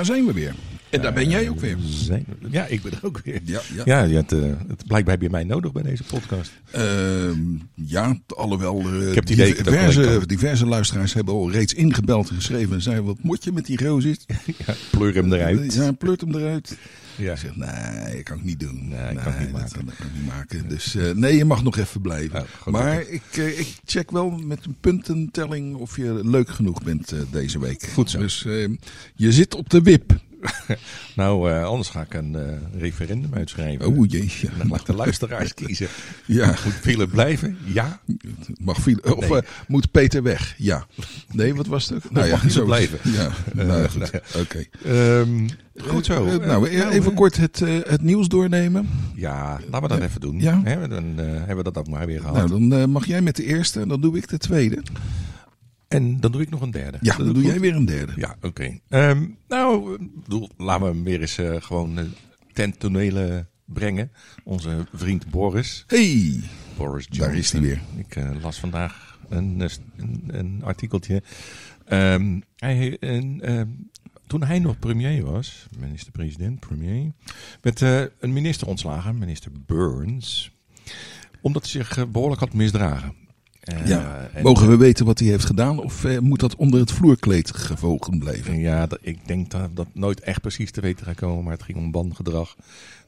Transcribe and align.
daar 0.00 0.14
zijn 0.14 0.26
we 0.26 0.32
weer. 0.32 0.54
En 0.90 1.00
daar 1.00 1.12
ben 1.12 1.28
jij 1.28 1.48
ook 1.48 1.60
weer. 1.60 1.76
Zijn, 1.84 2.26
ja, 2.50 2.66
ik 2.66 2.82
ben 2.82 2.92
er 2.92 2.98
ook 3.02 3.20
weer. 3.24 3.40
Ja, 3.44 3.60
ja. 3.74 3.82
Ja, 3.84 4.02
je 4.02 4.14
had, 4.14 4.32
eh, 4.32 4.40
het, 4.68 4.86
blijkbaar 4.86 5.14
heb 5.14 5.22
je 5.22 5.30
mij 5.30 5.44
nodig 5.44 5.72
bij 5.72 5.82
deze 5.82 6.02
podcast. 6.02 6.52
Ehm, 6.70 7.38
ja, 7.74 8.18
alhoewel 8.26 8.80
eh, 8.80 9.08
Ik 9.08 9.14
heb 9.14 9.26
diverse, 9.26 10.22
diverse 10.26 10.66
luisteraars 10.66 11.14
hebben 11.14 11.34
al 11.34 11.50
reeds 11.50 11.74
ingebeld 11.74 12.28
en 12.28 12.34
geschreven. 12.34 12.74
En 12.74 12.82
zeiden, 12.82 13.04
wat 13.04 13.22
moet 13.22 13.44
je 13.44 13.52
met 13.52 13.66
die 13.66 13.84
rozit? 13.84 14.26
Ja, 14.66 14.74
pleur 14.90 15.14
hem 15.14 15.32
eruit. 15.32 15.74
Ja, 15.74 15.92
pleurt 15.92 16.20
hem 16.20 16.34
eruit. 16.34 16.76
Ja. 17.20 17.32
Ik 17.32 17.38
zeg, 17.38 17.56
nee, 17.56 18.14
dat 18.14 18.22
kan 18.22 18.36
ik 18.36 18.44
niet 18.44 18.60
doen. 18.60 18.88
Nee, 18.88 19.10
ik 19.10 19.16
kan 19.16 19.32
het 19.32 19.38
niet 19.40 19.52
dat, 19.52 19.60
maken. 19.60 19.86
dat 19.86 19.96
kan 19.96 20.06
ik 20.06 20.14
niet 20.14 20.26
maken. 20.26 20.68
Dus 20.68 20.94
eh, 20.94 21.10
nee, 21.10 21.36
je 21.36 21.44
mag 21.44 21.62
nog 21.62 21.76
even 21.76 22.00
blijven. 22.00 22.30
Gelukkig. 22.30 22.70
maar 22.70 23.00
ik, 23.00 23.22
eh, 23.30 23.58
ik 23.58 23.76
check 23.84 24.10
wel 24.10 24.30
met 24.30 24.64
een 24.64 24.76
puntentelling 24.80 25.74
of 25.74 25.96
je 25.96 26.20
leuk 26.22 26.50
genoeg 26.50 26.82
bent 26.82 27.12
eh, 27.12 27.18
deze 27.30 27.58
week. 27.58 27.82
Goed 27.82 28.10
zo. 28.10 28.18
Dus 28.18 28.42
je 29.14 29.32
zit 29.32 29.54
op 29.54 29.70
de 29.70 29.82
wip. 29.82 30.20
Nou, 31.16 31.50
eh, 31.50 31.64
anders 31.64 31.88
ga 31.88 32.00
ik 32.00 32.14
een 32.14 32.34
eh, 32.34 32.80
referendum 32.80 33.34
uitschrijven. 33.34 33.86
Oh 33.86 34.06
jeetje. 34.08 34.48
Dan 34.58 34.66
ik 34.80 34.86
de 34.86 34.94
luisteraars 34.94 35.54
kiezen. 35.54 35.88
Ja, 36.26 36.46
Moet 36.46 36.72
Philip 36.80 37.10
blijven? 37.10 37.58
Ja. 37.64 38.00
mag 38.60 38.80
of 39.02 39.28
Nee. 39.28 39.38
eh, 39.42 39.48
moet 39.68 39.90
Peter 39.90 40.22
weg? 40.22 40.54
Ja. 40.58 40.86
Nee, 41.32 41.54
wat 41.54 41.66
was 41.66 41.88
het 41.88 42.04
ook? 42.06 42.10
Nou 42.10 42.26
ja, 42.26 42.32
mag 42.32 42.50
zo 42.50 42.64
blijven. 42.64 42.98
Ja, 43.12 43.30
nou 43.64 43.88
goed. 43.88 43.98
nou 44.12 44.22
Oké. 44.40 44.64
Ehm, 44.84 45.48
goed 45.88 46.06
zo. 46.06 46.24
Nou, 46.38 46.68
Eh, 46.68 46.94
even 46.94 47.14
kort 47.14 47.36
het, 47.36 47.58
het 47.88 48.02
nieuws 48.02 48.28
doornemen. 48.28 48.88
Ja, 49.14 49.58
laten 49.70 49.88
we 49.88 49.94
dat 49.94 50.08
even 50.08 50.20
doen. 50.20 50.40
Ja. 50.40 50.60
Hè, 50.64 50.88
dan 50.88 51.04
hebben 51.18 51.56
we 51.56 51.62
dat 51.62 51.78
ook 51.78 51.88
maar 51.88 52.06
weer 52.06 52.20
gehad. 52.20 52.48
Nou, 52.48 52.68
dan 52.68 52.90
mag 52.90 53.06
jij 53.06 53.22
met 53.22 53.36
de 53.36 53.44
eerste 53.44 53.80
en 53.80 53.88
dan 53.88 54.00
doe 54.00 54.16
ik 54.16 54.28
de 54.28 54.38
tweede. 54.38 54.82
En 55.90 56.20
dan 56.20 56.32
doe 56.32 56.40
ik 56.40 56.50
nog 56.50 56.60
een 56.60 56.70
derde. 56.70 56.98
Ja, 57.00 57.16
dan 57.16 57.26
doe 57.26 57.34
goed? 57.34 57.44
jij 57.44 57.60
weer 57.60 57.74
een 57.74 57.84
derde. 57.84 58.12
Ja, 58.16 58.36
oké. 58.40 58.78
Ehm, 58.88 59.26
nou, 59.48 59.98
bedoel, 60.24 60.50
laten 60.56 60.86
we 60.86 60.92
hem 60.92 61.04
weer 61.04 61.20
eens 61.20 61.38
eh, 61.38 61.56
gewoon 61.58 61.98
uh, 61.98 62.04
ten 62.52 62.78
tonele 62.78 63.46
brengen. 63.64 64.12
Onze 64.44 64.86
vriend 64.92 65.30
Boris. 65.30 65.84
Hey, 65.86 66.40
Boris 66.76 67.04
Johnson. 67.04 67.26
daar 67.26 67.36
is 67.36 67.52
hij 67.52 67.60
weer. 67.60 67.80
Ik 67.96 68.16
eh, 68.16 68.30
las 68.42 68.60
vandaag 68.60 69.18
een, 69.28 69.68
een, 69.96 70.24
een 70.26 70.60
artikeltje. 70.64 71.22
Ehm, 71.86 72.40
hij, 72.56 72.96
een, 73.00 73.40
ehm, 73.40 73.68
toen 74.26 74.42
hij 74.42 74.58
nog 74.58 74.78
premier 74.78 75.24
was, 75.24 75.66
minister-president, 75.78 76.60
premier, 76.60 77.12
werd 77.60 77.80
een 78.20 78.32
minister 78.32 78.66
ontslagen, 78.66 79.18
minister 79.18 79.50
Burns, 79.66 80.52
omdat 81.40 81.62
hij 81.62 81.70
zich 81.70 81.96
eh, 81.96 82.04
behoorlijk 82.04 82.40
had 82.40 82.52
misdragen. 82.52 83.14
Eh, 83.70 83.86
Ja, 83.86 84.28
en- 84.34 84.42
Mogen 84.42 84.68
we 84.68 84.76
weten 84.76 85.06
wat 85.06 85.18
hij 85.18 85.28
heeft 85.28 85.44
gedaan 85.44 85.78
of 85.82 86.04
eh, 86.04 86.18
moet 86.18 86.40
dat 86.40 86.56
onder 86.56 86.80
het 86.80 86.92
vloerkleed 86.92 87.56
gevogen 87.56 88.18
blijven? 88.18 88.58
Ja, 88.60 88.88
ik 89.00 89.18
denk 89.26 89.50
dat 89.50 89.76
dat 89.76 89.86
nooit 89.94 90.20
echt 90.20 90.40
precies 90.40 90.70
te 90.70 90.80
weten 90.80 91.06
gaat 91.06 91.14
komen, 91.14 91.44
maar 91.44 91.52
het 91.52 91.62
ging 91.62 91.78
om 91.78 91.92
wangedrag. 91.92 92.56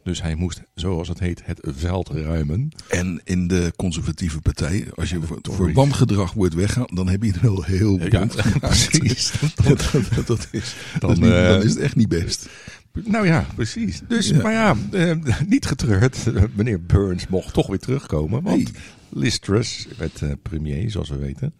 Dus 0.05 0.23
hij 0.23 0.35
moest, 0.35 0.63
zoals 0.75 1.09
het 1.09 1.19
heet, 1.19 1.43
het 1.45 1.61
veld 1.65 2.09
ruimen. 2.09 2.69
En 2.89 3.21
in 3.25 3.49
de 3.49 3.73
conservatieve 3.77 4.41
partij, 4.41 4.87
als 4.95 5.11
je 5.11 5.21
voor, 5.23 5.39
voor 5.43 5.73
wangedrag 5.73 6.33
wordt 6.33 6.55
weggaan, 6.55 6.87
dan 6.95 7.09
heb 7.09 7.23
je 7.23 7.31
het 7.31 7.41
wel 7.41 7.63
heel 7.63 7.99
Ja, 7.99 8.09
bond 8.19 8.41
gemaakt. 8.41 8.61
precies. 8.89 9.33
dat, 9.65 9.91
dat, 10.15 10.27
dat 10.27 10.49
is, 10.51 10.75
Dan, 10.99 11.01
dat 11.01 11.11
is 11.11 11.19
niet- 11.19 11.33
eh, 11.33 11.49
dan 11.49 11.63
is 11.63 11.71
het 11.71 11.79
echt 11.79 11.97
niet 11.97 12.09
best. 12.09 12.49
Nou 13.05 13.27
ja, 13.27 13.47
precies. 13.55 14.01
Dus, 14.09 14.29
Ja. 14.29 14.43
maar 14.43 14.53
ja, 14.53 14.77
eh, 14.93 15.17
niet 15.47 15.67
getreurd. 15.67 16.27
Eh, 16.35 16.43
Meneer 16.55 16.83
Burns 16.83 17.27
mocht 17.29 17.55
toch 17.55 17.67
weer 17.67 17.79
terugkomen. 17.79 18.43
Want. 18.43 18.71
Liz 19.15 19.39
Truss 19.39 19.87
werd 19.99 20.23
eh, 20.23 20.31
premier, 20.43 20.91
zoals 20.91 21.09
we 21.09 21.17
weten. 21.17 21.53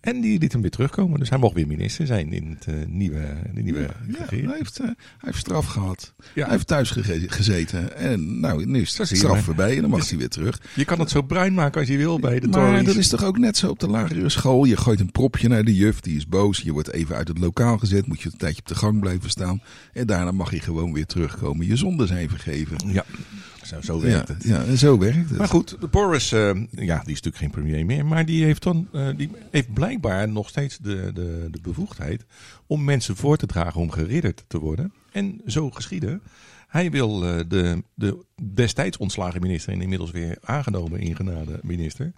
En 0.00 0.20
die 0.20 0.38
liet 0.38 0.52
hem 0.52 0.60
weer 0.60 0.70
terugkomen. 0.70 1.18
Dus 1.18 1.28
hij 1.28 1.38
mocht 1.38 1.54
weer 1.54 1.66
minister 1.66 2.06
zijn 2.06 2.32
in 2.32 2.50
het 2.58 2.66
eh, 2.66 2.74
nieuwe, 2.88 3.34
de 3.54 3.62
nieuwe 3.62 3.80
Ja, 3.80 3.88
regering. 4.18 4.46
hij, 4.48 4.56
heeft, 4.56 4.78
eh, 4.78 4.84
hij 4.86 4.94
heeft 5.20 5.38
straf 5.38 5.66
gehad. 5.66 6.14
Ja. 6.34 6.42
Hij 6.42 6.52
heeft 6.52 6.66
thuis 6.66 6.90
gezeten. 7.26 7.96
En 7.96 8.40
nou, 8.40 8.66
nu 8.66 8.80
is 8.80 8.92
de 8.94 9.04
straf 9.04 9.32
maar. 9.32 9.42
voorbij 9.42 9.74
en 9.74 9.80
dan 9.80 9.90
mag 9.90 9.98
Dus- 10.00 10.08
hij 10.08 10.18
weer 10.18 10.28
terug. 10.28 10.60
Je 10.74 10.84
kan 10.84 10.98
het 11.00 11.10
zo 11.10 11.22
bruin 11.22 11.54
maken 11.54 11.80
als 11.80 11.88
je 11.88 11.96
wil 11.96 12.18
bij 12.20 12.40
de 12.40 12.48
Maar 12.48 12.68
Tories. 12.68 12.86
dat 12.86 12.96
is 12.96 13.08
toch 13.08 13.24
ook 13.24 13.38
net 13.38 13.56
zo 13.56 13.68
op 13.68 13.78
de 13.78 13.88
lagere 13.88 14.28
school. 14.28 14.64
Je 14.64 14.76
gooit 14.76 15.00
een 15.00 15.12
propje 15.12 15.48
naar 15.48 15.64
de 15.64 15.74
juf, 15.74 16.00
die 16.00 16.16
is 16.16 16.28
boos. 16.28 16.60
Je 16.60 16.72
wordt 16.72 16.92
even 16.92 17.16
uit 17.16 17.28
het 17.28 17.38
lokaal 17.38 17.78
gezet. 17.78 18.06
Moet 18.06 18.20
je 18.22 18.28
een 18.32 18.38
tijdje 18.38 18.60
op 18.60 18.68
de 18.68 18.74
gang 18.74 19.00
blijven 19.00 19.30
staan. 19.30 19.62
En 19.92 20.06
daarna 20.06 20.30
mag 20.32 20.50
je 20.50 20.60
gewoon 20.60 20.92
weer 20.92 21.06
terugkomen. 21.06 21.66
Je 21.66 21.76
zonden 21.76 22.06
zijn 22.08 22.28
vergeven. 22.28 22.76
Ja, 22.86 23.04
zo, 23.64 23.80
zo 23.80 23.96
Ja, 23.96 24.02
werkt 24.02 24.28
het. 24.28 24.44
ja, 24.44 24.74
zo 24.76 24.98
werkt 24.98 25.28
het. 25.28 25.38
Maar 25.38 25.48
goed, 25.48 25.76
de 25.80 25.86
Boris, 25.86 26.28
ja, 26.70 26.99
die 27.04 27.14
is 27.14 27.22
natuurlijk 27.22 27.36
geen 27.54 27.62
premier 27.62 27.86
meer. 27.86 28.06
Maar 28.06 28.24
die 28.24 28.44
heeft 28.44 28.62
dan, 28.62 28.88
eh, 28.92 29.08
die 29.16 29.30
heeft 29.50 29.72
blijkbaar 29.72 30.28
nog 30.28 30.48
steeds 30.48 30.78
de, 30.78 31.10
de, 31.14 31.48
de 31.50 31.60
bevoegdheid 31.60 32.24
om 32.66 32.84
mensen 32.84 33.16
voor 33.16 33.36
te 33.36 33.46
dragen 33.46 33.80
om 33.80 33.90
geridderd 33.90 34.44
te 34.48 34.58
worden. 34.58 34.92
En 35.12 35.40
zo 35.46 35.70
geschieden. 35.70 36.22
Hij 36.68 36.90
wil 36.90 37.26
eh, 37.26 37.44
de, 37.48 37.82
de 37.94 38.24
destijds 38.54 38.96
ontslagen 38.96 39.40
minister 39.40 39.72
en 39.72 39.82
inmiddels 39.82 40.10
weer 40.10 40.38
aangenomen 40.40 41.00
ingenade 41.00 41.58
minister. 41.62 42.12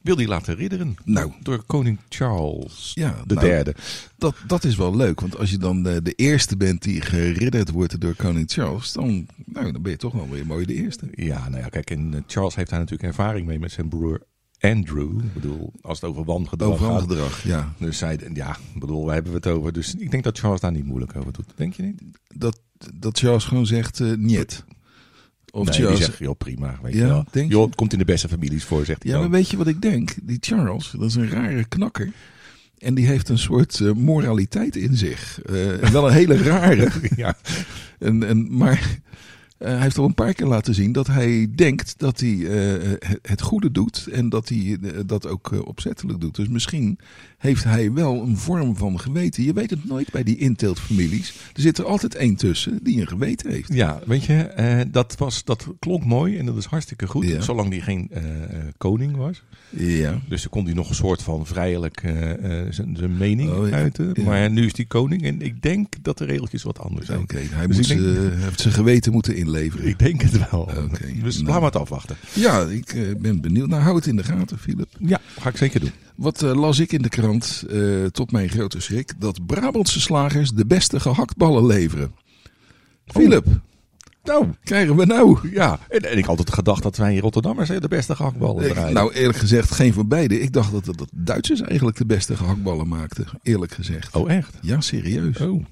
Wil 0.00 0.16
die 0.16 0.26
laten 0.28 0.54
ridderen. 0.54 0.94
Nou. 1.04 1.32
Door 1.42 1.62
koning 1.66 1.98
Charles 2.08 2.90
Ja, 2.94 3.22
de 3.26 3.34
nou, 3.34 3.46
derde. 3.46 3.74
Dat, 4.18 4.34
dat 4.46 4.64
is 4.64 4.76
wel 4.76 4.96
leuk. 4.96 5.20
Want 5.20 5.38
als 5.38 5.50
je 5.50 5.58
dan 5.58 5.86
eh, 5.88 5.96
de 6.02 6.12
eerste 6.12 6.56
bent 6.56 6.82
die 6.82 7.00
geridderd 7.00 7.70
wordt 7.70 8.00
door 8.00 8.14
koning 8.14 8.50
Charles. 8.50 8.92
Dan, 8.92 9.26
nou, 9.44 9.72
dan 9.72 9.82
ben 9.82 9.90
je 9.92 9.98
toch 9.98 10.12
wel 10.12 10.28
weer 10.28 10.46
mooi 10.46 10.66
de 10.66 10.74
eerste. 10.74 11.08
Ja, 11.12 11.48
nou 11.48 11.62
ja, 11.62 11.68
kijk, 11.68 11.90
en 11.90 12.14
eh, 12.14 12.20
Charles 12.26 12.54
heeft 12.54 12.70
daar 12.70 12.78
natuurlijk 12.78 13.08
ervaring 13.08 13.46
mee 13.46 13.58
met 13.58 13.72
zijn 13.72 13.88
broer 13.88 14.22
Andrew. 14.60 15.18
Ik 15.24 15.34
bedoel, 15.34 15.72
als 15.80 16.00
het 16.00 16.10
over 16.10 16.24
wangedrag 16.24 16.68
Overal 16.70 16.98
gaat. 16.98 17.08
gedrag, 17.08 17.44
ja. 17.44 17.72
Dus 17.78 17.98
zij, 17.98 18.18
ja, 18.34 18.56
bedoel, 18.74 19.04
waar 19.04 19.14
hebben 19.14 19.32
we 19.32 19.38
het 19.38 19.46
over? 19.46 19.72
Dus 19.72 19.94
ik 19.94 20.10
denk 20.10 20.24
dat 20.24 20.38
Charles 20.38 20.60
daar 20.60 20.72
niet 20.72 20.84
moeilijk 20.84 21.16
over 21.16 21.32
doet. 21.32 21.52
Denk 21.54 21.74
je 21.74 21.82
niet? 21.82 22.02
Dat, 22.34 22.60
dat 22.94 23.18
Charles 23.18 23.44
gewoon 23.44 23.66
zegt, 23.66 24.00
eh 24.00 24.12
niet. 24.16 24.64
Of 25.52 25.64
nee, 25.66 25.76
die 25.76 25.84
Charles... 25.84 26.04
zegt, 26.04 26.18
joh, 26.18 26.36
prima, 26.38 26.78
weet 26.82 26.92
Ja, 26.94 27.00
je 27.00 27.06
wel. 27.06 27.24
denk? 27.30 27.50
Joh, 27.50 27.64
het 27.66 27.74
komt 27.74 27.92
in 27.92 27.98
de 27.98 28.04
beste 28.04 28.28
families 28.28 28.64
voor, 28.64 28.84
zegt 28.84 29.02
hij 29.02 29.12
Ja, 29.12 29.18
maar 29.18 29.30
weet 29.30 29.50
je 29.50 29.56
wat 29.56 29.66
ik 29.66 29.82
denk? 29.82 30.14
Die 30.22 30.38
Charles, 30.40 30.90
dat 30.90 31.02
is 31.08 31.14
een 31.14 31.30
rare 31.30 31.64
knakker. 31.64 32.12
En 32.78 32.94
die 32.94 33.06
heeft 33.06 33.28
een 33.28 33.38
soort 33.38 33.80
eh, 33.80 33.92
moraliteit 33.92 34.76
in 34.76 34.96
zich. 34.96 35.40
Eh, 35.42 35.54
wel 35.90 36.06
een 36.06 36.12
hele 36.12 36.36
rare. 36.36 36.88
Ja, 37.16 37.36
En, 37.98 38.22
en, 38.28 38.56
maar 38.56 38.98
hij 39.64 39.80
heeft 39.80 39.98
al 39.98 40.04
een 40.04 40.14
paar 40.14 40.32
keer 40.34 40.46
laten 40.46 40.74
zien 40.74 40.92
dat 40.92 41.06
hij 41.06 41.50
denkt 41.54 41.94
dat 41.96 42.20
hij 42.20 42.46
eh, 42.46 42.92
het- 43.22 43.42
goede 43.42 43.70
doet. 43.70 44.08
En 44.12 44.28
dat 44.28 44.48
hij 44.48 44.78
eh, 44.82 44.90
dat 45.06 45.26
ook 45.26 45.52
eh, 45.52 45.66
opzettelijk 45.66 46.20
doet. 46.20 46.36
Dus 46.36 46.48
misschien 46.48 46.98
heeft 47.38 47.64
hij 47.64 47.92
wel 47.92 48.22
een 48.22 48.36
vorm 48.36 48.76
van 48.76 49.00
geweten. 49.00 49.42
Je 49.44 49.52
weet 49.52 49.70
het 49.70 49.84
nooit 49.88 50.10
bij 50.12 50.22
die 50.22 50.36
inteeltfamilies. 50.36 51.28
Er 51.54 51.60
zit 51.62 51.78
er 51.78 51.84
altijd 51.84 52.14
één 52.14 52.34
tussen 52.36 52.78
die 52.82 53.00
een 53.00 53.06
geweten 53.08 53.50
heeft. 53.50 53.72
ja 53.74 54.00
weet 54.06 54.24
je, 54.24 54.34
eh, 54.42 54.80
dat, 54.90 55.14
was, 55.18 55.44
dat 55.44 55.66
klonk 55.78 56.04
mooi 56.04 56.38
en 56.38 56.46
dat 56.46 56.56
is 56.56 56.64
hartstikke 56.64 57.06
goed. 57.06 57.26
Ja. 57.26 57.40
Zolang 57.40 57.68
hij 57.70 57.80
geen 57.80 58.08
eh, 58.10 58.42
eh, 58.42 58.48
koning 58.76 59.16
was. 59.16 59.42
Ja. 59.70 60.20
Dus 60.28 60.40
dan 60.42 60.50
kon 60.50 60.64
hij 60.64 60.74
nog 60.74 60.88
een 60.88 60.94
soort 60.94 61.22
van 61.22 61.46
vrijelijk 61.46 62.00
eh, 62.02 62.60
eh, 62.60 62.66
zijn 62.70 63.16
mening 63.18 63.50
Oh, 63.50 63.68
ja. 63.68 63.74
uiten. 63.74 64.10
Ja. 64.14 64.22
Maar 64.24 64.50
nu 64.50 64.64
is 64.66 64.76
hij 64.76 64.84
koning 64.84 65.22
en 65.22 65.40
ik 65.42 65.62
denk 65.62 65.94
dat 66.02 66.18
de 66.18 66.24
regeltjes 66.24 66.62
wat 66.62 66.78
anders 66.78 67.06
zijn. 67.06 67.18
Oké, 67.20 67.38
hij 67.50 67.66
Dus 67.66 67.76
moet 67.76 67.88
denk- 67.88 68.32
heeft 68.34 68.60
zijn 68.60 68.74
geweten 68.74 69.12
moeten 69.12 69.34
inleveren. 69.54 69.86
Ik 69.88 69.98
denk 69.98 70.22
het 70.22 70.50
wel. 70.50 70.60
Oké, 70.60 71.12
Dus 71.22 71.34
nou. 71.34 71.46
laten 71.46 71.60
we 71.60 71.66
het 71.66 71.76
afwachten. 71.76 72.16
Ja, 72.32 72.60
ik 72.60 72.92
eh, 72.92 73.02
ben 73.18 73.40
benieuwd. 73.40 73.68
Nou, 73.68 73.82
hou 73.82 73.96
het 73.96 74.06
in 74.06 74.16
de 74.16 74.24
gaten, 74.24 74.58
Philip. 74.58 74.88
Ja, 74.98 75.20
ga 75.40 75.48
ik 75.48 75.56
zeker 75.56 75.80
doen. 75.80 75.90
Wat 76.16 76.42
eh, 76.42 76.54
las 76.54 76.78
ik 76.78 76.92
in 76.92 77.02
de 77.02 77.08
krant, 77.08 77.64
eh, 77.70 78.04
tot 78.04 78.32
mijn 78.32 78.48
grote 78.48 78.80
schrik, 78.80 79.12
dat 79.18 79.46
Brabantse 79.46 80.00
slagers 80.00 80.50
de 80.50 80.66
beste 80.66 81.00
gehaktballen 81.00 81.66
leveren. 81.66 82.12
Philip, 83.06 83.46
Nou, 84.24 84.46
krijgen 84.64 84.96
we 84.96 85.04
nou? 85.06 85.50
ja. 85.52 85.78
En, 85.88 86.00
en 86.00 86.18
ik 86.18 86.24
had 86.24 86.28
altijd 86.38 86.52
gedacht 86.54 86.82
dat 86.82 86.96
wij 86.96 87.18
Rotterdammers 87.18 87.68
de 87.68 87.88
beste 87.88 88.16
gehaktballen 88.16 88.68
draaien. 88.72 88.94
nou, 88.94 89.12
eerlijk 89.12 89.38
gezegd, 89.38 89.70
geen 89.70 89.92
van 89.92 90.08
beide. 90.08 90.40
Ik 90.40 90.52
dacht 90.52 90.72
dat, 90.72 90.84
dat, 90.84 90.98
dat 90.98 91.08
Duitsers 91.12 91.60
eigenlijk 91.60 91.96
de 91.98 92.06
beste 92.06 92.36
gehaktballen 92.36 92.88
maakten, 92.88 93.26
eerlijk 93.42 93.72
gezegd. 93.72 94.14
oh, 94.16 94.30
echt? 94.32 94.54
Ja, 94.60 94.80
serieus. 94.80 95.40
Oh. 95.40 95.64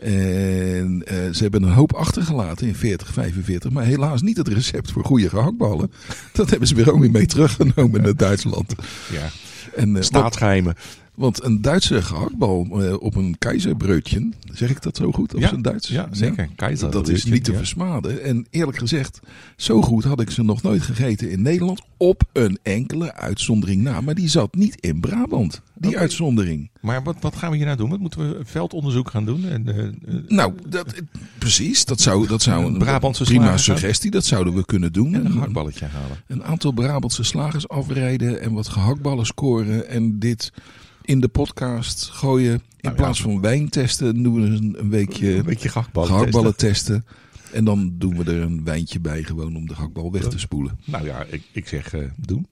En 0.00 1.02
eh, 1.06 1.16
ze 1.32 1.42
hebben 1.42 1.62
een 1.62 1.72
hoop 1.72 1.92
achtergelaten 1.94 2.66
in 2.66 2.74
40, 2.74 3.12
45, 3.12 3.70
maar 3.70 3.84
helaas 3.84 4.22
niet 4.22 4.36
het 4.36 4.48
recept 4.48 4.90
voor 4.90 5.04
goede 5.04 5.28
gehaktballen. 5.28 5.92
Dat 6.32 6.50
hebben 6.50 6.68
ze 6.68 6.74
weer 6.74 6.92
ook 6.92 7.00
weer 7.00 7.10
mee 7.10 7.26
teruggenomen 7.26 8.02
naar 8.02 8.16
Duitsland. 8.16 8.74
Ja. 9.12 9.28
En, 9.76 9.96
eh, 9.96 10.02
Staatsgeheimen. 10.02 10.74
Want 11.18 11.44
een 11.44 11.62
Duitse 11.62 12.02
gehaktbal 12.02 12.66
eh, 12.70 12.94
op 13.00 13.14
een 13.14 13.38
keizerbreutje, 13.38 14.28
zeg 14.52 14.70
ik 14.70 14.82
dat 14.82 14.96
zo 14.96 15.12
goed? 15.12 15.34
Op 15.34 15.40
Ja, 15.40 15.48
zijn 15.48 15.62
Duits? 15.62 15.88
ja, 15.88 16.08
zeker. 16.10 16.48
Keizer, 16.56 16.90
dat 16.90 17.08
is 17.08 17.24
niet 17.24 17.44
te 17.44 17.52
ja. 17.52 17.58
versmaden. 17.58 18.22
En 18.22 18.46
eerlijk 18.50 18.78
gezegd, 18.78 19.20
zo 19.56 19.82
goed 19.82 20.04
had 20.04 20.20
ik 20.20 20.30
ze 20.30 20.42
nog 20.42 20.62
nooit 20.62 20.82
gegeten 20.82 21.30
in 21.30 21.42
Nederland. 21.42 21.82
Op 21.96 22.22
een 22.32 22.58
enkele 22.62 23.14
uitzondering 23.14 23.82
na. 23.82 24.00
Maar 24.00 24.14
die 24.14 24.28
zat 24.28 24.54
niet 24.54 24.80
in 24.80 25.00
Brabant, 25.00 25.62
die 25.74 25.98
uitzondering. 25.98 26.70
Maar 26.80 27.02
wat, 27.02 27.16
wat 27.20 27.36
gaan 27.36 27.50
we 27.50 27.56
hier 27.56 27.66
nou 27.66 27.78
doen? 27.78 27.90
Wat 27.90 28.00
moeten 28.00 28.20
we 28.20 28.44
veldonderzoek 28.44 29.10
gaan 29.10 29.24
doen? 29.24 29.44
En, 29.44 29.68
eh, 29.68 29.86
eh, 29.86 29.92
Nou, 30.28 30.52
dat, 30.68 30.94
precies. 31.38 31.84
Dat 31.84 32.00
zou, 32.00 32.26
dat 32.26 32.42
zou 32.42 32.64
een 32.64 32.78
Brabantse 32.78 33.24
prima 33.24 33.56
suggestie. 33.56 34.10
Dat 34.10 34.24
zouden 34.24 34.54
we 34.54 34.64
kunnen 34.64 34.92
doen. 34.92 35.14
en 35.14 35.24
een 35.24 35.32
gehaktballetje 35.32 35.86
halen. 35.86 36.22
Een 36.26 36.44
aantal 36.44 36.72
Brabantse 36.72 37.22
slagers 37.22 37.68
afrijden 37.68 38.40
en 38.40 38.52
wat 38.52 38.68
gehaktballen 38.68 39.26
scoren. 39.26 39.88
En 39.88 40.18
dit 40.18 40.52
in 41.08 41.20
de 41.20 41.28
podcast 41.28 42.08
gooien. 42.08 42.52
In 42.52 42.60
Nou, 42.80 42.96
plaats 42.96 43.18
ja. 43.18 43.24
van 43.24 43.40
wijn 43.40 43.68
testen, 43.68 44.22
doen 44.22 44.34
we 44.34 44.40
een, 44.40 44.76
een 44.78 44.90
weekje 44.90 45.34
Een 45.34 45.44
beetje 45.44 45.68
gehaktballen 45.68 46.08
gehaktballen 46.08 46.56
testen. 46.56 47.04
En 47.52 47.64
dan 47.64 47.92
doen 47.98 48.16
we 48.16 48.32
er 48.32 48.42
een 48.42 48.64
wijntje 48.64 49.00
bij, 49.00 49.22
gewoon 49.22 49.56
om 49.56 49.66
de 49.66 49.74
gehaktbal 49.74 50.12
weg 50.12 50.28
te 50.28 50.38
spoelen. 50.38 50.78
Nou 50.84 51.04
ja, 51.04 51.24
ik, 51.30 51.42
ik 51.52 51.68
zeg 51.68 51.94
eh, 51.94 52.00
doen. 52.16 52.46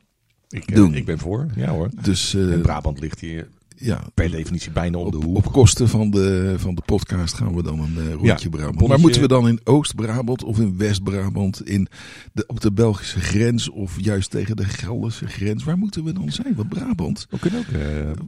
Ik, 0.49 0.71
eh, 0.71 0.77
Doen. 0.77 0.95
ik 0.95 1.05
ben 1.05 1.19
voor. 1.19 1.47
Ja 1.57 1.71
hoor. 1.71 1.91
Dus 2.03 2.35
eh, 2.35 2.61
Brabant 2.61 3.01
ligt 3.01 3.21
hier 3.21 3.49
ja, 3.79 4.05
per 4.15 4.31
definitie 4.31 4.71
bijna 4.71 4.99
om 4.99 5.11
de 5.11 5.17
op, 5.17 5.25
hoek. 5.25 5.37
op 5.37 5.53
kosten 5.53 5.89
van 5.89 6.11
de, 6.11 6.55
van 6.57 6.75
de 6.75 6.83
podcast 6.87 7.35
gaan 7.35 7.55
we 7.55 7.63
dan 7.63 7.81
een 7.81 7.97
eh, 7.99 8.13
rondje 8.13 8.27
Ja, 8.27 8.35
Brabant. 8.35 8.61
bonnetje. 8.61 8.89
Maar 8.89 8.99
moeten 9.01 9.21
we 9.21 9.29
dan 9.29 9.49
in 9.49 9.61
Oost-Brabant 9.65 10.45
of 10.45 10.59
in 10.59 10.77
West-Brabant, 10.77 11.69
in 11.69 11.89
de, 12.33 12.45
op 12.47 12.61
de 12.61 12.73
Belgische 12.73 13.21
grens 13.21 13.69
of 13.71 13.95
juist 14.01 14.31
tegen 14.31 14.57
de 14.57 14.65
Gelderse 14.65 15.27
grens? 15.27 15.65
Waar 15.65 15.79
moeten 15.79 16.05
we 16.05 16.13
dan 16.13 16.33
zijn? 16.33 16.55
Want 16.55 16.69
Brabant, 16.69 17.27
We 17.31 17.39
kunnen 17.39 17.61
ook... 17.61 17.67
eh, 17.81 17.81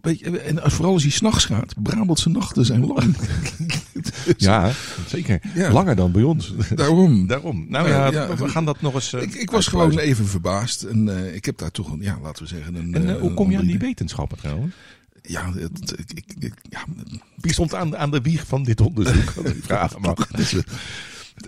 weet 0.03 0.19
je, 0.19 0.39
en 0.41 0.63
als- 0.63 0.75
vooral 0.75 0.93
als 0.93 1.03
je 1.05 1.11
s'nachts 1.11 1.45
gaat, 1.45 1.75
Brabantse 1.83 2.29
nachten 2.29 2.65
zijn 2.65 2.87
lang. 2.87 3.17
Dus 4.25 4.35
ja, 4.37 4.71
zeker. 5.07 5.41
Ja. 5.55 5.73
Langer 5.73 5.97
dan 5.97 6.13
bij 6.13 6.23
ons. 6.23 6.55
Daarom. 6.75 7.27
Daarom. 7.27 7.67
Nou 7.69 7.89
Ja, 7.89 8.07
ja, 8.07 8.13
ja. 8.29 8.37
we 8.37 8.49
gaan 8.49 8.65
dat 8.65 8.81
nog 8.81 8.95
eens. 8.95 9.13
eh, 9.13 9.23
Ik, 9.23 9.35
ik 9.35 9.51
was 9.51 9.67
gewoon 9.67 9.99
even 9.99 10.27
verbaasd. 10.27 10.83
En 10.83 11.09
eh, 11.19 11.35
ik 11.35 11.45
heb 11.45 11.59
daar 11.59 11.71
toch 11.71 11.93
een, 11.93 12.01
ja, 12.01 12.19
laten 12.23 12.43
we 12.43 12.49
zeggen. 12.49 12.75
Een, 12.75 12.95
En 12.95 13.07
eh, 13.07 13.15
eh, 13.15 13.21
hoe 13.21 13.35
kom 13.35 13.51
je 13.51 13.59
aan 13.59 13.67
die 13.67 13.79
wetenschappen 13.79 14.39
trouwens? 14.39 14.75
Ja, 15.31 15.53
het, 15.55 15.93
ik, 15.99 16.11
ik, 16.15 16.25
ik- 16.39 16.55
ja, 16.71 16.85
Wie 17.37 17.53
stond 17.53 17.75
aan, 17.75 17.97
aan 17.97 18.11
de 18.11 18.21
wieg 18.21 18.47
van 18.47 18.63
dit 18.63 18.81
onderzoek? 18.81 19.31
Ik 19.45 19.57
vragen 19.63 20.01
mag. 20.01 20.27
Dus, 20.27 20.53
eh, 20.55 20.61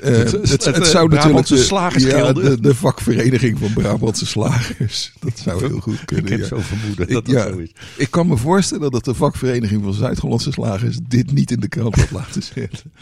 Het- 0.00 0.16
het, 0.16 0.32
het- 0.50 0.64
het, 0.64 0.74
het, 0.76 0.86
zou 0.86 1.08
natuurlijk 1.08 1.46
de, 1.48 1.98
ja, 2.06 2.32
de, 2.32 2.60
de 2.60 2.74
vakvereniging 2.74 3.58
van 3.58 3.72
Brabantse 3.72 4.26
slagers. 4.26 5.12
Dat 5.20 5.38
zou 5.38 5.66
heel 5.66 5.80
goed 5.80 6.00
Ik 6.00 6.06
kunnen. 6.06 6.30
heb 6.30 6.40
ja. 6.40 6.46
zo 6.46 6.58
vermoeden 6.60 7.08
Ik- 7.08 7.12
dat 7.14 7.24
dat 7.26 7.34
ja. 7.34 7.48
zo 7.50 7.58
is. 7.58 7.72
Ik 7.96 8.10
kan 8.10 8.26
me 8.26 8.36
voorstellen 8.36 8.90
dat 8.90 9.04
de 9.04 9.14
vakvereniging 9.14 9.82
van 9.82 9.92
Zuid-Hollandse 9.94 10.52
slagers 10.52 10.98
dit 11.08 11.32
niet 11.32 11.50
in 11.50 11.60
de 11.60 11.68
krant 11.68 11.94
had 11.94 12.10
laten 12.10 12.42
zetten. 12.42 12.92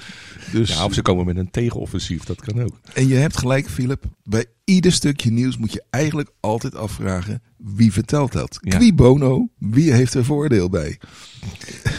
Dus, 0.53 0.69
Ja, 0.75 0.85
of 0.85 0.95
ze 0.95 1.03
komen 1.03 1.25
met 1.27 1.37
een 1.37 1.51
tegenoffensief, 1.51 2.25
dat 2.25 2.41
kan 2.41 2.63
ook. 2.63 2.81
En 2.95 3.09
je 3.09 3.15
hebt 3.15 3.37
gelijk, 3.39 3.69
Philip. 3.71 4.05
Bij 4.25 4.45
ieder 4.69 4.93
stukje 4.93 5.31
nieuws 5.31 5.56
moet 5.56 5.73
je 5.73 5.82
eigenlijk 5.91 6.31
altijd 6.41 6.75
afvragen: 6.75 7.43
wie 7.56 7.93
vertelt 7.93 8.32
dat? 8.32 8.59
Ja. 8.61 8.76
Qui 8.76 8.94
bono? 8.94 9.49
Wie 9.59 9.93
heeft 9.93 10.15
er 10.15 10.25
voordeel 10.25 10.69
bij? 10.69 10.99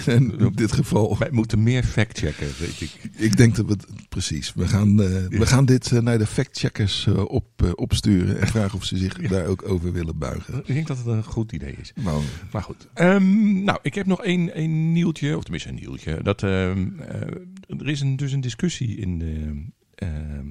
en 0.05 0.37
in 0.39 0.51
dit 0.55 0.71
geval, 0.71 1.17
Wij 1.17 1.31
moeten 1.31 1.63
meer 1.63 1.83
factchecken, 1.83 2.47
weet 2.59 2.81
ik. 2.81 3.09
ik 3.17 3.37
denk 3.37 3.55
dat 3.55 3.65
we 3.65 3.77
precies. 4.09 4.53
We 4.53 4.67
gaan, 4.67 5.01
eh, 5.01 5.25
we 5.29 5.45
gaan 5.45 5.65
dit 5.65 5.91
eh, 5.91 5.99
naar 5.99 6.17
de 6.17 6.25
factcheckers 6.25 7.07
eh, 7.07 7.25
op, 7.25 7.73
opsturen 7.75 8.39
en 8.41 8.47
vragen 8.57 8.77
of 8.77 8.83
ze 8.85 8.97
zich 8.97 9.13
daar 9.13 9.45
ook 9.45 9.69
over 9.69 9.91
willen 9.91 10.17
buigen. 10.17 10.57
Ik 10.57 10.73
denk 10.73 10.87
dat 10.87 10.97
het 10.97 11.05
een 11.05 11.23
goed 11.23 11.51
idee 11.51 11.75
is. 11.81 11.91
Nou, 11.95 12.23
Maar 12.51 12.63
goed. 12.63 12.87
Ehm, 12.93 13.63
nou, 13.63 13.79
ik 13.81 13.95
heb 13.95 14.05
nog 14.05 14.23
één, 14.23 14.53
één 14.53 14.91
nieuwtje, 14.91 15.37
of 15.37 15.43
tenminste 15.43 15.69
een 15.69 15.75
nieuwtje. 15.75 16.19
Dat, 16.23 16.43
ehm, 16.43 16.87
eh, 16.99 17.79
er 17.79 17.89
is 17.89 18.01
een, 18.01 18.15
dus 18.15 18.31
een 18.31 18.41
discussie 18.41 18.97
in 18.97 19.19
de, 19.19 19.63
ehm, 19.95 20.47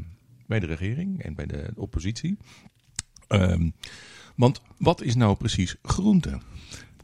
bij 0.48 0.60
de 0.60 0.66
regering 0.66 1.22
en 1.22 1.34
bij 1.34 1.46
de 1.46 1.70
oppositie. 1.74 2.36
Ehm, 3.28 3.70
want 4.36 4.60
wat 4.78 5.02
is 5.02 5.14
nou 5.14 5.36
precies 5.36 5.76
groente? 5.82 6.38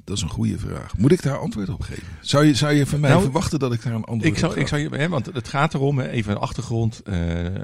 dat 0.05 0.17
is 0.17 0.23
een 0.23 0.29
goede 0.29 0.59
vraag. 0.59 0.97
Moet 0.99 1.13
ik 1.13 1.23
daar 1.23 1.39
antwoord 1.39 1.69
op 1.69 1.81
geven? 1.81 2.03
Zou 2.21 2.45
je, 2.45 2.55
zou 2.55 2.73
je 2.73 2.87
van 2.87 3.01
mij 3.01 3.11
Nou, 3.11 3.23
verwachten 3.23 3.59
dat 3.59 3.73
ik 3.73 3.83
daar 3.83 3.93
een 3.95 4.05
antwoord 4.05 4.25
Ik 4.25 4.33
op 4.33 4.39
zou, 4.39 4.53
ga? 4.53 4.61
ik 4.61 4.67
zou 4.69 4.81
je, 4.81 4.89
hè, 4.89 5.09
want 5.09 5.27
het 5.27 5.49
gaat 5.49 5.75
erom, 5.75 5.99
hè, 5.99 6.09
even 6.09 6.33
een 6.33 6.39
achtergrond. 6.39 7.03
eh, 7.03 7.15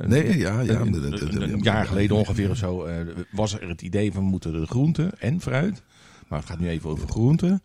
Nee, 0.07 0.39
ja, 0.39 0.61
ja. 0.61 0.81
een, 0.81 1.53
een 1.53 1.63
jaar 1.63 1.87
geleden 1.87 2.17
ongeveer 2.17 2.51
of 2.51 2.57
zo 2.57 2.85
eh, 2.85 3.07
was 3.31 3.53
er 3.61 3.69
het 3.69 3.83
idee 3.83 4.13
van 4.13 4.23
we 4.25 4.29
moeten 4.31 4.53
de 4.53 4.67
groente 4.67 5.13
en 5.19 5.41
fruit, 5.41 5.83
maar 6.29 6.39
het 6.39 6.49
gaat 6.49 6.59
nu 6.59 6.69
even 6.69 6.91
over 6.91 7.09
groente, 7.09 7.61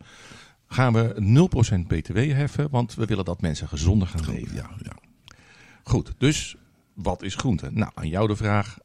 gaan 0.68 0.92
we 0.92 1.14
0% 1.82 1.86
btw 1.86 2.16
heffen, 2.16 2.68
want 2.70 2.94
we 2.94 3.04
willen 3.04 3.24
dat 3.24 3.40
mensen 3.40 3.68
gezonder 3.68 4.08
gaan 4.08 4.34
leven. 4.34 4.54
Ja, 4.56 4.70
ja. 4.82 4.92
Goed, 5.82 6.14
dus 6.18 6.56
wat 6.96 7.22
is 7.22 7.34
groente? 7.34 7.68
Nou, 7.72 7.90
aan 7.94 8.08
jou 8.08 8.28
de 8.28 8.36
vraag, 8.36 8.78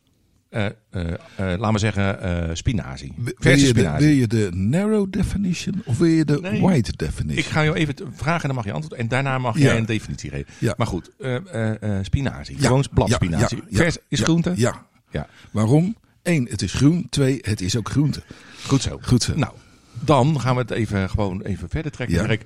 eh, 0.50 0.66
eh, 0.66 0.72
laat 1.36 1.60
maar 1.72 1.80
zeggen 1.80 2.22
eh, 2.22 2.56
spinazie. 2.56 3.14
Wil 3.18 3.34
Versus 3.38 3.68
je, 3.68 3.74
de, 3.74 3.80
spinazie. 3.80 4.08
wil 4.08 4.16
je 4.16 4.28
de 4.28 4.50
narrow 4.54 5.12
definition 5.12 5.82
of 5.86 5.98
wil 5.98 6.08
je 6.08 6.26
de 6.26 6.40
Nee. 6.42 6.68
wide 6.68 6.92
definition? 6.96 7.38
Ik 7.38 7.46
ga 7.46 7.64
jou 7.64 7.76
even 7.76 7.96
vragen 8.14 8.42
en 8.42 8.48
dan 8.48 8.56
mag 8.56 8.66
je 8.66 8.72
antwoorden. 8.72 9.00
En 9.00 9.08
daarna 9.08 9.38
mag 9.38 9.58
Ja. 9.58 9.64
jij 9.64 9.78
een 9.78 9.86
definitie 9.86 10.30
geven. 10.30 10.54
Ja. 10.60 10.74
Maar 10.78 10.88
goed, 10.88 11.10
eh, 11.20 11.98
eh, 11.98 12.04
spinazie. 12.06 12.56
Ja. 12.60 12.68
Gewoon 12.68 12.86
bladspinazie. 12.94 13.60
Vers 13.70 13.98
is 14.08 14.20
groente? 14.20 14.54
Ja. 14.56 14.86
Ja. 15.10 15.28
Waarom? 15.52 15.96
Eén, 16.24 16.48
het 16.50 16.62
is 16.62 16.74
groen. 16.74 17.08
Twee, 17.10 17.40
het 17.42 17.62
is 17.62 17.76
ook 17.78 17.90
groente. 17.90 18.24
Goed 18.68 18.82
zo. 18.82 19.00
Goed 19.02 19.24
zo. 19.24 19.36
Nou, 19.36 19.54
dan 20.00 20.40
gaan 20.42 20.56
we 20.56 20.62
het 20.62 20.72
even, 20.72 21.10
gewoon 21.10 21.42
even 21.42 21.70
verder 21.70 21.92
trekken. 21.92 22.26
Kijk, 22.26 22.44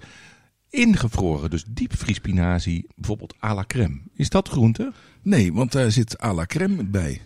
ingevroren, 0.70 1.50
dus 1.50 1.64
diepvriespinazie, 1.68 2.86
bijvoorbeeld 2.96 3.34
à 3.44 3.54
la 3.54 3.64
crème. 3.68 4.00
Is 4.16 4.30
dat 4.30 4.48
groente? 4.50 4.92
Nee, 5.26 5.54
want 5.54 5.72
daar 5.72 5.92
zit 5.92 6.22
à 6.24 6.34
la 6.34 6.46
crème 6.46 6.84
bij. 6.84 7.22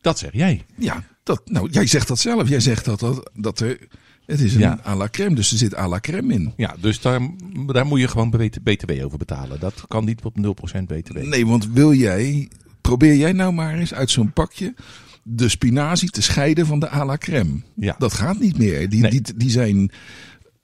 Dat 0.00 0.18
zeg 0.18 0.32
jij. 0.32 0.64
Ja, 0.78 1.04
dat, 1.22 1.40
nou, 1.44 1.68
jij 1.70 1.86
zegt 1.86 2.08
dat 2.08 2.18
zelf. 2.18 2.48
Jij 2.48 2.60
zegt 2.60 2.84
dat, 2.84 3.00
dat, 3.00 3.30
dat 3.34 3.60
er... 3.60 3.78
Het 4.26 4.40
is 4.40 4.54
een 4.54 4.60
Ja. 4.60 4.78
à 4.86 4.96
la 4.96 5.08
crème, 5.08 5.34
dus 5.34 5.52
er 5.52 5.58
zit 5.58 5.76
à 5.76 5.88
la 5.88 6.00
crème 6.00 6.32
in. 6.34 6.52
Ja, 6.56 6.74
dus 6.80 7.00
daar, 7.00 7.20
daar 7.66 7.86
moet 7.86 8.00
je 8.00 8.08
gewoon 8.08 8.30
BTW 8.62 9.04
over 9.04 9.18
betalen. 9.18 9.60
Dat 9.60 9.84
kan 9.88 10.04
niet 10.04 10.22
op 10.22 10.36
0% 10.38 10.82
BTW. 10.86 11.16
Nee, 11.16 11.46
want 11.46 11.66
wil 11.66 11.92
jij... 11.94 12.48
Probeer 12.80 13.16
jij 13.16 13.32
nou 13.32 13.52
maar 13.52 13.74
eens 13.74 13.94
uit 13.94 14.10
zo'n 14.10 14.32
pakje 14.32 14.74
de 15.22 15.48
spinazie 15.48 16.10
te 16.10 16.22
scheiden 16.22 16.66
van 16.66 16.78
de 16.80 16.90
à 16.90 17.04
la 17.04 17.16
crème. 17.16 17.60
Ja. 17.76 17.94
Dat 17.98 18.12
gaat 18.12 18.38
niet 18.40 18.58
meer. 18.58 18.88
Die, 18.88 19.00
Nee. 19.00 19.10
die, 19.10 19.36
die 19.36 19.50
zijn 19.50 19.90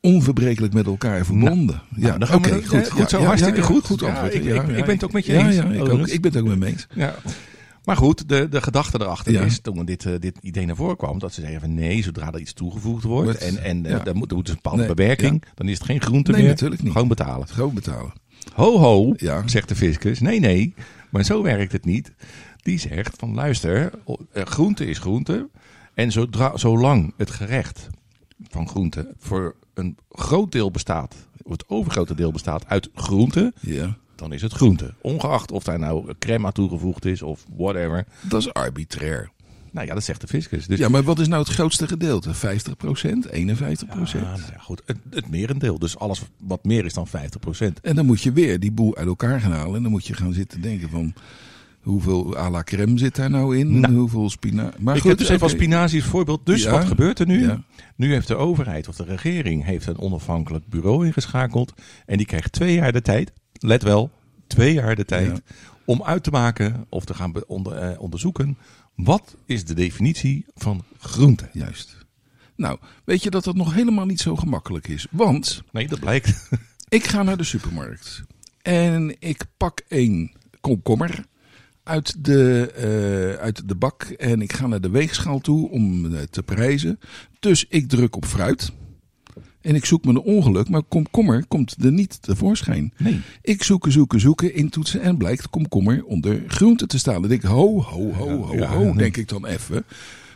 onverbrekelijk 0.01 0.73
met 0.73 0.87
elkaar 0.87 1.25
verbonden. 1.25 1.83
nou, 1.89 2.25
gaan 2.27 2.43
we 2.43 2.49
oké, 2.49 2.55
dat- 2.61 2.69
goed. 2.69 2.87
ja, 2.87 2.93
goed 2.93 3.11
zo, 3.11 3.23
hartstikke 3.23 3.63
goed. 3.63 3.85
Goed 3.87 4.01
Ja, 4.01 4.07
antwoord. 4.09 4.35
ik- 4.35 4.43
Ja, 4.45 4.55
ik- 4.63 4.69
ja, 4.71 4.77
ik 4.77 4.85
ben 4.85 4.95
het 4.95 5.05
ook 5.05 5.13
met 5.13 5.27
je 5.27 5.33
ja, 5.33 5.47
eens, 5.47 5.55
Ja, 5.57 5.63
ik, 5.65 5.75
ook, 5.75 5.81
overigens. 5.83 6.13
ik 6.13 6.21
ben 6.21 6.33
het 6.33 6.41
ook 6.41 6.49
met 6.49 6.59
me 6.59 6.67
eens. 6.67 6.87
Ja. 6.95 7.15
Maar 7.85 7.97
goed, 7.97 8.29
de, 8.29 8.49
de 8.49 8.63
gedachte 8.63 9.01
erachter 9.01 9.33
Ja. 9.33 9.41
is, 9.43 9.61
toen 9.61 9.85
dit, 9.85 10.05
eh, 10.07 10.13
dit 10.19 10.39
idee 10.41 10.67
naar 10.67 10.77
voren 10.77 10.97
kwam, 10.97 11.19
dat 11.19 11.33
ze 11.33 11.41
zeiden 11.41 11.61
van 11.61 11.75
nee, 11.75 12.03
zodra 12.03 12.33
er 12.33 12.41
iets 12.41 12.53
toegevoegd 12.53 13.05
wordt 13.05 13.39
en, 13.39 13.63
en 13.63 13.85
eh, 13.87 13.91
ja. 13.93 13.99
dan 13.99 14.17
moet, 14.17 14.31
er 14.31 14.37
een 14.37 14.45
bepaalde 14.45 14.79
Nee, 14.79 14.95
bewerking, 14.95 15.45
dan 15.55 15.69
is 15.69 15.75
het 15.79 15.87
geen 15.87 16.01
groente 16.01 16.31
Nee, 16.31 16.41
meer. 16.41 16.51
natuurlijk 16.51 16.83
niet. 16.83 16.93
Gewoon 16.93 17.09
betalen. 17.09 17.49
Gewoon 17.49 17.75
betalen. 17.75 18.13
Ho 18.55 18.79
ho, 18.79 19.13
Ja. 19.17 19.43
zegt 19.49 19.69
de 19.69 19.77
fiscus. 19.77 20.21
Nee, 20.21 20.41
nee, 20.41 20.75
maar 21.11 21.25
zo 21.25 21.43
werkt 21.43 21.73
het 21.73 21.85
niet. 21.85 22.13
Die 22.63 22.79
zegt 22.79 23.17
van 23.19 23.35
luister, 23.35 23.91
eh, 24.33 24.45
groente 24.45 24.87
is 24.87 24.99
groente. 24.99 25.49
En 25.95 26.13
zodra, 26.13 26.57
zolang 26.57 27.15
het 27.17 27.31
gerecht 27.31 27.89
van 28.49 28.69
groente 28.69 29.13
voor 29.19 29.55
een 29.75 29.97
groot 30.11 30.53
deel 30.53 30.71
bestaat, 30.71 31.15
of 31.43 31.53
het 31.53 31.65
overgrote 31.69 32.15
deel 32.15 32.33
bestaat 32.33 32.67
uit 32.67 32.89
groente, 32.95 33.53
Ja. 33.61 33.97
dan 34.15 34.33
is 34.33 34.43
het 34.43 34.53
groente. 34.53 34.95
Ongeacht 35.01 35.53
of 35.53 35.65
daar 35.65 35.79
nou 35.79 36.15
crème 36.19 36.47
aan 36.47 36.53
toegevoegd 36.53 37.05
is 37.05 37.23
of 37.23 37.47
whatever. 37.57 38.07
Dat 38.29 38.41
is 38.41 38.53
arbitrair. 38.53 39.31
Nou 39.73 39.87
ja, 39.87 39.95
dat 39.95 40.05
zegt 40.05 40.21
de 40.21 40.27
fiscus. 40.27 40.67
Dus 40.67 40.79
Ja, 40.79 40.89
maar 40.89 41.03
wat 41.03 41.19
is 41.19 41.29
nou 41.29 41.43
het 41.43 41.53
grootste 41.53 41.87
gedeelte? 41.89 42.35
50 42.35 42.77
procent? 42.77 43.27
51 43.29 43.89
procent? 43.89 44.25
Ah, 44.25 44.31
nou 44.37 44.53
ja, 44.53 44.59
goed. 44.59 44.83
Het, 44.87 44.97
het 45.11 45.31
merendeel. 45.31 45.79
Dus 45.79 45.99
alles 45.99 46.23
wat 46.37 46.65
meer 46.65 46.85
is 46.85 46.95
dan 46.95 47.07
50%. 47.09 47.81
En 47.83 47.95
dan 47.95 48.07
moet 48.07 48.21
je 48.21 48.33
weer 48.33 48.61
die 48.61 48.73
boel 48.73 48.97
uit 48.97 49.07
elkaar 49.07 49.41
gaan 49.41 49.53
halen. 49.53 49.77
En 49.77 49.83
dan 49.83 49.91
moet 49.91 50.07
je 50.07 50.15
gaan 50.15 50.33
zitten 50.33 50.61
denken 50.61 50.89
van... 50.91 51.15
Hoeveel 51.81 52.37
à 52.37 52.51
la 52.51 52.63
crème 52.63 52.99
zit 52.99 53.15
daar 53.17 53.31
nou 53.31 53.59
in? 53.59 53.81
Nou. 53.81 53.95
hoeveel 53.95 54.31
spinazie? 54.31 54.81
Maar 54.81 54.95
ik 54.95 55.01
goed, 55.01 55.11
heb 55.11 55.19
dus 55.19 55.29
even 55.29 55.43
als 55.43 55.53
spinazie 55.53 56.01
als 56.01 56.11
voorbeeld. 56.11 56.47
Dus 56.47 56.63
Ja. 56.63 56.71
wat 56.71 56.85
gebeurt 56.85 57.19
er 57.19 57.27
nu? 57.27 57.43
Ja. 57.47 57.63
Nu 57.97 58.13
heeft 58.13 58.29
de 58.29 58.35
overheid 58.37 58.89
of 58.89 58.97
de 58.97 59.05
regering 59.05 59.65
heeft 59.65 59.87
een 59.87 59.99
onafhankelijk 59.99 60.67
bureau 60.67 61.07
ingeschakeld. 61.07 61.73
En 62.07 62.17
die 62.17 62.27
krijgt 62.27 62.53
twee 62.53 62.75
jaar 62.75 62.93
de 62.93 63.03
tijd. 63.03 63.33
Let 63.53 63.83
wel, 63.83 64.11
twee 64.47 64.73
jaar 64.73 64.97
de 64.97 65.05
tijd. 65.05 65.27
Ja. 65.27 65.55
Om 65.85 66.03
uit 66.03 66.23
te 66.23 66.31
maken 66.31 66.87
of 66.89 67.05
te 67.05 67.15
gaan 67.15 67.33
onder, 67.47 67.73
eh, 67.73 68.01
onderzoeken. 68.01 68.59
Wat 68.95 69.37
is 69.47 69.65
de 69.65 69.75
definitie 69.75 70.45
van 70.55 70.85
groente? 70.99 71.49
Juist. 71.53 71.97
Nou, 72.57 72.79
weet 73.05 73.23
je 73.23 73.31
dat 73.31 73.45
dat 73.45 73.55
nog 73.57 73.75
helemaal 73.75 74.07
niet 74.07 74.21
zo 74.21 74.37
gemakkelijk 74.37 74.89
is? 74.89 75.07
Want 75.11 75.63
Nee, 75.73 75.89
dat 75.89 76.01
blijkt. 76.01 76.49
ik 76.89 77.05
ga 77.07 77.23
naar 77.23 77.37
de 77.37 77.45
supermarkt. 77.45 78.23
En 78.63 79.17
ik 79.19 79.45
pak 79.57 79.81
een 79.89 80.35
komkommer 80.61 81.25
uit 81.83 82.25
de, 82.25 82.71
eh, 82.77 83.43
uit 83.43 83.69
de 83.69 83.75
bak. 83.75 84.03
En 84.03 84.43
ik 84.43 84.53
ga 84.53 84.67
naar 84.67 84.81
de 84.81 84.91
weegschaal 84.91 85.39
toe 85.41 85.71
om 85.71 86.15
eh, 86.15 86.21
te 86.31 86.43
prijzen. 86.43 86.99
Dus 87.41 87.67
ik 87.69 87.89
druk 87.89 88.17
op 88.17 88.25
fruit. 88.25 88.73
En 89.61 89.75
ik 89.75 89.85
zoek 89.85 90.05
me 90.05 90.11
een 90.11 90.21
ongeluk, 90.21 90.69
maar 90.69 90.83
komkommer 90.83 91.45
komt 91.47 91.77
er 91.85 91.93
niet 91.93 92.23
tevoorschijn. 92.23 92.93
Nee. 92.99 93.21
Ik 93.43 93.63
zoeken, 93.63 93.93
zoeken, 93.93 94.21
zoeken, 94.21 94.55
intoetsen 94.55 95.01
en 95.01 95.17
blijkt 95.17 95.51
komkommer 95.51 96.05
onder 96.05 96.43
groente 96.47 96.87
te 96.87 96.99
staan. 96.99 97.21
Dan 97.21 97.29
denk 97.31 97.43
ik, 97.43 97.49
ho, 97.49 97.83
ho, 97.83 98.13
ho, 98.13 98.43
ho, 98.43 98.55
Ja. 98.55 98.67
ho, 98.67 98.95
denk 98.95 99.17
ik 99.17 99.29
dan 99.29 99.47
even. 99.47 99.85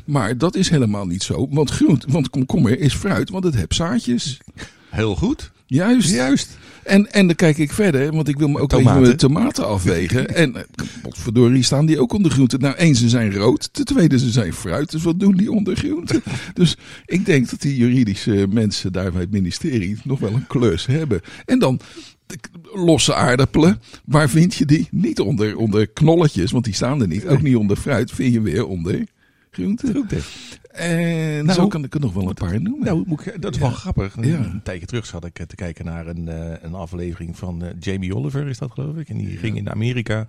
Maar 0.05 0.39
dat 0.39 0.55
is 0.55 0.69
helemaal 0.69 1.07
niet 1.07 1.23
zo, 1.23 1.49
want, 1.51 1.71
groente, 1.71 2.07
want 2.11 2.31
komkommer 2.31 2.79
is 2.79 2.95
fruit, 2.95 3.31
want 3.31 3.45
het 3.45 3.55
heeft 3.55 3.75
zaadjes. 3.75 4.41
Heel 4.91 5.17
goed. 5.17 5.53
Juist. 5.67 6.11
Juist. 6.11 6.59
En, 6.83 7.13
en 7.13 7.27
dan 7.27 7.37
kijk 7.37 7.59
ik 7.59 7.73
verder, 7.73 8.13
want 8.13 8.29
ik 8.29 8.39
wil 8.39 8.49
me 8.49 8.59
ook 8.59 8.69
Tomaten. 8.69 9.01
even 9.01 9.11
de 9.11 9.17
tomaten 9.17 9.67
afwegen. 9.67 10.35
en 10.35 10.57
eh, 10.57 10.63
verdorie 11.03 11.63
staan 11.63 11.87
die 11.87 12.01
ook 12.01 12.13
onder 12.13 12.31
groente. 12.31 12.59
Nou, 12.59 12.75
één, 12.77 12.95
ze 12.95 13.09
zijn 13.09 13.35
rood. 13.35 13.69
Ten 13.73 13.85
tweede, 13.85 14.19
ze 14.19 14.31
zijn 14.31 14.53
fruit. 14.53 14.91
Dus 14.91 15.03
wat 15.03 15.21
doen 15.21 15.37
die 15.37 15.53
onder 15.53 15.77
groente? 15.77 16.23
dus 16.55 16.77
ik 17.07 17.27
denk 17.27 17.51
dat 17.51 17.61
die 17.61 17.77
juridische 17.77 18.47
mensen 18.51 18.93
daar 18.93 19.13
bij 19.13 19.21
het 19.21 19.31
ministerie 19.31 19.99
nog 20.05 20.19
wel 20.19 20.33
een 20.33 20.47
klus 20.47 20.87
hebben. 20.87 21.21
En 21.45 21.59
dan 21.59 21.81
losse 22.75 23.15
aardappelen. 23.15 23.81
Waar 24.05 24.31
vind 24.31 24.55
je 24.55 24.65
die? 24.65 24.89
Niet 24.91 25.21
onder, 25.21 25.57
onder 25.57 25.89
knolletjes, 25.89 26.51
want 26.51 26.65
die 26.65 26.75
staan 26.75 27.01
er 27.01 27.09
niet. 27.09 27.27
Ook 27.27 27.43
niet 27.43 27.57
onder 27.57 27.77
fruit. 27.77 28.11
Vind 28.11 28.33
je 28.33 28.41
weer 28.41 28.67
onder 28.67 29.07
groente. 29.51 29.87
Groente. 29.87 30.19
En 30.75 31.45
Nou, 31.45 31.59
zo 31.59 31.67
kan 31.69 31.85
ik 31.85 31.95
er 31.95 32.01
nog 32.01 32.13
wel 32.13 32.29
een 32.29 32.35
paar 32.35 32.61
noemen. 32.61 32.85
Nou, 32.85 33.03
moet 33.07 33.27
ik, 33.27 33.43
dat 33.43 33.53
is 33.55 33.59
Ja. 33.61 33.65
wel 33.67 33.75
grappig. 33.75 34.17
Ja. 34.21 34.39
Een 34.39 34.63
tijdje 34.63 34.87
terug 34.87 35.07
zat 35.07 35.25
ik 35.25 35.39
eh, 35.39 35.47
te 35.47 35.55
kijken 35.55 35.85
naar 35.85 36.07
een, 36.07 36.29
eh, 36.29 36.53
een 36.63 36.75
aflevering 36.75 37.37
van 37.39 37.63
eh, 37.65 37.71
Jamie 37.81 38.17
Oliver, 38.17 38.47
is 38.49 38.59
dat 38.59 38.71
geloof 38.71 38.97
ik. 38.97 39.09
En 39.09 39.17
die 39.17 39.37
ging 39.37 39.57
in 39.57 39.71
Amerika 39.71 40.27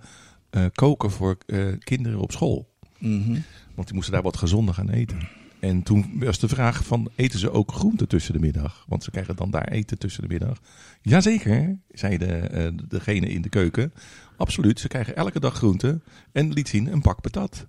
eh, 0.50 0.64
koken 0.74 1.10
voor 1.10 1.36
eh, 1.46 1.66
kinderen 1.78 2.20
op 2.20 2.32
school. 2.32 2.68
Mhm. 2.98 3.38
Want 3.74 3.86
die 3.86 3.94
moesten 3.94 4.12
daar 4.14 4.22
wat 4.22 4.36
gezonder 4.36 4.74
gaan 4.74 4.90
eten. 4.90 5.28
En 5.60 5.82
toen 5.82 6.10
was 6.18 6.38
de 6.38 6.48
vraag 6.48 6.84
van, 6.84 7.10
eten 7.14 7.38
ze 7.38 7.50
ook 7.50 7.72
groenten 7.72 8.08
tussen 8.08 8.32
de 8.32 8.38
middag? 8.40 8.84
Want 8.88 9.04
ze 9.04 9.10
krijgen 9.10 9.36
dan 9.36 9.50
daar 9.50 9.68
eten 9.68 9.98
tussen 9.98 10.22
de 10.22 10.28
middag. 10.28 10.60
Jazeker, 11.02 11.76
zei 11.90 12.18
de, 12.18 12.26
eh, 12.26 12.68
degene 12.88 13.28
in 13.28 13.42
de 13.42 13.48
keuken. 13.48 13.92
Absoluut, 14.36 14.80
ze 14.80 14.88
krijgen 14.88 15.16
elke 15.16 15.40
dag 15.40 15.54
groenten. 15.54 16.02
En 16.32 16.52
liet 16.52 16.68
zien 16.68 16.92
een 16.92 17.00
pak 17.02 17.20
patat. 17.20 17.66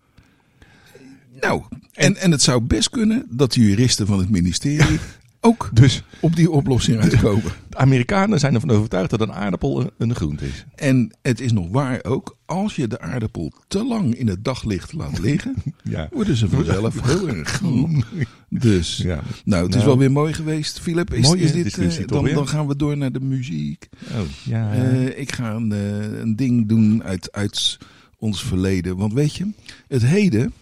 Nou, 1.40 1.62
en, 1.94 2.16
en 2.18 2.32
het 2.32 2.42
zou 2.42 2.62
best 2.62 2.90
kunnen 2.90 3.26
dat 3.30 3.54
de 3.54 3.62
juristen 3.62 4.08
van 4.08 4.20
het 4.20 4.30
ministerie 4.30 5.00
ook 5.42 5.70
Dus 5.74 6.04
op 6.20 6.36
die 6.36 6.52
oplossing 6.52 7.00
uitkomen. 7.00 7.44
de 7.70 7.78
Amerikanen 7.78 8.40
zijn 8.40 8.54
ervan 8.54 8.72
overtuigd 8.72 9.10
dat 9.10 9.22
een 9.22 9.34
aardappel 9.34 9.82
een, 9.82 9.92
een 9.98 10.16
groente 10.16 10.46
is. 10.46 10.66
En 10.76 11.12
het 11.22 11.40
is 11.42 11.52
nog 11.52 11.68
waar 11.72 12.00
ook, 12.04 12.38
als 12.46 12.76
je 12.76 12.88
de 12.88 13.00
aardappel 13.00 13.54
te 13.68 13.84
lang 13.86 14.16
in 14.16 14.28
het 14.28 14.44
daglicht 14.44 14.94
laat 14.94 15.20
liggen, 15.28 15.56
Ja. 15.84 16.10
worden 16.12 16.36
ze 16.38 16.50
vanzelf 16.50 17.02
heel 17.02 17.28
erg 17.30 17.50
groen. 17.50 18.04
Dus, 18.50 18.98
Ja. 18.98 19.24
nou, 19.46 19.62
het 19.66 19.72
is 19.72 19.76
Nou. 19.82 19.88
wel 19.88 19.98
weer 19.98 20.12
mooi 20.12 20.34
geweest, 20.34 20.80
Philip. 20.80 21.14
Is, 21.14 21.30
dit, 21.30 21.78
eh, 21.78 22.08
dan, 22.08 22.26
dan 22.26 22.48
gaan 22.48 22.68
we 22.68 22.76
door 22.76 22.98
naar 22.98 23.12
de 23.12 23.20
muziek. 23.22 23.88
Oh, 24.12 24.20
ja. 24.44 24.74
Eh, 24.74 25.20
ik 25.20 25.32
ga 25.32 25.54
een, 25.54 25.72
eh, 25.72 26.20
een 26.20 26.36
ding 26.36 26.68
doen 26.68 27.04
uit, 27.04 27.32
uit 27.32 27.78
ons 28.20 28.44
verleden. 28.44 28.98
Want 28.98 29.14
weet 29.14 29.36
je, 29.36 29.48
het 29.88 30.06
heden, 30.06 30.54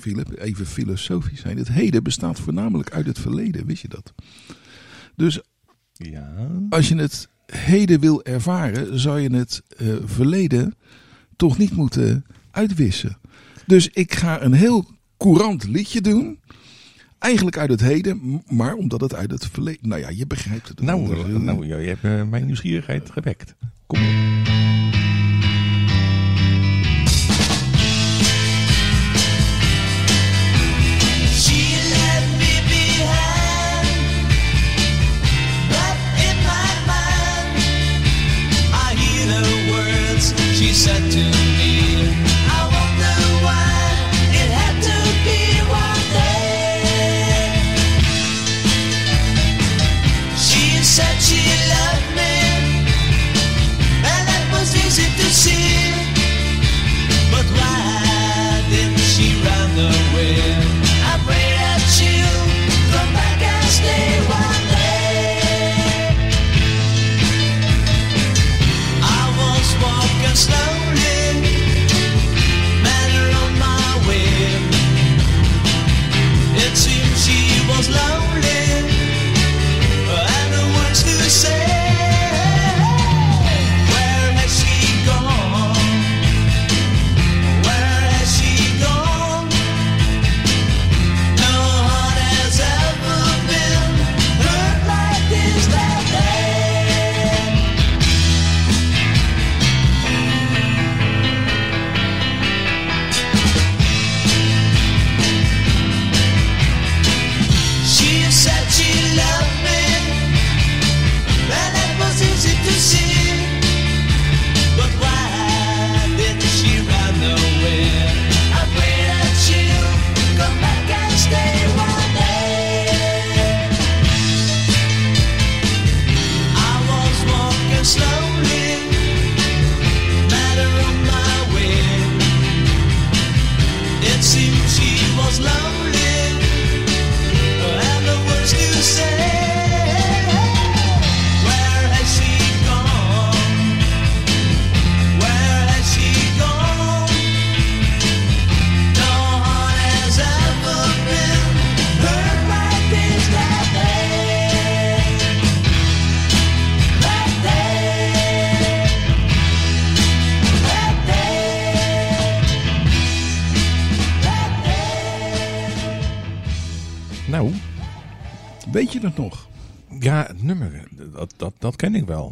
Philip, 0.00 0.38
even 0.38 0.66
filosofisch 0.66 1.40
zijn. 1.40 1.56
Het 1.56 1.68
heden 1.68 2.02
bestaat 2.02 2.40
voornamelijk 2.40 2.90
uit 2.90 3.06
het 3.06 3.18
verleden, 3.18 3.66
wist 3.66 3.82
je 3.82 3.88
dat? 3.88 4.12
Dus 5.16 5.40
ja. 5.92 6.34
als 6.68 6.88
je 6.88 6.96
het 6.96 7.28
heden 7.46 8.00
wil 8.00 8.24
ervaren, 8.24 8.98
zou 8.98 9.20
je 9.20 9.36
het 9.36 9.62
eh, 9.76 9.88
verleden 10.04 10.74
toch 11.36 11.58
niet 11.58 11.76
moeten 11.76 12.24
uitwissen. 12.50 13.18
Dus 13.66 13.88
ik 13.88 14.14
ga 14.14 14.42
een 14.42 14.52
heel 14.52 14.90
courant 15.18 15.64
liedje 15.68 16.00
doen. 16.00 16.38
Eigenlijk 17.18 17.58
uit 17.58 17.70
het 17.70 17.80
heden, 17.80 18.42
maar 18.48 18.74
omdat 18.74 19.00
het 19.00 19.14
uit 19.14 19.30
het 19.30 19.46
verleden. 19.46 19.88
Nou 19.88 20.00
ja, 20.00 20.08
je 20.08 20.26
begrijpt 20.26 20.68
het. 20.68 20.80
Nou, 20.80 21.08
wel. 21.08 21.24
eh, 21.24 21.34
nou 21.34 21.66
je 21.66 21.74
hebt 21.74 22.04
eh, 22.04 22.22
mijn 22.22 22.46
nieuwsgierigheid 22.46 23.10
gewekt. 23.10 23.54
Kom 23.86 23.98
op. 23.98 24.39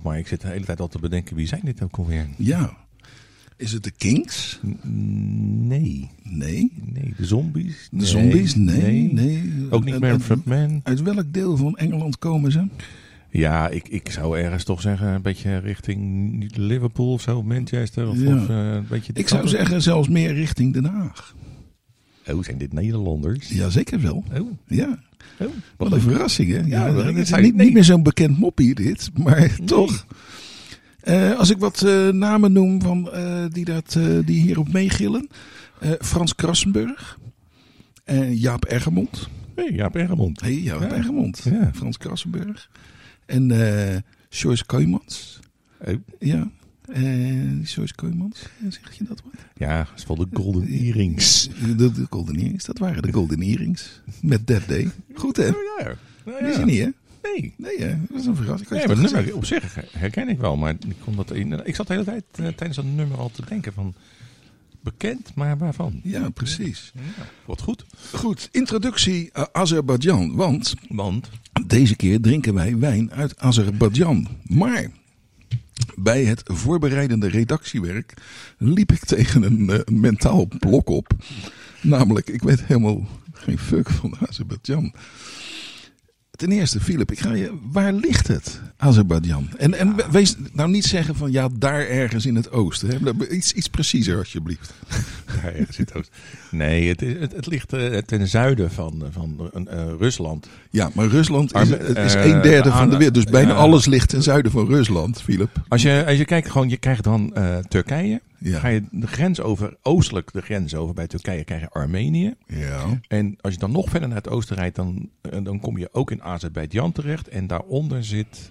wel. 0.02 0.12
Maar 0.12 0.18
ik 0.20 0.26
zit 0.26 0.40
de 0.40 0.48
hele 0.48 0.64
tijd 0.64 0.80
al 0.80 0.88
te 0.88 0.98
bedenken, 0.98 1.36
wie 1.36 1.46
zijn 1.46 1.60
dit 1.64 1.82
ook 1.82 1.96
alweer? 1.96 2.26
Ja. 2.36 2.76
Is 3.56 3.72
het 3.72 3.84
de 3.84 3.90
Kings? 3.90 4.60
Nee. 4.82 6.10
Nee. 6.22 6.72
Nee, 6.92 7.14
de 7.16 7.26
zombies? 7.26 7.88
De 7.90 8.06
zombies? 8.06 8.54
Nee. 8.54 9.12
nee. 9.12 9.52
Ook 9.70 9.84
niet 9.84 10.00
meer 10.00 10.10
Manfred 10.10 10.44
Man? 10.44 10.80
Uit 10.82 11.02
welk 11.02 11.32
deel 11.32 11.56
van 11.56 11.76
Engeland 11.76 12.18
komen 12.18 12.52
ze? 12.52 12.66
Ja, 13.30 13.68
ik, 13.68 13.88
ik 13.88 14.10
zou 14.10 14.38
ergens 14.38 14.64
toch 14.64 14.80
zeggen, 14.80 15.08
een 15.08 15.22
beetje 15.22 15.58
richting 15.58 16.56
Liverpool 16.56 17.12
of 17.12 17.20
zo, 17.20 17.42
Manchester. 17.42 18.08
Of, 18.08 18.20
Ja. 18.20 18.36
of, 18.36 18.48
eh, 18.48 18.56
een 18.74 18.86
beetje 18.88 19.12
Ik 19.14 19.28
zou 19.28 19.48
zeggen 19.48 19.82
zelfs 19.82 20.08
meer 20.08 20.32
richting 20.34 20.72
Den 20.72 20.84
Haag. 20.84 21.34
Oh, 22.30 22.42
zijn 22.42 22.58
dit 22.58 22.72
Nederlanders? 22.72 23.48
Ja, 23.48 23.68
zeker 23.68 24.00
wel. 24.00 24.24
Oh, 24.40 24.50
Ja, 24.66 24.98
oh. 25.40 25.46
wat 25.76 25.92
een 25.92 26.00
verrassing 26.00 26.50
hè. 26.50 26.60
Ja, 26.66 26.86
ik 26.86 27.16
is 27.16 27.30
niet, 27.30 27.54
nee. 27.54 27.64
niet 27.64 27.74
meer 27.74 27.84
zo'n 27.84 28.02
bekend 28.02 28.38
moppie 28.38 28.74
dit, 28.74 29.10
maar 29.24 29.58
toch. 29.64 30.06
Eh, 31.00 31.38
als 31.38 31.50
ik 31.50 31.58
wat 31.58 31.82
eh, 31.82 32.08
namen 32.08 32.52
noem 32.52 32.82
van, 32.82 33.12
eh, 33.12 33.44
die, 33.48 33.64
dat, 33.64 33.98
die 34.24 34.40
hierop 34.40 34.72
meegillen. 34.72 35.28
Frans 36.00 36.34
Krassenburg. 36.34 37.18
Jaap 38.30 38.64
Ergemond. 38.64 39.28
Hey, 39.54 39.70
Jaap 39.70 39.96
Ergemond. 39.96 40.40
Hey, 40.40 40.54
Jaap 40.54 40.80
Ja. 40.80 40.90
Ergemond. 40.90 41.40
Ja. 41.44 41.70
Frans 41.74 41.98
Krassenburg. 41.98 42.70
En 43.26 43.52
Joyce 44.28 44.66
Koymans. 44.66 45.40
Eh, 45.78 45.94
Ja. 46.18 46.50
En 46.88 47.62
Joyce 47.62 47.94
Koymans. 47.94 48.42
Zeg 48.68 48.92
je 48.92 49.04
dat 49.04 49.22
wat? 49.24 49.32
Ja, 49.56 49.78
dat 49.78 49.92
is 49.96 50.06
wel 50.06 50.16
de 50.16 50.26
Golden 50.32 50.68
Earrings. 50.68 51.48
De, 51.76 51.92
de 51.92 52.06
Golden 52.10 52.36
Earrings. 52.36 52.64
Dat 52.64 52.78
waren 52.78 53.02
de 53.02 53.12
Golden 53.12 53.40
Earrings. 53.40 54.00
Met 54.20 54.46
Dead 54.46 54.68
Day. 54.68 54.90
Goed 55.14 55.36
hè? 55.36 55.48
Oh, 55.48 55.54
ja. 55.78 55.96
Wist 56.24 56.54
ja. 56.54 56.60
je 56.60 56.64
niet 56.64 56.78
hè? 56.78 56.88
Nee. 57.22 57.54
Nee 57.56 57.78
hè? 57.78 57.96
Dat 58.08 58.20
is 58.20 58.26
een 58.26 58.36
verrassing. 58.36 58.70
Nee, 58.70 58.86
maar 58.86 58.96
het 58.96 59.12
nummer 59.12 59.36
op 59.36 59.44
zich 59.44 59.74
herken 59.92 60.28
ik 60.28 60.38
wel. 60.38 60.56
Maar 60.56 60.70
ik, 60.70 60.96
kon 61.04 61.16
dat 61.16 61.30
in, 61.30 61.66
ik 61.66 61.74
zat 61.74 61.86
de 61.86 61.92
hele 61.92 62.04
tijd 62.04 62.24
eh, 62.30 62.46
tijdens 62.46 62.76
dat 62.76 62.84
nummer 62.84 63.18
al 63.18 63.30
te 63.30 63.42
denken 63.48 63.72
van... 63.72 63.94
Bekend, 64.80 65.34
maar 65.34 65.58
waarvan? 65.58 66.00
Ja, 66.02 66.28
precies. 66.28 66.92
Ja, 66.94 67.24
wat 67.44 67.60
goed. 67.60 67.84
Goed, 68.12 68.48
introductie 68.52 69.30
uh, 69.36 69.44
Azerbeidzjan. 69.52 70.34
Want 70.36 70.74
Want 70.88 71.30
deze 71.66 71.96
keer 71.96 72.20
drinken 72.20 72.54
wij 72.54 72.78
wijn 72.78 73.12
uit 73.12 73.38
Azerbeidzjan. 73.38 74.28
Maar 74.42 74.90
bij 75.96 76.24
het 76.24 76.42
voorbereidende 76.44 77.28
redactiewerk 77.28 78.14
liep 78.58 78.92
ik 78.92 79.04
tegen 79.04 79.42
een, 79.42 79.70
eh, 79.70 79.78
een 79.84 80.00
mentaal 80.00 80.48
blok 80.58 80.88
op. 80.88 81.12
Namelijk, 81.80 82.28
ik 82.28 82.42
weet 82.42 82.64
helemaal 82.64 83.06
geen 83.32 83.58
fuck 83.58 83.90
van 83.90 84.16
Azerbeidzjan. 84.28 84.92
Ten 86.30 86.52
eerste, 86.52 86.80
Philip, 86.80 87.10
ik 87.12 87.20
ga 87.20 87.32
je, 87.32 87.58
waar 87.62 87.92
ligt 87.92 88.26
het, 88.26 88.60
Azerbeidzjan? 88.76 89.48
En, 89.56 89.74
en 89.74 90.10
wees 90.10 90.36
nou 90.52 90.70
niet 90.70 90.84
zeggen 90.84 91.16
van 91.16 91.32
ja, 91.32 91.48
daar 91.58 91.86
ergens 91.86 92.26
in 92.26 92.36
het 92.36 92.50
oosten. 92.50 92.88
Hè? 92.88 93.28
Iets, 93.30 93.52
iets 93.52 93.68
preciezer 93.68 94.18
alsjeblieft. 94.18 94.72
Ja. 95.94 96.00
Nee, 96.50 96.88
het, 96.88 97.02
is- 97.02 97.18
het, 97.18 97.32
het 97.32 97.46
ligt 97.46 97.72
eh, 97.72 97.96
ten 97.98 98.28
zuiden 98.28 98.70
van, 98.70 99.04
eh, 99.04 99.08
van 99.12 99.68
eh, 99.68 99.84
Rusland. 99.98 100.48
Ja, 100.70 100.90
maar 100.94 101.06
Rusland 101.06 101.54
is, 101.54 101.60
Arme- 101.60 101.76
het 101.84 101.98
is 101.98 102.14
een 102.14 102.40
derde 102.42 102.70
van 102.70 102.90
de 102.90 102.96
wereld. 102.96 103.14
Dus 103.14 103.24
bijna 103.24 103.54
alles 103.54 103.86
ligt 103.86 104.08
ten 104.08 104.22
zuiden 104.22 104.52
van 104.52 104.66
Rusland, 104.66 105.22
Philip. 105.22 105.50
Als 105.68 105.82
je, 105.82 106.04
als 106.06 106.16
je 106.18 106.24
kijkt, 106.24 106.50
gewoon, 106.50 106.68
je 106.68 106.76
krijgt 106.76 107.04
dan 107.04 107.34
Turkije. 107.68 108.20
Ja. 108.40 108.58
Ga 108.58 108.68
je 108.68 108.82
de 108.90 109.06
grens 109.06 109.40
over, 109.40 109.76
oostelijk 109.82 110.32
de 110.32 110.40
grens 110.40 110.74
over 110.74 110.94
bij 110.94 111.06
Turkije, 111.06 111.44
krijg 111.44 111.60
je 111.60 111.68
Armenië. 111.70 112.34
Ja. 112.46 112.84
En 113.08 113.36
als 113.40 113.52
je 113.52 113.58
dan 113.58 113.72
nog 113.72 113.90
verder 113.90 114.08
naar 114.08 114.16
het 114.18 114.28
oosten 114.28 114.56
rijdt, 114.56 114.76
dan, 114.76 115.08
dan 115.42 115.60
kom 115.60 115.78
je 115.78 115.88
ook 115.92 116.10
in 116.10 116.22
Azerbeidzjan 116.22 116.92
terecht. 116.92 117.28
En 117.28 117.46
daaronder 117.46 118.04
zit, 118.04 118.50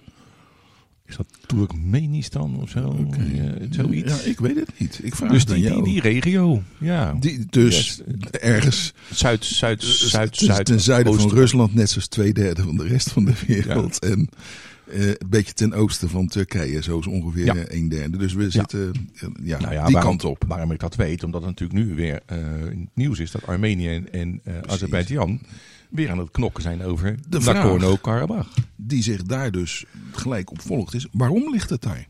is 1.08 1.16
dat 1.16 1.26
Turkmenistan 1.46 2.56
of 2.60 2.70
zo? 2.70 3.06
Ja, 3.32 3.52
zoiets. 3.70 4.24
Ja, 4.24 4.30
ik 4.30 4.38
weet 4.40 4.56
het 4.56 4.70
niet. 4.78 5.00
Ik 5.02 5.14
vraag 5.14 5.30
dus 5.30 5.44
die, 5.44 5.82
die, 5.82 6.00
regio, 6.00 6.62
ja. 6.78 7.12
Die- 7.20 7.46
dus 7.50 8.00
ergens 8.30 8.92
Zuid, 9.10 9.44
Zuid, 9.44 9.82
Zuid, 9.84 10.38
ten- 10.38 10.46
Zuid, 10.46 10.66
ten 10.66 10.80
zuiden 10.80 11.14
van. 11.20 11.30
Rusland, 11.30 11.74
net 11.74 11.90
zoals 11.90 12.08
twee 12.08 12.32
derde 12.32 12.62
van 12.62 12.76
de 12.76 12.86
rest 12.86 13.10
van 13.10 13.24
de 13.24 13.34
wereld. 13.46 13.98
En 13.98 14.28
eh, 14.90 15.06
een 15.08 15.16
beetje 15.28 15.52
ten 15.52 15.72
oosten 15.72 16.08
van 16.08 16.26
Turkije, 16.28 16.82
zo 16.82 16.98
is 16.98 17.06
ongeveer 17.06 17.44
Ja. 17.44 17.54
eh, 17.56 17.78
een 17.78 17.88
derde. 17.88 18.16
Dus 18.16 18.32
we 18.34 18.50
zitten 18.50 18.92
eh, 19.14 19.28
ja, 19.42 19.58
Nou 19.58 19.72
ja, 19.74 19.84
die 19.84 19.94
waarom, 19.94 20.10
kant 20.18 20.24
op. 20.24 20.44
Waarom 20.48 20.72
ik 20.72 20.80
dat 20.80 20.96
weet, 20.96 21.24
omdat 21.24 21.42
het 21.42 21.50
natuurlijk 21.50 21.88
nu 21.88 21.94
weer 21.94 22.20
eh, 22.26 22.38
nieuws 22.94 23.18
is 23.18 23.30
dat 23.30 23.46
Armenië 23.46 23.88
en, 23.88 24.12
en 24.12 24.40
eh, 24.44 24.54
Azerbeidzjan 24.66 25.40
weer 25.90 26.10
aan 26.10 26.18
het 26.18 26.30
knokken 26.30 26.62
zijn 26.62 26.82
over 26.82 27.16
De 27.28 27.40
vraag. 27.40 27.54
Nagorno-Karabakh. 27.54 28.48
Die 28.76 29.02
zich 29.02 29.22
daar 29.22 29.50
dus 29.50 29.84
gelijk 30.12 30.50
op 30.50 30.60
volgt 30.60 30.94
is, 30.94 31.06
waarom 31.12 31.50
ligt 31.50 31.70
het 31.70 31.82
daar? 31.82 32.06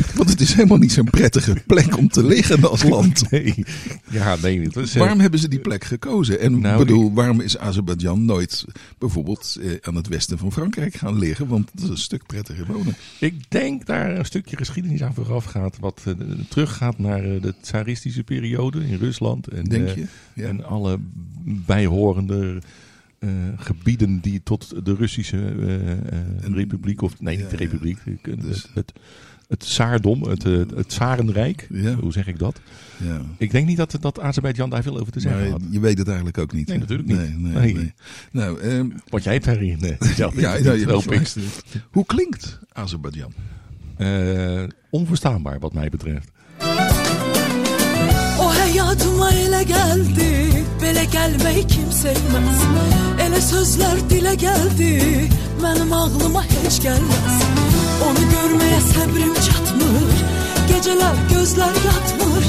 Want 0.16 0.30
het 0.30 0.40
is 0.40 0.52
helemaal 0.54 0.78
niet 0.78 0.92
zo'n 0.92 1.10
prettige 1.10 1.56
plek 1.66 1.96
om 1.96 2.08
te 2.08 2.24
liggen 2.26 2.70
als 2.70 2.82
land. 2.94 3.30
Nee, 3.30 3.64
ja, 4.10 4.36
nee. 4.42 4.60
Is, 4.60 4.92
eh, 4.94 5.00
Waarom 5.00 5.20
hebben 5.20 5.40
ze 5.40 5.48
die 5.48 5.58
plek 5.58 5.84
gekozen? 5.84 6.40
En 6.40 6.60
Nou, 6.60 6.78
bedoel, 6.78 7.12
waarom 7.12 7.40
is 7.40 7.58
Azerbeidzjan 7.58 8.24
nooit 8.24 8.64
bijvoorbeeld 8.98 9.56
eh, 9.62 9.70
aan 9.80 9.94
het 9.94 10.08
westen 10.08 10.38
van 10.38 10.52
Frankrijk 10.52 10.94
gaan 10.94 11.18
liggen? 11.18 11.46
Want 11.46 11.70
dat 11.72 11.84
is 11.84 11.88
een 11.90 11.96
stuk 11.96 12.26
prettiger 12.26 12.66
wonen. 12.66 12.94
Ik 13.18 13.50
denk 13.50 13.86
daar 13.86 14.18
een 14.18 14.24
stukje 14.24 14.56
geschiedenis 14.56 15.02
aan 15.02 15.14
vooraf 15.14 15.44
gaat, 15.44 15.78
wat 15.80 16.00
eh, 16.04 16.12
teruggaat 16.48 16.98
naar 16.98 17.22
de 17.22 17.54
tsaristische 17.60 18.22
periode 18.24 18.86
in 18.86 18.98
Rusland. 18.98 19.46
En, 19.48 19.64
Denk 19.64 19.88
je? 19.88 20.04
Ja. 20.34 20.46
En 20.48 20.64
alle 20.64 20.98
bijhorende 21.44 22.58
gebieden 23.56 24.20
die 24.20 24.40
tot 24.44 24.74
de 24.84 24.94
Russische 24.94 25.54
republiek, 26.52 27.02
of 27.02 27.20
nee, 27.20 27.36
niet 27.36 27.50
de 27.50 27.56
ja, 27.56 27.62
republiek, 27.62 27.98
ik- 28.04 28.42
Dus- 28.42 28.62
het, 28.62 28.70
het, 28.74 28.92
het 29.52 29.60
Tsaardom, 29.60 30.22
het, 30.22 30.44
eh, 30.44 30.52
het 30.76 30.88
Tsarenrijk, 30.88 31.66
Ja. 31.70 31.94
hoe 31.94 32.12
zeg 32.12 32.26
ik 32.26 32.38
dat? 32.38 32.60
Ja. 32.96 33.20
Ik 33.38 33.50
denk 33.50 33.66
niet 33.66 33.76
dat, 33.76 33.96
dat 34.00 34.20
Azerbeidzjan 34.20 34.70
daar 34.70 34.82
veel 34.82 34.98
over 35.00 35.12
te 35.12 35.20
zeggen 35.20 35.40
Maar 35.40 35.50
had. 35.50 35.60
je 35.70 35.80
weet 35.80 35.98
het 35.98 36.06
eigenlijk 36.06 36.38
ook 36.38 36.52
niet. 36.52 36.66
Nee, 36.66 36.76
hè? 36.76 36.82
natuurlijk 36.82 37.08
niet. 37.08 37.18
Nee, 37.18 37.28
nee, 37.38 37.52
Nee. 37.52 37.74
nee. 37.74 37.92
Nou, 38.32 38.60
ehm, 38.60 38.88
Want 39.08 39.24
jij 39.24 39.32
hebt 39.32 39.46
eh, 39.46 40.08
zelf 40.16 40.40
ja, 40.40 40.54
ja, 40.54 40.72
je 40.72 40.86
hoop 40.90 41.12
ik. 41.12 41.32
hoe 41.90 42.06
klinkt 42.06 42.58
Azerbeidzjan? 42.72 43.32
Eh, 43.96 44.62
onverstaanbaar 44.90 45.58
wat 45.58 45.72
mij 45.72 45.88
betreft. 45.88 46.30
O 48.38 48.44
hayatıma 48.48 49.30
ele 49.30 49.64
geldi 49.64 50.64
Bele 50.80 51.06
gelmeyi 51.10 51.66
kim 51.66 51.90
sevmez 51.90 52.60
Ele 53.18 53.40
sözler 53.40 54.10
dile 54.10 54.34
geldi 54.34 55.28
Benim 55.62 55.92
ağlıma 55.92 56.42
hiç 56.44 56.80
gelmez 56.82 57.42
Onu 58.06 58.18
görmeye 58.30 58.80
sabrim 58.80 59.34
çatmır 59.34 60.12
Geceler 60.68 61.14
gözler 61.34 61.66
yatmır 61.86 62.44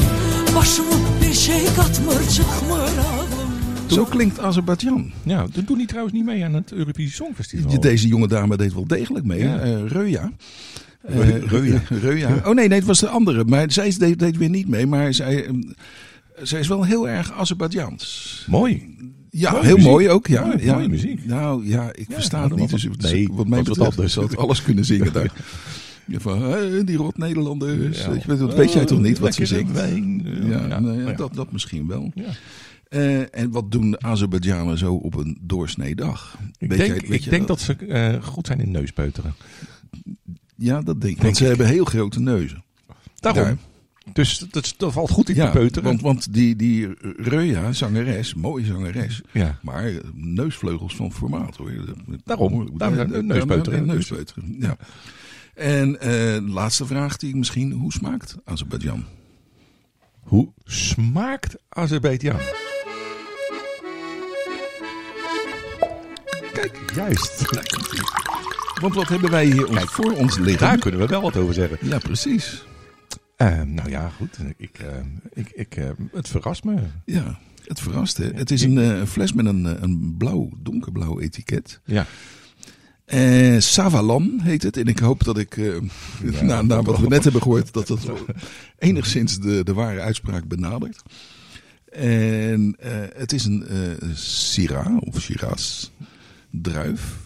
Başımı 0.56 0.96
bir 1.22 1.34
şey 1.34 1.66
katmır 1.76 2.30
Çıkmır 2.30 2.80
ağlım 2.80 3.54
Zo 3.90 4.06
klinkt 4.06 4.40
Azerbeidzjan. 4.40 5.06
Ja, 5.26 5.48
dat 5.56 5.68
doet 5.68 5.78
hij 5.78 5.88
trouwens 5.88 6.14
niet 6.14 6.26
mee 6.26 6.46
aan 6.46 6.54
het 6.54 6.72
Eurovisie 6.72 7.12
Songfestival. 7.12 7.82
Deze 7.82 8.08
jonge 8.08 8.28
dame 8.30 8.58
deed 8.58 8.72
wel 8.74 8.88
degelijk 8.88 9.26
mee. 9.26 9.40
Ja. 9.40 9.60
Eh, 9.60 9.88
Reuja. 9.92 10.32
Reu- 11.04 11.22
Eh, 11.22 11.52
Reuja. 11.52 11.82
Reuja. 12.04 12.30
Oh 12.46 12.54
nee, 12.56 12.68
nee, 12.68 12.78
het 12.80 12.88
was 12.88 13.00
de 13.00 13.08
andere. 13.08 13.44
Maar 13.44 13.72
zij 13.72 13.94
deed, 13.98 14.20
deed 14.20 14.38
weer 14.38 14.50
niet 14.50 14.68
mee. 14.68 14.86
Maar 14.88 15.14
zij, 15.14 15.46
ehm, 15.46 15.62
zij 16.42 16.60
is 16.60 16.68
wel 16.68 16.84
heel 16.84 17.10
erg 17.10 17.32
Azerbeidzjaans. 17.34 18.44
Mooi. 18.50 18.96
Ja, 19.36 19.52
Mooie 19.52 19.64
heel 19.66 19.76
muziek. 19.76 19.92
mooi 19.92 20.10
ook. 20.10 20.28
Ja, 20.28 20.46
Mooie- 20.46 20.64
ja. 20.66 20.74
mooie 20.74 20.88
muziek. 20.90 21.26
Nou 21.26 21.68
ja, 21.68 21.94
ik 21.94 22.08
Ja, 22.08 22.14
versta 22.14 22.38
nou, 22.38 22.50
het 22.50 22.60
niet. 22.60 22.70
Dus 22.98 23.12
nee, 23.12 23.30
wat 23.32 23.48
mij 23.48 23.62
betreft 23.64 24.12
zou 24.12 24.26
het 24.26 24.38
alles 24.38 24.62
kunnen 24.64 24.86
zingen 24.86 25.14
daar. 25.20 25.34
Ja, 26.08 26.20
van, 26.20 26.40
die 26.86 26.98
rot 26.98 27.18
Nederlanders. 27.18 28.04
Ja. 28.04 28.10
Weet 28.10 28.24
je, 28.24 28.36
dat 28.38 28.56
weet 28.56 28.74
jij 28.74 28.86
toch 28.86 29.00
niet 29.02 29.20
wat 29.20 29.34
ze 29.34 29.40
Lekkere 29.42 29.60
zingt? 29.60 29.72
wijn, 29.72 30.22
Ja, 30.50 30.68
ja, 30.68 30.80
nou 30.80 31.02
ja. 31.04 31.12
Dat, 31.14 31.34
dat 31.34 31.52
misschien 31.52 31.88
wel. 31.88 32.14
Eh, 32.90 33.36
en 33.40 33.52
wat 33.52 33.72
doen 33.72 33.92
de 33.92 34.00
Azerbeidzjanen 34.00 34.78
zo 34.78 34.94
op 34.94 35.16
een 35.16 35.38
doorsnee 35.42 35.96
dag? 35.96 36.38
Ik, 36.58 36.70
Weet 36.70 36.78
denk, 36.78 36.92
jij- 37.00 37.10
weet 37.10 37.24
ik 37.26 37.30
denk 37.30 37.48
dat 37.48 37.60
ze 37.60 37.76
eh, 37.76 38.24
goed 38.24 38.48
zijn 38.48 38.60
in 38.60 38.72
neuspeuteren. 38.72 39.34
Ja, 40.56 40.82
dat 40.82 41.02
denk 41.02 41.16
ik. 41.16 41.22
Want 41.22 41.38
ze 41.38 41.46
hebben 41.46 41.68
heel 41.68 41.86
grote 41.86 42.20
neuzen. 42.20 42.64
Daarom. 43.20 43.44
Daar. 43.44 43.58
Dus 44.14 44.38
dat, 44.38 44.74
dat 44.78 44.94
valt 44.94 45.10
goed 45.10 45.30
in 45.30 45.36
Ja, 45.36 45.46
te 45.46 45.58
peuteren. 45.58 45.84
want, 45.84 46.02
want 46.02 46.34
die, 46.34 46.56
die 46.56 46.90
Reuja, 47.18 47.72
zangeres, 47.72 48.34
mooie 48.34 48.66
zangeres. 48.66 49.22
ja. 49.32 49.60
Maar 49.62 49.86
eh, 49.86 49.96
neusvleugels 50.14 50.96
van 50.96 51.12
formaat 51.14 51.56
hoor. 51.56 51.72
Daarom, 52.24 52.78
daarom 52.78 53.26
neuspeuteren. 53.28 53.86
daar- 53.86 53.96
neuspeuteren, 53.96 54.56
ja. 54.60 54.78
En 55.56 56.00
eh, 56.00 56.48
laatste 56.54 56.86
vraag 56.86 57.18
die 57.18 57.36
misschien, 57.36 57.72
hoe 57.72 57.92
smaakt 57.92 58.36
Azerbeidzjan? 58.46 59.06
Hoe 60.22 60.50
smaakt 60.66 61.56
Azerbeidzjan? 61.70 62.40
Kijk, 66.54 66.80
Juist. 66.96 67.42
want 68.82 68.94
wat 68.96 69.08
hebben 69.10 69.32
wij 69.32 69.46
hier 69.46 69.66
Kijk, 69.66 69.90
voor 69.90 70.12
ons 70.12 70.38
liggen? 70.38 70.68
Daar 70.68 70.78
kunnen 70.78 71.00
we 71.00 71.06
wel 71.06 71.22
wat 71.22 71.36
over 71.38 71.54
zeggen. 71.54 71.78
Ja, 71.82 71.98
precies. 71.98 72.64
Eh, 73.52 73.62
nou 73.62 73.90
ja, 73.90 74.10
goed. 74.10 74.38
Ik, 74.58 74.80
eh, 74.80 74.88
ik, 75.34 75.50
ik, 75.50 75.76
eh, 75.76 75.90
het 76.12 76.28
verrast 76.28 76.64
me. 76.64 76.76
Ja, 77.06 77.40
het 77.66 77.80
verrast 77.80 78.18
hè. 78.18 78.30
Het 78.34 78.52
is 78.52 78.62
een 78.62 78.78
eh, 78.78 78.88
een 78.98 79.08
fles 79.08 79.34
met 79.34 79.46
een, 79.46 79.66
eh, 79.66 79.82
een 79.82 80.16
blauw, 80.18 80.50
donkerblauw 80.58 81.20
etiket. 81.20 81.80
Ja. 81.86 82.06
Eh 83.06 83.60
Savalan 83.60 84.40
heet 84.44 84.64
het. 84.64 84.78
En 84.78 84.86
ik 84.86 85.00
hoop 85.00 85.24
dat 85.24 85.38
ik, 85.38 85.58
eh, 85.58 85.76
na, 86.42 86.62
na 86.62 86.82
wat 86.82 87.00
we 87.00 87.08
net 87.08 87.24
hebben 87.24 87.42
gehoord, 87.42 87.74
dat 87.74 87.88
dat 87.88 88.08
enigszins 88.78 89.40
de, 89.40 89.64
de 89.64 89.74
ware 89.74 90.02
uitspraak 90.02 90.48
benadert. 90.48 91.02
En 91.92 92.76
eh, 92.80 92.92
het 93.16 93.32
is 93.32 93.46
een 93.46 93.66
Syrah 94.14 94.98
of 95.00 95.22
Shiraz 95.22 95.90
druif. 96.52 97.18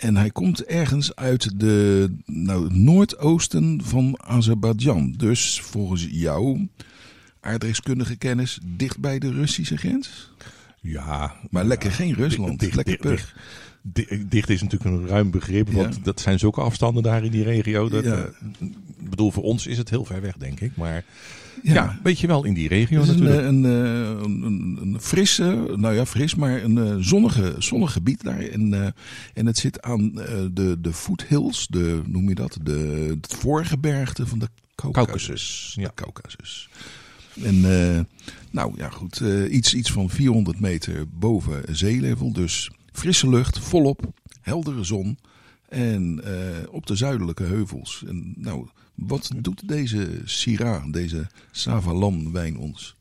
En 0.00 0.16
hij 0.16 0.30
komt 0.30 0.64
ergens 0.64 1.16
uit 1.16 1.60
de 1.60 2.08
nou, 2.24 2.64
het 2.64 2.74
noordoosten 2.74 3.80
van 3.84 4.20
Azerbeidzjan. 4.22 5.14
Dus 5.16 5.60
volgens 5.60 6.06
jou, 6.10 6.68
aardrijkskundige 7.40 8.16
kennis, 8.16 8.58
dicht 8.64 8.98
bij 8.98 9.18
de 9.18 9.32
Russische 9.32 9.76
grens? 9.76 10.32
Ja, 10.80 11.34
Maar 11.50 11.64
lekker 11.64 11.92
geen 11.92 12.14
Rusland. 12.14 12.60
Dicht, 12.60 12.74
lekker 12.74 12.98
dicht. 13.00 13.34
Di- 13.82 14.24
Dicht 14.28 14.48
is 14.48 14.62
natuurlijk 14.62 14.90
een 14.90 15.06
ruim 15.06 15.30
begrip, 15.30 15.70
want 15.70 15.94
Ja. 15.94 16.00
dat 16.02 16.20
zijn 16.20 16.38
zulke 16.38 16.60
afstanden 16.60 17.02
daar 17.02 17.24
in 17.24 17.30
die 17.30 17.42
regio. 17.42 17.88
Dat, 17.88 18.04
Ja. 18.04 18.14
eh, 18.16 18.24
ik 19.00 19.10
bedoel, 19.10 19.30
voor 19.30 19.42
ons 19.42 19.66
is 19.66 19.78
het 19.78 19.90
heel 19.90 20.04
ver 20.04 20.20
weg, 20.20 20.36
denk 20.36 20.60
ik. 20.60 20.76
Maar 20.76 21.04
ja, 21.62 21.98
weet 22.02 22.18
je 22.20 22.26
wel, 22.26 22.44
in 22.44 22.54
die 22.54 22.68
regio 22.68 23.00
een, 23.00 23.06
natuurlijk. 23.06 23.40
eh, 23.40 23.46
een, 23.46 23.64
eh, 23.64 24.22
een, 24.22 24.42
een, 24.42 24.78
een 24.82 25.00
frisse, 25.00 25.72
nou 25.76 25.94
ja, 25.94 26.06
fris, 26.06 26.34
maar 26.34 26.62
een 26.64 27.04
zonnige, 27.04 27.54
zonnig 27.58 27.92
gebied 27.92 28.22
daar. 28.22 28.38
En, 28.40 28.94
en 29.34 29.46
het 29.46 29.58
zit 29.58 29.82
aan 29.82 30.12
de, 30.52 30.76
de 30.80 30.92
foothills, 30.92 31.66
de, 31.70 32.00
noem 32.06 32.28
je 32.28 32.34
dat, 32.34 32.58
de, 32.62 33.06
het 33.20 33.34
voorgebergte 33.38 34.26
van 34.26 34.38
de 34.38 34.48
Caucasus. 34.74 35.72
Ja. 35.78 35.86
De 35.86 35.94
Caucasus. 35.94 36.68
En 37.42 37.60
nou 38.50 38.72
ja, 38.76 38.88
goed, 38.88 39.22
iets, 39.50 39.74
iets 39.74 39.92
van 39.92 40.10
400 40.10 40.60
meter 40.60 41.04
boven 41.18 41.62
zeelevel. 41.76 42.32
Dus 42.32 42.70
frisse 42.92 43.28
lucht, 43.28 43.58
volop, 43.58 44.12
heldere 44.40 44.84
zon. 44.84 45.18
En 45.68 46.20
eh, 46.24 46.72
op 46.72 46.86
de 46.86 46.96
zuidelijke 46.96 47.42
heuvels. 47.42 48.04
En 48.06 48.34
nou, 48.36 48.68
wat 48.94 49.30
doet 49.36 49.68
deze 49.68 50.20
Syrah, 50.24 50.92
deze 50.92 51.26
Savalan 51.50 52.32
wijn 52.32 52.56
ons? 52.58 52.96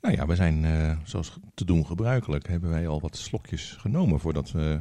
Nou 0.00 0.14
ja, 0.14 0.26
we 0.26 0.34
zijn, 0.34 0.64
eh, 0.64 0.96
zoals 1.04 1.38
te 1.54 1.64
doen 1.64 1.86
gebruikelijk, 1.86 2.48
hebben 2.48 2.70
wij 2.70 2.88
al 2.88 3.00
wat 3.00 3.16
slokjes 3.16 3.74
genomen 3.78 4.20
voordat 4.20 4.50
we 4.50 4.80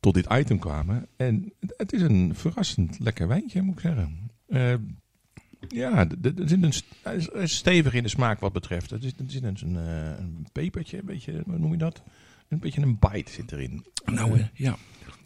tot 0.00 0.14
dit 0.14 0.26
item 0.32 0.58
kwamen. 0.58 1.06
En 1.16 1.52
het- 1.60 1.74
het 1.76 1.92
is 1.92 2.00
een 2.02 2.32
verrassend 2.34 2.98
lekker 2.98 3.28
wijntje, 3.28 3.62
moet 3.62 3.74
ik 3.74 3.80
zeggen. 3.80 4.30
Eh, 4.46 4.74
ja, 5.68 6.08
er 6.22 6.32
zit 6.36 6.62
een, 6.62 6.72
is- 7.16 7.28
is 7.28 7.56
stevig 7.56 7.94
in 7.94 8.02
de 8.02 8.08
smaak 8.08 8.40
wat 8.40 8.52
betreft. 8.52 8.90
Er 8.90 8.98
zit, 9.00 9.18
er 9.18 9.24
zit 9.30 9.42
een, 9.42 9.58
een, 9.62 9.74
een 10.20 10.46
pepertje, 10.52 10.98
een 10.98 11.04
beetje, 11.06 11.42
hoe 11.46 11.58
noem 11.58 11.72
je 11.72 11.78
dat? 11.78 12.02
Een 12.50 12.58
beetje 12.58 12.80
een 12.82 12.98
bite 12.98 13.30
zit 13.30 13.52
erin. 13.52 13.84
Nou, 14.04 14.38
hè, 14.38 14.46
ja. 14.54 14.76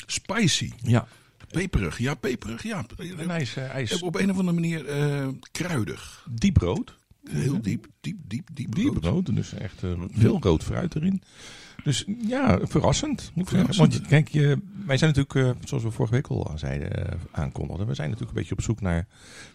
Spicy. 0.07 0.71
Ja, 0.83 1.07
Peperig. 1.51 1.99
Ja, 1.99 2.15
peperig. 2.15 2.63
Ja. 2.63 2.85
is, 3.37 3.57
eh, 3.57 4.03
Op 4.03 4.15
een 4.15 4.31
of 4.31 4.37
andere 4.39 4.53
manier 4.61 4.87
eh, 4.87 5.29
kruidig. 5.53 6.27
diep 6.31 6.57
rood. 6.57 6.99
Heel 7.31 7.61
diep, 7.63 7.87
diep, 8.01 8.17
diep, 8.29 8.49
diep, 8.53 8.75
Diep 8.75 8.93
rood. 8.93 9.05
rood, 9.05 9.35
dus 9.37 9.53
echt 9.55 9.83
eh, 9.83 9.91
veel 10.11 10.37
rood 10.41 10.63
fruit 10.65 10.95
erin. 10.95 11.23
Dus 11.85 12.05
ja, 12.27 12.59
verrassend 12.63 13.31
moet 13.35 13.49
zeggen. 13.49 13.75
Verrassend. 13.75 13.93
Want 13.99 14.07
kijk, 14.09 14.29
je, 14.29 14.59
wij 14.87 14.97
zijn 14.97 15.13
natuurlijk, 15.15 15.57
eh, 15.59 15.63
zoals 15.69 15.83
we 15.83 15.91
vorige 15.91 16.15
week 16.15 16.27
al 16.27 16.53
zeiden, 16.55 17.07
eh, 17.13 17.19
aankondigden, 17.31 17.87
we 17.87 17.95
zijn 17.95 18.09
natuurlijk 18.11 18.37
een 18.37 18.43
beetje 18.43 18.57
op 18.57 18.63
zoek 18.65 18.81
naar 18.81 19.07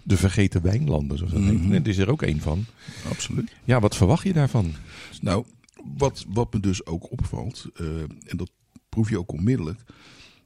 de 0.03 0.17
vergeten 0.17 0.62
wijnlanden, 0.62 1.17
zoals 1.17 1.34
dat 1.34 1.41
heet. 1.43 1.53
Mhm. 1.63 1.73
En 1.73 1.84
dit 1.84 1.88
is 1.93 1.97
er 1.97 2.10
ook 2.12 2.21
één 2.21 2.39
van. 2.41 2.65
Absoluut. 3.10 3.51
Ja, 3.63 3.79
wat 3.79 3.95
verwacht 3.95 4.23
je 4.23 4.34
daarvan? 4.34 4.73
Nou, 5.21 5.45
wat, 5.98 6.26
wat 6.28 6.54
me 6.54 6.60
dus 6.60 6.86
ook 6.86 7.12
opvalt, 7.12 7.65
eh, 7.74 8.02
en 8.02 8.38
dat 8.38 8.52
proef 8.89 9.10
je 9.10 9.20
ook 9.20 9.32
onmiddellijk. 9.32 9.80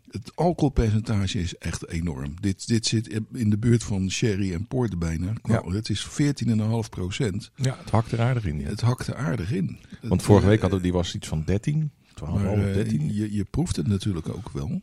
Het 0.10 0.36
alcoholpercentage 0.36 1.39
is 1.39 1.58
echt 1.58 1.88
enorm. 1.89 2.34
Dit, 2.41 2.67
dit 2.67 2.86
zit 2.86 3.22
in 3.34 3.50
de 3.50 3.58
buurt 3.58 3.84
van 3.84 4.12
sherry 4.12 4.54
en 4.54 4.67
port 4.67 5.00
bijna. 5.00 5.34
Nou, 5.43 5.76
Het 5.76 5.89
is 5.89 6.08
14,5 6.08 6.89
procent. 6.89 7.52
Ja, 7.56 7.78
het 7.78 7.89
hakt 7.89 8.12
er 8.12 8.22
aardig 8.22 8.46
in. 8.46 8.60
Ja. 8.60 8.67
Het 8.67 8.82
hakt 8.82 9.08
er 9.08 9.15
aardig 9.15 9.52
in. 9.52 9.80
Want 10.02 10.24
vorige 10.24 10.46
eh, 10.46 10.52
week 10.52 10.62
hadden 10.62 10.80
we, 10.80 10.84
die 10.84 10.93
was 10.93 11.15
iets 11.15 11.28
van 11.28 11.43
13, 11.46 11.91
12, 12.13 12.41
Maar 12.41 12.67
eh, 12.67 12.74
13. 12.74 13.13
je, 13.13 13.34
je 13.34 13.43
proeft 13.43 13.76
het 13.76 13.88
natuurlijk 13.88 14.30
ook 14.30 14.50
wel. 14.50 14.82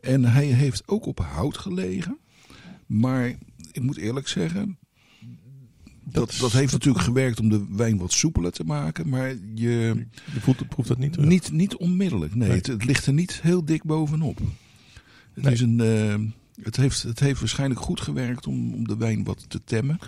En 0.00 0.24
hij 0.24 0.46
heeft 0.46 0.88
ook 0.88 1.06
op 1.06 1.18
hout 1.18 1.58
gelegen. 1.58 2.18
Maar 2.86 3.28
ik 3.72 3.82
moet 3.82 3.96
eerlijk 3.96 4.28
zeggen. 4.28 4.78
Dat, 6.04 6.36
dat 6.40 6.52
heeft 6.52 6.72
natuurlijk 6.72 7.04
gewerkt 7.04 7.40
om 7.40 7.48
de 7.48 7.66
wijn 7.70 7.98
wat 7.98 8.12
soepeler 8.12 8.52
te 8.52 8.64
maken. 8.64 9.08
Maar 9.08 9.28
je, 9.54 10.06
Je 10.34 10.40
voelt, 10.40 10.68
proeft 10.68 10.88
dat 10.88 10.98
niet 10.98 11.12
terug. 11.12 11.28
niet, 11.28 11.50
niet 11.52 11.76
onmiddellijk. 11.76 12.34
Nee, 12.34 12.48
Nee. 12.48 12.56
Het, 12.56 12.66
het 12.66 12.84
ligt 12.84 13.06
er 13.06 13.12
niet 13.12 13.40
heel 13.42 13.64
dik 13.64 13.82
bovenop. 13.84 14.38
Het, 15.34 15.44
Nee. 15.44 15.52
is 15.52 15.60
een, 15.60 15.80
eh, 15.80 16.14
het, 16.64 16.76
heeft, 16.76 17.02
het 17.02 17.20
heeft 17.20 17.40
waarschijnlijk 17.40 17.80
goed 17.80 18.00
gewerkt 18.00 18.46
om, 18.46 18.74
om 18.74 18.86
de 18.88 18.96
wijn 18.96 19.24
wat 19.24 19.44
te 19.50 19.60
temmen. 19.64 19.98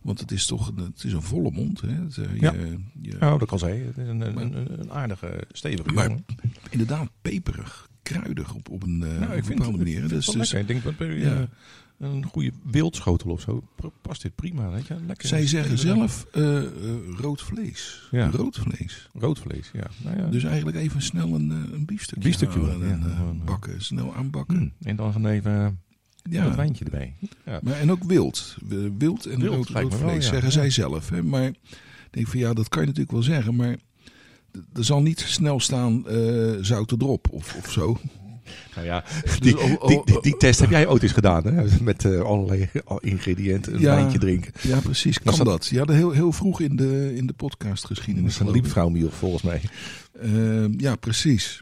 Want 0.00 0.20
het 0.20 0.30
is 0.30 0.46
toch 0.46 0.68
een, 0.68 0.76
het 0.76 1.04
is 1.04 1.12
een 1.12 1.22
volle 1.22 1.50
mond. 1.50 1.80
Hè? 1.80 1.88
Het, 1.92 2.16
eh, 2.16 2.36
Ja. 2.40 2.52
je- 2.52 2.78
je- 3.00 3.16
Nou, 3.20 3.38
dat 3.38 3.48
kan 3.48 3.58
zijn. 3.58 3.86
Het 3.86 3.98
is 3.98 4.08
een, 4.08 4.20
een, 4.20 4.36
een, 4.56 4.80
een 4.80 4.90
aardige, 4.90 5.44
stevige 5.52 5.92
Maar 5.92 6.06
jongen. 6.08 6.24
Inderdaad, 6.70 7.08
peperig, 7.22 7.88
kruidig 8.02 8.54
op, 8.54 8.68
op 8.70 8.82
een, 8.82 9.02
eh, 9.02 9.08
Nou, 9.20 9.24
op 9.24 9.30
een 9.30 9.42
bepaalde 9.48 9.64
het, 9.64 9.76
manier. 9.76 10.08
Dus, 10.08 10.26
dus 10.26 10.34
lekker. 10.34 10.58
Ik 10.58 10.66
denk, 10.82 10.82
wat, 10.98 11.08
Ja. 11.08 11.48
Een 12.02 12.24
goede 12.24 12.52
wildschotel 12.62 13.30
of 13.30 13.40
zo, 13.40 13.62
past 14.00 14.22
dit 14.22 14.34
prima. 14.34 14.70
Weet 14.70 14.86
je? 14.86 14.96
Lekker. 15.06 15.28
zij 15.28 15.46
zeggen 15.46 15.78
zelf 15.78 16.26
eh, 16.32 16.62
rood 17.20 17.42
vlees. 17.42 18.08
Ja. 18.10 18.30
Rood 18.30 18.58
vlees. 18.58 19.08
Rood 19.12 19.38
vlees, 19.38 19.70
ja. 19.72 19.86
Nou 20.04 20.16
ja. 20.16 20.26
Dus 20.26 20.44
eigenlijk 20.44 20.76
even 20.76 21.02
snel 21.02 21.34
een, 21.34 21.50
eh, 21.50 21.72
een 21.72 21.84
biefstukje, 21.84 22.24
Biefstukje 22.24 22.60
halen 22.60 22.80
wel, 22.80 22.90
en 22.90 23.02
ja. 23.36 23.44
bakken. 23.44 23.82
Snel 23.82 24.14
aanbakken. 24.14 24.56
Hmm. 24.56 24.72
En 24.82 24.96
dan 24.96 25.12
gaan 25.12 25.22
we 25.22 25.28
even 25.30 25.80
Ja. 26.30 26.44
dat 26.44 26.54
wijntje 26.56 26.84
erbij. 26.84 27.14
Ja. 27.44 27.60
Maar, 27.62 27.74
en 27.74 27.90
ook 27.90 28.04
wild. 28.04 28.56
Wild 28.98 29.26
en 29.26 29.40
Wild, 29.40 29.68
rood, 29.68 29.72
wel, 29.72 29.90
vlees, 29.90 30.26
zeggen 30.26 30.52
zij 30.52 30.70
zelf. 30.70 31.08
Hè? 31.08 31.22
Maar 31.22 31.46
ik 31.46 31.56
denk 32.10 32.28
van 32.28 32.38
ja, 32.38 32.52
dat 32.52 32.68
kan 32.68 32.80
je 32.80 32.86
natuurlijk 32.86 33.14
wel 33.14 33.22
zeggen. 33.22 33.56
Maar 33.56 33.76
er 34.72 34.84
zal 34.84 35.02
niet 35.02 35.20
snel 35.20 35.60
staan 35.60 36.08
eh 36.08 36.52
zoute 36.60 36.96
drop 36.96 37.30
of, 37.30 37.54
of 37.54 37.70
zo. 37.70 37.98
Nou 38.74 38.86
ja, 38.86 39.04
Dus 39.24 39.40
die, 39.40 39.58
oh, 39.58 39.72
oh, 39.82 39.86
die, 39.88 40.04
die, 40.04 40.16
oh, 40.16 40.22
die 40.22 40.36
test 40.36 40.60
heb 40.60 40.70
jij 40.70 40.86
ooit 40.88 41.02
eens 41.02 41.12
gedaan, 41.12 41.44
hè? 41.46 41.64
Met 41.82 42.04
eh, 42.04 42.20
allerlei 42.20 42.68
al- 42.84 43.00
ingrediënten, 43.00 43.74
een 43.74 43.80
Ja. 43.80 43.94
wijntje 43.94 44.18
drinken. 44.18 44.52
Ja, 44.62 44.80
precies. 44.80 45.18
Kan 45.20 45.36
dat- 45.36 45.46
dat? 45.46 45.66
Ja, 45.66 45.84
heel, 45.86 46.10
heel 46.10 46.32
vroeg 46.32 46.60
in 46.60 46.76
de, 46.76 47.12
in 47.16 47.26
de 47.26 47.32
podcastgeschiedenis. 47.32 48.32
Dat 48.38 48.42
is 48.42 48.46
een 48.48 48.60
liepvrouwmiel 48.60 49.10
volgens 49.10 49.42
mij. 49.42 49.60
Ehm, 50.20 50.72
ja, 50.76 50.96
precies. 50.96 51.60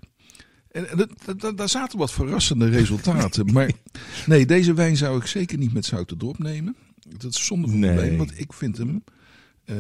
En, 0.71 0.87
en 0.89 1.57
daar 1.57 1.69
zaten 1.69 1.99
wat 1.99 2.13
verrassende 2.13 2.69
resultaten. 2.69 3.47
maar 3.53 3.71
nee, 4.27 4.47
deze 4.47 4.75
wijn 4.75 4.97
zou 4.97 5.19
ik 5.19 5.27
zeker 5.27 5.59
niet 5.59 5.73
met 5.73 5.85
zoute 5.85 6.17
drop 6.17 6.39
nemen. 6.39 6.77
Dat 7.19 7.33
is 7.33 7.47
zonde 7.47 7.69
van 7.69 7.81
de 7.81 7.87
Nee. 7.87 7.97
wijn, 7.97 8.17
want 8.17 8.33
ik 8.41 8.53
vind 8.53 8.77
hem 8.79 9.05
eh, 9.65 9.77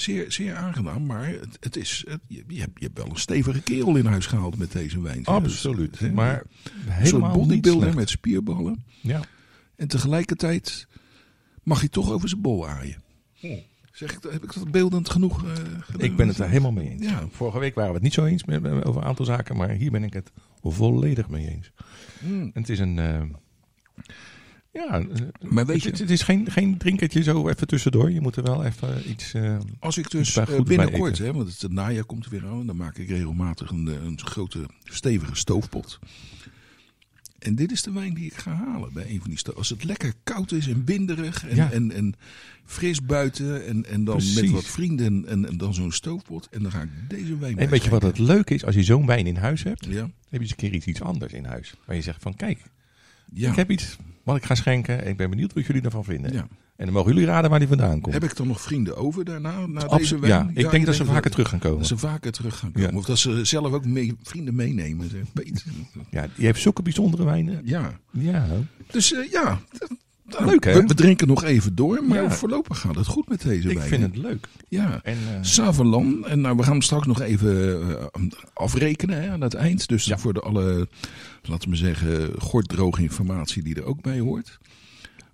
zeer, 0.00 0.32
zeer 0.32 0.54
aangenaam. 0.56 1.06
Maar 1.06 1.26
het, 1.28 1.56
het 1.60 1.76
is, 1.76 2.04
het- 2.08 2.20
je, 2.26 2.44
je, 2.48 2.60
hebt, 2.60 2.78
je 2.78 2.84
hebt 2.84 2.98
wel 2.98 3.08
een 3.08 3.16
stevige 3.16 3.60
kerel 3.62 3.96
in 3.96 4.06
huis 4.06 4.26
gehaald 4.26 4.56
met 4.58 4.72
deze 4.72 5.00
wijn. 5.00 5.24
Absoluut. 5.26 5.98
Hè? 5.98 6.12
Maar 6.12 6.34
een 6.34 6.72
soort 6.86 6.96
helemaal 6.96 7.28
niet 7.36 7.46
bodybuilder 7.46 7.94
met 7.94 8.10
spierballen. 8.10 8.84
Ja. 9.00 9.20
En 9.76 9.88
tegelijkertijd 9.88 10.86
mag 11.62 11.82
je 11.82 11.88
toch 11.88 12.10
over 12.10 12.28
zijn 12.28 12.40
bol 12.40 12.68
aaien. 12.68 13.02
Zeg 13.92 14.12
ik, 14.12 14.22
heb 14.30 14.44
ik 14.44 14.54
dat 14.54 14.70
beeldend 14.70 15.10
genoeg 15.10 15.44
eh, 15.44 15.52
gedaan? 15.80 16.00
Ik 16.06 16.16
ben 16.16 16.28
het 16.28 16.38
er 16.38 16.48
helemaal 16.48 16.72
mee 16.72 16.88
eens. 16.90 17.02
Ja. 17.04 17.26
Vorige 17.30 17.58
week 17.58 17.74
waren 17.74 17.88
we 17.90 17.94
het 17.96 18.04
niet 18.04 18.14
zo 18.14 18.24
eens 18.24 18.44
met, 18.44 18.62
met- 18.62 18.84
over 18.84 19.02
een 19.02 19.08
aantal 19.08 19.24
zaken, 19.24 19.56
maar 19.56 19.68
hier 19.70 19.90
ben 19.90 20.04
ik 20.04 20.12
het 20.12 20.30
volledig 20.62 21.28
mee 21.28 21.48
eens. 21.48 21.72
Mm. 22.20 22.40
En 22.40 22.60
het 22.60 22.68
is 22.68 22.78
een. 22.78 22.98
eh, 22.98 23.22
ja, 24.72 25.00
eh, 25.00 25.06
Maar 25.48 25.66
weet 25.66 25.82
je- 25.82 25.88
het, 25.90 25.98
het 25.98 26.10
is 26.10 26.22
geen, 26.22 26.50
geen 26.50 26.76
drinkertje 26.78 27.22
zo 27.22 27.48
even 27.48 27.66
tussendoor. 27.66 28.10
Je 28.10 28.20
moet 28.20 28.36
er 28.36 28.42
wel 28.42 28.64
even 28.64 29.10
iets. 29.10 29.34
eh, 29.34 29.58
Als 29.78 29.98
ik 29.98 30.10
dus 30.10 30.36
eh, 30.36 30.60
binnenkort, 30.60 31.18
hè, 31.18 31.32
want 31.32 31.48
het, 31.48 31.60
het 31.62 31.72
najaar 31.72 32.04
komt 32.04 32.24
er 32.24 32.30
weer 32.30 32.46
aan, 32.46 32.66
dan 32.66 32.76
maak 32.76 32.98
ik 32.98 33.08
regelmatig 33.08 33.70
een, 33.70 33.86
een 33.86 34.20
grote 34.24 34.66
stevige 34.84 35.34
stoofpot. 35.36 35.98
En 37.38 37.54
dit 37.54 37.72
is 37.72 37.82
de 37.82 37.92
wijn 37.92 38.14
die 38.14 38.24
ik 38.26 38.34
ga 38.34 38.54
halen 38.54 38.92
bij 38.92 39.10
een 39.10 39.20
van 39.20 39.30
die 39.30 39.54
Als 39.56 39.68
het 39.68 39.84
lekker 39.84 40.12
koud 40.24 40.52
is 40.52 40.66
en 40.68 40.84
binderig 40.84 41.46
en, 41.46 41.56
Ja. 41.56 41.70
en, 41.72 41.92
en 41.92 42.14
fris 42.64 43.02
buiten 43.02 43.66
en, 43.66 43.86
en 43.86 44.04
dan 44.04 44.20
met 44.34 44.50
wat 44.50 44.64
vrienden 44.64 45.26
en, 45.28 45.46
en 45.46 45.56
dan 45.56 45.74
zo'n 45.74 45.92
stoofpot. 45.92 46.48
En 46.50 46.62
dan 46.62 46.70
ga 46.70 46.82
ik 46.82 46.88
deze 47.08 47.38
wijn 47.38 47.58
en 47.58 47.68
weet 47.68 47.84
je 47.84 47.90
wat 47.90 48.02
het 48.02 48.18
leuke 48.18 48.54
is? 48.54 48.64
Als 48.64 48.74
je 48.74 48.82
zo'n 48.82 49.06
wijn 49.06 49.26
in 49.26 49.36
huis 49.36 49.62
hebt, 49.62 49.84
Ja, 49.86 50.00
heb 50.02 50.10
je 50.30 50.38
eens 50.38 50.50
een 50.50 50.56
keer 50.56 50.72
iets, 50.74 50.86
iets 50.86 51.02
anders 51.02 51.32
in 51.32 51.44
huis. 51.44 51.74
Waar 51.86 51.96
je 51.96 52.02
zegt 52.02 52.22
van 52.22 52.34
kijk, 52.36 52.58
ja, 53.32 53.50
ik 53.50 53.56
heb 53.56 53.70
iets 53.70 53.96
wat 54.24 54.36
ik 54.36 54.44
ga 54.44 54.54
schenken. 54.54 55.02
En 55.04 55.08
ik 55.10 55.16
ben 55.16 55.30
benieuwd 55.30 55.52
wat 55.52 55.66
jullie 55.66 55.82
ervan 55.82 56.04
vinden. 56.04 56.32
ja. 56.32 56.46
En 56.76 56.86
dan 56.86 56.94
mogen 56.94 57.12
jullie 57.12 57.26
raden 57.28 57.50
waar 57.50 57.58
die 57.58 57.68
vandaan 57.68 58.00
komt. 58.00 58.14
Heb 58.14 58.24
ik 58.24 58.36
dan 58.36 58.46
nog 58.46 58.60
vrienden 58.60 58.96
over 58.96 59.24
daarna, 59.24 59.66
na 59.66 59.86
deze 59.86 60.18
wijn? 60.18 60.32
Ja, 60.32 60.50
ik 60.62 60.70
denk 60.70 60.86
dat 60.86 60.94
ze 60.94 61.04
vaker 61.04 61.30
terug 61.30 61.48
gaan 61.48 61.58
komen. 61.58 61.78
Dat 61.78 61.86
ze 61.86 61.98
vaker 61.98 62.32
terug 62.32 62.58
gaan 62.58 62.72
komen. 62.72 62.90
Ja. 62.90 62.96
Of 62.96 63.04
dat 63.04 63.18
ze 63.18 63.44
zelf 63.44 63.72
ook 63.72 63.84
mee, 63.84 64.16
vrienden 64.22 64.54
meenemen. 64.54 65.10
Zeg. 65.10 65.22
Peet. 65.32 65.64
Ja, 66.10 66.26
je 66.34 66.46
hebt 66.46 66.58
zulke 66.58 66.82
bijzondere 66.82 67.24
wijnen. 67.24 67.60
Ja, 67.64 67.98
Ja, 68.10 68.46
Dus 68.90 69.12
eh, 69.12 69.30
ja, 69.30 69.60
Leuk, 70.38 70.64
hè? 70.64 70.72
We, 70.80 70.86
we 70.86 70.94
drinken 70.94 71.26
nog 71.26 71.44
even 71.44 71.74
door, 71.74 72.04
maar 72.04 72.22
Ja. 72.22 72.30
voorlopig 72.30 72.78
gaat 72.78 72.94
het 72.94 73.06
goed 73.06 73.28
met 73.28 73.42
deze 73.42 73.68
ik 73.68 73.76
wijn. 73.76 73.88
vind 73.88 74.02
het 74.02 74.16
leuk. 74.16 74.46
Ja. 74.68 75.00
En, 75.02 75.16
eh, 75.16 75.38
Savalan, 75.40 76.26
en 76.26 76.40
nou, 76.40 76.56
we 76.56 76.62
gaan 76.62 76.72
hem 76.72 76.82
straks 76.82 77.06
nog 77.06 77.20
even 77.20 77.80
eh, 78.12 78.22
afrekenen 78.52 79.22
hè, 79.22 79.30
aan 79.30 79.40
het 79.40 79.54
eind. 79.54 79.88
Dus 79.88 80.12
voor 80.16 80.32
de 80.32 80.40
alle, 80.40 80.88
laten 81.42 81.70
we 81.70 81.76
zeggen, 81.76 82.30
gorddroge 82.38 83.02
informatie 83.02 83.62
die 83.62 83.74
er 83.74 83.84
ook 83.84 84.02
bij 84.02 84.18
hoort. 84.20 84.58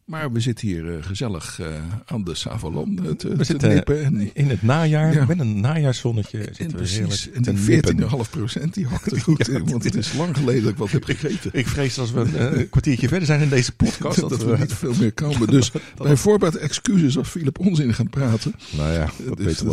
Maar 0.07 0.33
we 0.33 0.41
zitten 0.41 0.67
hier 0.69 0.97
eh, 0.97 1.03
gezellig 1.05 1.61
eh, 1.61 1.67
aan 2.05 2.25
de 2.25 2.35
Savalon 2.35 2.99
eh, 3.05 3.11
te, 3.11 3.29
We 3.29 3.37
te 3.37 3.45
zitten 3.45 3.69
nippen. 3.69 4.05
En, 4.05 4.31
in 4.35 4.49
het 4.49 4.63
najaar, 4.63 5.13
Ja. 5.15 5.25
met 5.25 5.39
een 5.41 5.61
najaarszonnetje, 5.61 6.39
en 6.39 6.45
zitten 6.45 6.67
we 6.67 6.75
precies. 6.75 7.31
En 7.31 7.43
die 7.43 7.53
nippen. 7.53 8.25
14,5 8.25 8.31
procent 8.31 8.75
die 8.75 8.87
hakt 8.87 9.13
er 9.13 9.21
goed 9.29 9.49
in. 9.49 9.69
Want 9.69 9.85
het 9.85 9.95
is 9.95 10.13
lang 10.13 10.37
geleden 10.37 10.63
dat 10.63 10.73
ik 10.73 10.79
wat 10.79 10.91
heb 10.91 11.05
gegeten. 11.05 11.51
Ik 11.53 11.67
vrees 11.67 11.99
als 11.99 12.11
we 12.13 12.21
een 12.39 12.69
kwartiertje 12.69 13.09
verder 13.09 13.27
zijn 13.27 13.41
in 13.41 13.49
deze 13.49 13.73
podcast. 13.73 14.21
Dat, 14.29 14.45
we 14.45 14.57
niet 14.59 14.73
veel 14.73 14.95
meer 14.95 15.13
komen. 15.13 15.47
Dus 15.47 15.71
bij 15.97 16.17
voorbaat 16.17 16.55
excuses 16.55 17.19
als 17.19 17.29
Philip 17.29 17.59
onzin 17.59 17.95
gaan 17.95 18.11
praten. 18.11 18.55
Nou 18.77 18.93
ja, 18.93 19.11
dat 19.27 19.37
Dus 19.37 19.47
weten 19.47 19.67
we 19.67 19.73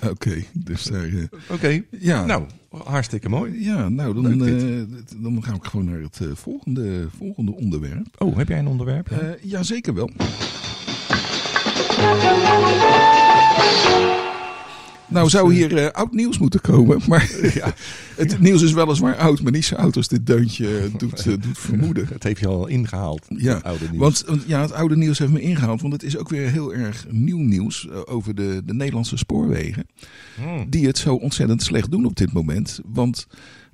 al. 0.00 0.10
Oké, 0.10 0.44
dus 0.52 0.82
daar... 0.84 1.08
Oké, 1.48 1.82
ja, 1.90 2.24
nou, 2.24 2.44
hartstikke 2.84 3.28
mooi. 3.28 3.64
ja, 3.64 3.88
nou 3.88 4.14
dan, 4.14 4.46
eh, 4.46 4.82
dan 5.16 5.42
ga 5.42 5.54
ik 5.54 5.64
gewoon 5.64 5.86
naar 5.86 6.00
het 6.00 6.18
eh, 6.22 6.28
volgende, 6.34 7.08
volgende 7.16 7.54
onderwerp. 7.54 8.06
Oh, 8.18 8.36
heb 8.36 8.48
jij 8.48 8.58
een 8.58 8.68
onderwerp? 8.68 9.10
Eh 9.10 9.18
ja, 9.42 9.62
zeker 9.62 9.94
wel. 9.94 10.10
Nou 15.08 15.28
zou 15.28 15.54
hier 15.54 15.76
eh, 15.76 15.90
oud 15.90 16.12
nieuws 16.12 16.38
moeten 16.38 16.60
komen, 16.60 17.00
maar 17.08 17.30
ja, 17.54 17.74
het 18.22 18.40
nieuws 18.40 18.62
is 18.62 18.72
weliswaar 18.72 19.16
oud, 19.16 19.42
maar 19.42 19.52
niet 19.52 19.64
zo 19.64 19.74
oud 19.74 19.96
als 19.96 20.08
dit 20.08 20.26
deuntje 20.26 20.78
eh, 20.78 20.84
doet, 20.98 21.18
eh, 21.18 21.24
doet 21.26 21.58
vermoeden. 21.58 22.06
Het 22.12 22.22
heeft 22.22 22.40
je 22.40 22.46
al 22.46 22.66
ingehaald, 22.66 23.24
Ja, 23.28 23.54
het 23.54 23.62
oude 23.64 23.84
nieuws. 23.90 24.22
Want 24.26 24.44
ja, 24.46 24.60
het 24.60 24.72
oude 24.72 24.96
nieuws 24.96 25.18
heeft 25.18 25.32
me 25.32 25.40
ingehaald, 25.40 25.80
want 25.80 25.92
het 25.92 26.02
is 26.02 26.16
ook 26.16 26.28
weer 26.28 26.50
heel 26.50 26.74
erg 26.74 27.06
nieuw 27.10 27.38
nieuws 27.38 27.88
eh, 27.88 28.00
over 28.04 28.34
de, 28.34 28.62
de 28.64 28.74
Nederlandse 28.74 29.16
spoorwegen. 29.16 29.86
Hmm. 30.34 30.66
Die 30.70 30.86
het 30.86 30.98
zo 30.98 31.14
ontzettend 31.14 31.62
slecht 31.62 31.90
doen 31.90 32.04
op 32.04 32.16
dit 32.16 32.32
moment. 32.32 32.80
Want 32.86 33.26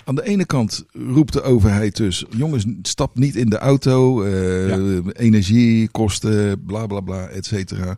aan 0.04 0.14
de 0.14 0.24
ene 0.24 0.44
kant 0.46 0.84
roept 0.92 1.32
de 1.32 1.42
overheid 1.42 1.96
dus: 1.96 2.24
jongens, 2.36 2.64
stap 2.82 3.18
niet 3.18 3.36
in 3.36 3.48
de 3.48 3.58
auto, 3.58 4.22
eh, 4.22 4.68
Ja. 4.68 5.00
energie, 5.12 5.88
kosten, 5.88 6.64
bla 6.64 6.86
bla 6.86 7.00
bla, 7.00 7.26
et 7.26 7.46
cetera. 7.46 7.96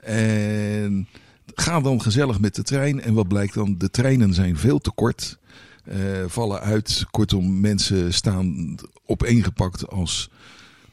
En 0.00 1.06
ga 1.54 1.80
dan 1.80 2.02
gezellig 2.02 2.40
met 2.40 2.54
de 2.54 2.62
trein. 2.62 3.00
En 3.00 3.14
wat 3.14 3.28
blijkt 3.28 3.54
dan? 3.54 3.78
De 3.78 3.90
treinen 3.90 4.34
zijn 4.34 4.56
veel 4.56 4.78
te 4.78 4.90
kort. 4.94 5.38
eh, 5.84 5.98
vallen 6.26 6.60
uit. 6.60 7.04
Kortom, 7.10 7.60
mensen 7.60 8.14
staan 8.14 8.74
opeengepakt 9.06 9.88
als 9.88 10.30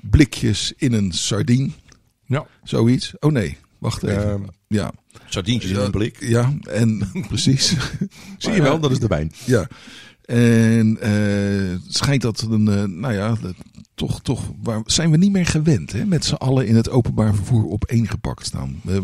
blikjes 0.01 0.73
in 0.77 0.93
een 0.93 1.11
sardine. 1.11 1.69
Ja, 2.25 2.45
Zoiets. 2.63 3.13
Oh 3.19 3.31
nee, 3.31 3.57
wacht 3.77 4.03
even. 4.03 4.29
Ehm, 4.29 4.41
ja. 4.67 4.91
sardientjes 5.25 5.71
in 5.71 5.77
een 5.77 5.91
blik. 5.91 6.17
Ja, 6.19 6.53
en 6.69 7.09
precies. 7.27 7.75
Zie 8.37 8.51
je 8.53 8.61
wel, 8.61 8.79
dat 8.79 8.91
is 8.91 8.99
de 8.99 9.07
wijn. 9.07 9.31
Ja. 9.45 9.67
En 10.25 10.97
eh, 11.01 11.71
het 11.85 11.95
schijnt 11.95 12.21
dat 12.21 12.41
een, 12.49 12.67
eh, 12.67 12.83
nou 12.83 13.13
ja, 13.13 13.35
dat- 13.41 13.55
toch, 13.95 14.21
toch 14.21 14.51
waar, 14.63 14.81
zijn 14.85 15.11
we 15.11 15.17
niet 15.17 15.31
meer 15.31 15.45
gewend 15.45 15.91
hè, 15.91 16.05
met 16.05 16.25
z'n 16.25 16.33
allen 16.33 16.67
in 16.67 16.75
het 16.75 16.89
openbaar 16.89 17.35
vervoer 17.35 17.69
opeengepakt 17.69 18.45
staan. 18.45 18.79
We, 18.83 19.03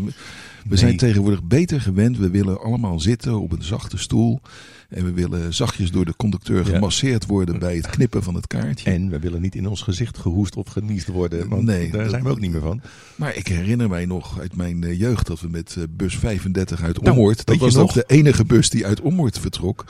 we 0.68 0.76
zijn 0.76 0.96
tegenwoordig 0.96 1.42
beter 1.42 1.80
gewend. 1.80 2.18
We 2.18 2.30
willen 2.30 2.60
allemaal 2.60 3.00
zitten 3.00 3.40
op 3.40 3.52
een 3.52 3.62
zachte 3.62 3.98
stoel. 3.98 4.40
En 4.88 5.04
we 5.04 5.12
willen 5.12 5.54
zachtjes 5.54 5.90
door 5.90 6.04
de 6.04 6.16
conducteur 6.16 6.64
gemasseerd 6.64 7.26
worden 7.26 7.58
bij 7.58 7.76
het 7.76 7.86
knippen 7.86 8.22
van 8.22 8.34
het 8.34 8.46
kaartje. 8.46 8.90
En 8.90 9.10
we 9.10 9.18
willen 9.18 9.40
niet 9.40 9.54
in 9.54 9.66
ons 9.66 9.82
gezicht 9.82 10.18
gehoest 10.18 10.56
of 10.56 10.68
geniest 10.68 11.06
worden, 11.06 11.48
want 11.48 11.62
Nee, 11.62 11.90
daar 11.90 12.08
zijn 12.08 12.22
we 12.22 12.28
ook 12.30 12.40
niet 12.40 12.50
meer 12.52 12.60
van. 12.60 12.80
Maar 13.16 13.36
ik 13.36 13.46
herinner 13.46 13.88
mij 13.88 14.06
nog 14.06 14.40
uit 14.40 14.56
mijn 14.56 14.84
eh, 14.84 14.98
jeugd 14.98 15.26
dat 15.26 15.40
we 15.40 15.48
met 15.48 15.74
eh, 15.78 15.84
bus 15.90 16.16
35 16.16 16.82
uit 16.82 17.00
Nou, 17.02 17.16
Ommoord. 17.16 17.46
dat 17.46 17.56
was 17.56 17.74
nog? 17.74 17.92
de 17.92 18.04
enige 18.06 18.44
bus 18.44 18.70
die 18.70 18.86
uit 18.86 19.00
Ommoord 19.00 19.38
vertrok. 19.38 19.84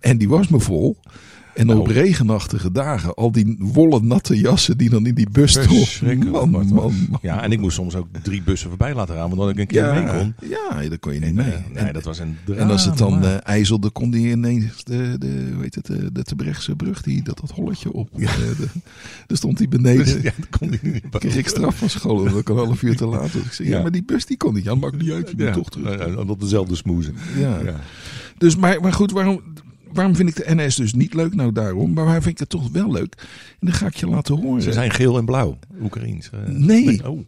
En 0.00 0.18
die 0.18 0.28
was 0.28 0.48
me 0.48 0.60
vol. 0.60 0.96
En 1.54 1.66
Nou. 1.66 1.78
op 1.78 1.86
regenachtige 1.86 2.72
dagen, 2.72 3.14
al 3.14 3.32
die 3.32 3.56
wollen 3.58 4.06
natte 4.06 4.38
jassen 4.38 4.78
die 4.78 4.90
dan 4.90 5.06
in 5.06 5.14
die 5.14 5.30
bus 5.30 5.50
stonden. 5.50 5.76
Verschrikkelijk, 5.76 6.32
Man, 6.36 6.50
man, 6.50 6.68
Bart. 6.68 6.92
man. 7.10 7.18
Ja, 7.22 7.42
en 7.42 7.52
ik 7.52 7.60
moest 7.60 7.74
soms 7.76 7.94
ook 7.94 8.06
drie 8.22 8.42
bussen 8.42 8.68
voorbij 8.68 8.94
laten 8.94 9.14
gaan, 9.14 9.32
omdat 9.32 9.50
ik 9.50 9.58
een 9.58 9.66
keer 9.66 9.82
mee 9.94 10.02
Ja, 10.02 10.16
kon. 10.18 10.34
ja, 10.48 10.88
daar 10.88 10.98
kon 10.98 11.14
je 11.14 11.20
niet 11.20 11.34
mee. 11.34 11.46
Nee, 11.46 11.56
nee, 11.72 11.82
en, 11.84 11.92
dat 11.92 12.04
was 12.04 12.18
een 12.18 12.36
en 12.56 12.70
als 12.70 12.84
het 12.84 12.98
dan 12.98 13.20
drama. 13.20 13.34
eh, 13.40 13.54
ijzelde, 13.54 13.90
kon 13.90 14.10
die 14.10 14.30
ineens 14.30 14.84
de, 14.84 15.16
de, 15.18 15.56
heet 15.60 15.74
het, 15.74 15.86
de, 15.86 16.12
de 16.12 16.22
Tebrechtse 16.22 16.76
brug, 16.76 17.02
die, 17.02 17.22
dat, 17.22 17.38
dat 17.40 17.50
holletje 17.50 17.92
op. 17.92 18.08
Eh, 18.20 18.34
de, 18.36 18.66
daar 19.26 19.36
stond 19.36 19.58
hij 19.58 19.68
beneden. 19.68 20.04
Dus, 20.04 20.14
ja, 20.28 20.32
dat 20.38 20.58
kon 20.58 20.70
die 20.70 20.80
niet 20.82 21.02
kreeg 21.18 21.36
ik 21.36 21.48
straf 21.48 21.76
van 21.76 21.90
school, 21.90 22.16
omdat 22.16 22.38
ik 22.38 22.48
een 22.48 22.56
half 22.56 22.82
uur 22.82 22.96
te 22.96 23.06
laat 23.06 23.32
was. 23.32 23.42
Ik 23.44 23.52
zei, 23.52 23.68
ja, 23.68 23.76
Ja. 23.76 23.82
maar 23.82 23.90
die 23.92 24.04
bus 24.04 24.26
die 24.26 24.36
kon 24.36 24.54
niet. 24.54 24.64
Ja, 24.64 24.74
maakt 24.74 24.98
niet 25.02 25.10
uit, 25.10 25.28
je 25.30 25.34
moet 25.36 25.46
Ja, 25.46 25.52
toch 25.52 25.70
terug. 25.70 25.98
eh, 25.98 26.12
eh, 26.12 26.28
op 26.28 26.40
dezelfde 26.40 26.74
smoezen. 26.76 27.14
Ja. 27.38 27.58
Ja. 27.64 27.74
Dus, 28.38 28.56
maar, 28.56 28.80
maar 28.80 28.92
goed, 28.92 29.10
waarom, 29.10 29.40
waarom 29.92 30.16
vind 30.16 30.28
ik 30.28 30.36
de 30.36 30.54
NS 30.54 30.76
dus 30.76 30.94
niet 30.94 31.14
leuk? 31.14 31.34
Nou, 31.34 31.52
daarom. 31.52 31.92
Maar 31.92 32.04
waarom 32.04 32.22
vind 32.22 32.34
ik 32.34 32.38
het 32.40 32.48
toch 32.48 32.70
wel 32.70 32.92
leuk? 32.92 33.14
En 33.50 33.56
dan 33.66 33.72
ga 33.72 33.86
ik 33.86 33.96
je 33.96 34.06
laten 34.06 34.36
horen. 34.40 34.62
Ze 34.62 34.72
zijn 34.72 34.90
geel 34.90 35.18
en 35.18 35.24
blauw, 35.24 35.58
Oekraïens. 35.82 36.30
eh. 36.30 36.40
Nee. 36.46 37.08
Oh, 37.10 37.20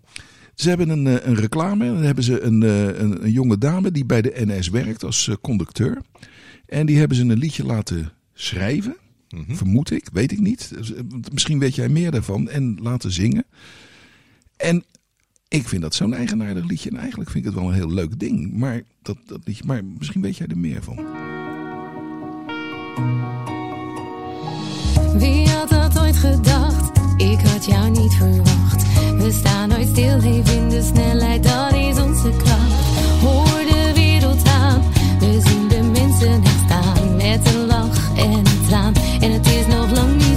Ze 0.54 0.68
hebben 0.68 0.88
een, 0.88 1.06
eh, 1.06 1.26
een 1.26 1.34
reclame. 1.34 1.86
Dan 1.86 2.02
hebben 2.02 2.24
ze 2.24 2.40
een, 2.40 2.62
eh, 2.62 2.86
een, 2.86 3.24
een 3.24 3.32
jonge 3.32 3.58
dame 3.58 3.90
die 3.90 4.04
bij 4.04 4.22
de 4.22 4.32
NS 4.46 4.68
werkt 4.68 5.04
als 5.04 5.30
conducteur. 5.40 6.00
En 6.66 6.86
die 6.86 6.98
hebben 6.98 7.16
ze 7.16 7.22
een 7.22 7.38
liedje 7.38 7.64
laten 7.64 8.12
schrijven. 8.34 8.96
mhm. 9.28 9.54
Vermoed 9.54 9.90
ik, 9.90 10.08
weet 10.12 10.32
ik 10.32 10.40
niet. 10.40 10.72
Dus, 10.76 10.92
Misschien 11.32 11.58
weet 11.58 11.74
jij 11.74 11.88
meer 11.88 12.10
daarvan. 12.10 12.48
En 12.48 12.78
laten 12.82 13.12
zingen. 13.12 13.44
En 14.56 14.84
ik 15.48 15.68
vind 15.68 15.82
dat 15.82 15.94
zo'n 15.94 16.14
eigenaardig 16.14 16.64
liedje. 16.66 16.90
En 16.90 16.96
eigenlijk 16.96 17.30
vind 17.30 17.44
ik 17.46 17.50
het 17.52 17.60
wel 17.60 17.68
een 17.70 17.76
heel 17.76 17.92
leuk 17.92 18.18
ding. 18.18 18.52
Maar, 18.52 18.82
dat, 19.02 19.16
dat 19.26 19.40
liedje, 19.44 19.64
maar 19.66 19.84
misschien 19.84 20.22
weet 20.22 20.36
jij 20.36 20.46
er 20.46 20.58
meer 20.58 20.82
van. 20.82 20.96
Wie 25.14 25.48
had 25.48 25.68
dat 25.68 26.00
ooit 26.00 26.16
gedacht? 26.16 26.90
Ik 27.16 27.40
had 27.40 27.64
jou 27.64 27.90
niet 27.90 28.14
verwacht. 28.14 28.82
We 29.16 29.32
staan 29.32 29.68
nooit 29.68 29.88
stil, 29.88 30.18
leven 30.18 30.56
in 30.56 30.68
de 30.68 30.82
snelheid, 30.82 31.42
dat 31.42 31.72
is 31.72 32.00
onze 32.02 32.30
kracht. 32.30 32.72
Hoor 33.20 33.64
de 33.68 33.92
wereld 33.94 34.48
aan, 34.48 34.82
we 35.18 35.40
zien 35.44 35.68
de 35.68 35.82
mensen 35.82 36.42
echt 36.42 36.60
staan. 36.64 37.16
Met 37.16 37.54
een 37.54 37.66
lach 37.66 38.16
en 38.16 38.32
een 38.32 38.66
traan, 38.68 38.92
en 39.20 39.32
het 39.32 39.46
is 39.46 39.66
nog 39.66 39.90
lang 39.90 40.16
niet 40.16 40.33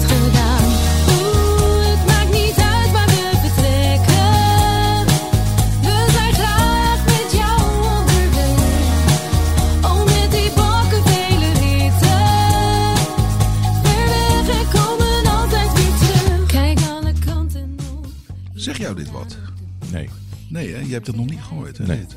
Nee. 20.57 20.73
Hè? 20.73 20.79
je 20.79 20.93
hebt 20.93 21.07
het 21.07 21.15
nog 21.15 21.29
niet 21.29 21.41
gehoord. 21.41 21.77
Hè? 21.77 21.85
Nee. 21.85 21.97
dit? 21.99 22.15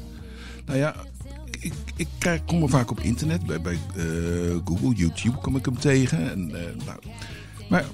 Nou 0.64 0.78
ja, 0.78 0.94
ik, 1.60 1.72
ik 1.96 2.08
krijg, 2.18 2.44
kom 2.44 2.62
er 2.62 2.68
vaak 2.68 2.90
op 2.90 3.00
internet, 3.00 3.46
bij, 3.46 3.60
bij 3.60 3.78
eh, 3.96 4.56
Google, 4.64 4.94
YouTube 4.94 5.38
kom 5.38 5.56
ik 5.56 5.64
hem 5.64 5.78
tegen. 5.78 6.30
En, 6.30 6.54
eh, 6.54 6.86
nou, 6.86 6.98
maar 7.68 7.84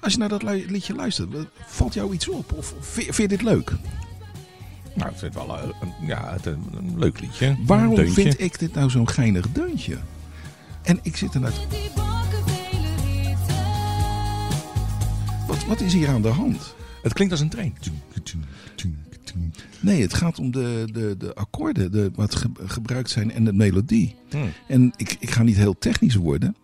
als 0.00 0.12
je 0.12 0.18
naar 0.18 0.28
dat 0.28 0.42
liedje 0.42 0.94
luistert, 0.94 1.30
valt 1.66 1.94
jou 1.94 2.14
iets 2.14 2.28
op? 2.28 2.52
Of 2.52 2.74
vind, 2.80 3.04
vind 3.14 3.16
je 3.16 3.28
dit 3.28 3.42
leuk? 3.42 3.72
Nou, 4.94 5.10
ik 5.10 5.16
vind 5.16 5.34
het 5.34 5.46
wel 5.46 5.58
eh, 5.58 5.68
een, 5.80 6.06
ja, 6.06 6.32
het, 6.32 6.46
een, 6.46 6.64
een 6.76 6.98
leuk 6.98 7.20
liedje. 7.20 7.56
Waarom 7.66 7.94
deuntje. 7.94 8.22
vind 8.22 8.40
ik 8.40 8.58
dit 8.58 8.74
nou 8.74 8.90
zo'n 8.90 9.08
geinig 9.08 9.52
deuntje? 9.52 9.96
En 10.82 10.98
ik 11.02 11.16
zit 11.16 11.34
er 11.34 11.40
naar... 11.40 11.50
Met 11.50 11.70
die 11.70 11.90
bakken 11.94 12.44
vele 12.46 12.94
ritten. 13.22 13.64
Wat, 15.46 15.64
wat 15.64 15.80
is 15.80 15.92
hier 15.92 16.08
aan 16.08 16.22
de 16.22 16.28
hand? 16.28 16.74
Het 17.02 17.12
klinkt 17.12 17.32
als 17.32 17.42
een 17.42 17.48
trein. 17.48 17.74
Nee, 19.80 20.02
het 20.02 20.14
gaat 20.14 20.38
om 20.38 20.50
de, 20.50 20.84
de, 20.92 21.14
de 21.18 21.34
akkoorden, 21.34 21.92
de, 21.92 22.10
wat 22.14 22.34
ge- 22.34 22.50
gebruikt 22.66 23.10
zijn 23.10 23.32
en 23.32 23.44
de 23.44 23.52
melodie. 23.52 24.14
Hmm. 24.30 24.52
En 24.68 24.92
ik, 24.96 25.16
ik 25.20 25.30
ga 25.30 25.42
niet 25.42 25.56
heel 25.56 25.78
technisch 25.78 26.14
worden. 26.14 26.56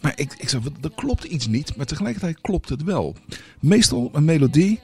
Maar 0.00 0.12
ik, 0.16 0.34
ik 0.38 0.48
zeg, 0.48 0.60
er 0.64 0.90
klopt 0.94 1.24
iets 1.24 1.46
niet, 1.46 1.76
maar 1.76 1.86
tegelijkertijd 1.86 2.40
klopt 2.40 2.68
het 2.68 2.82
wel. 2.82 3.16
Meestal 3.60 4.10
een 4.12 4.24
melodie, 4.24 4.80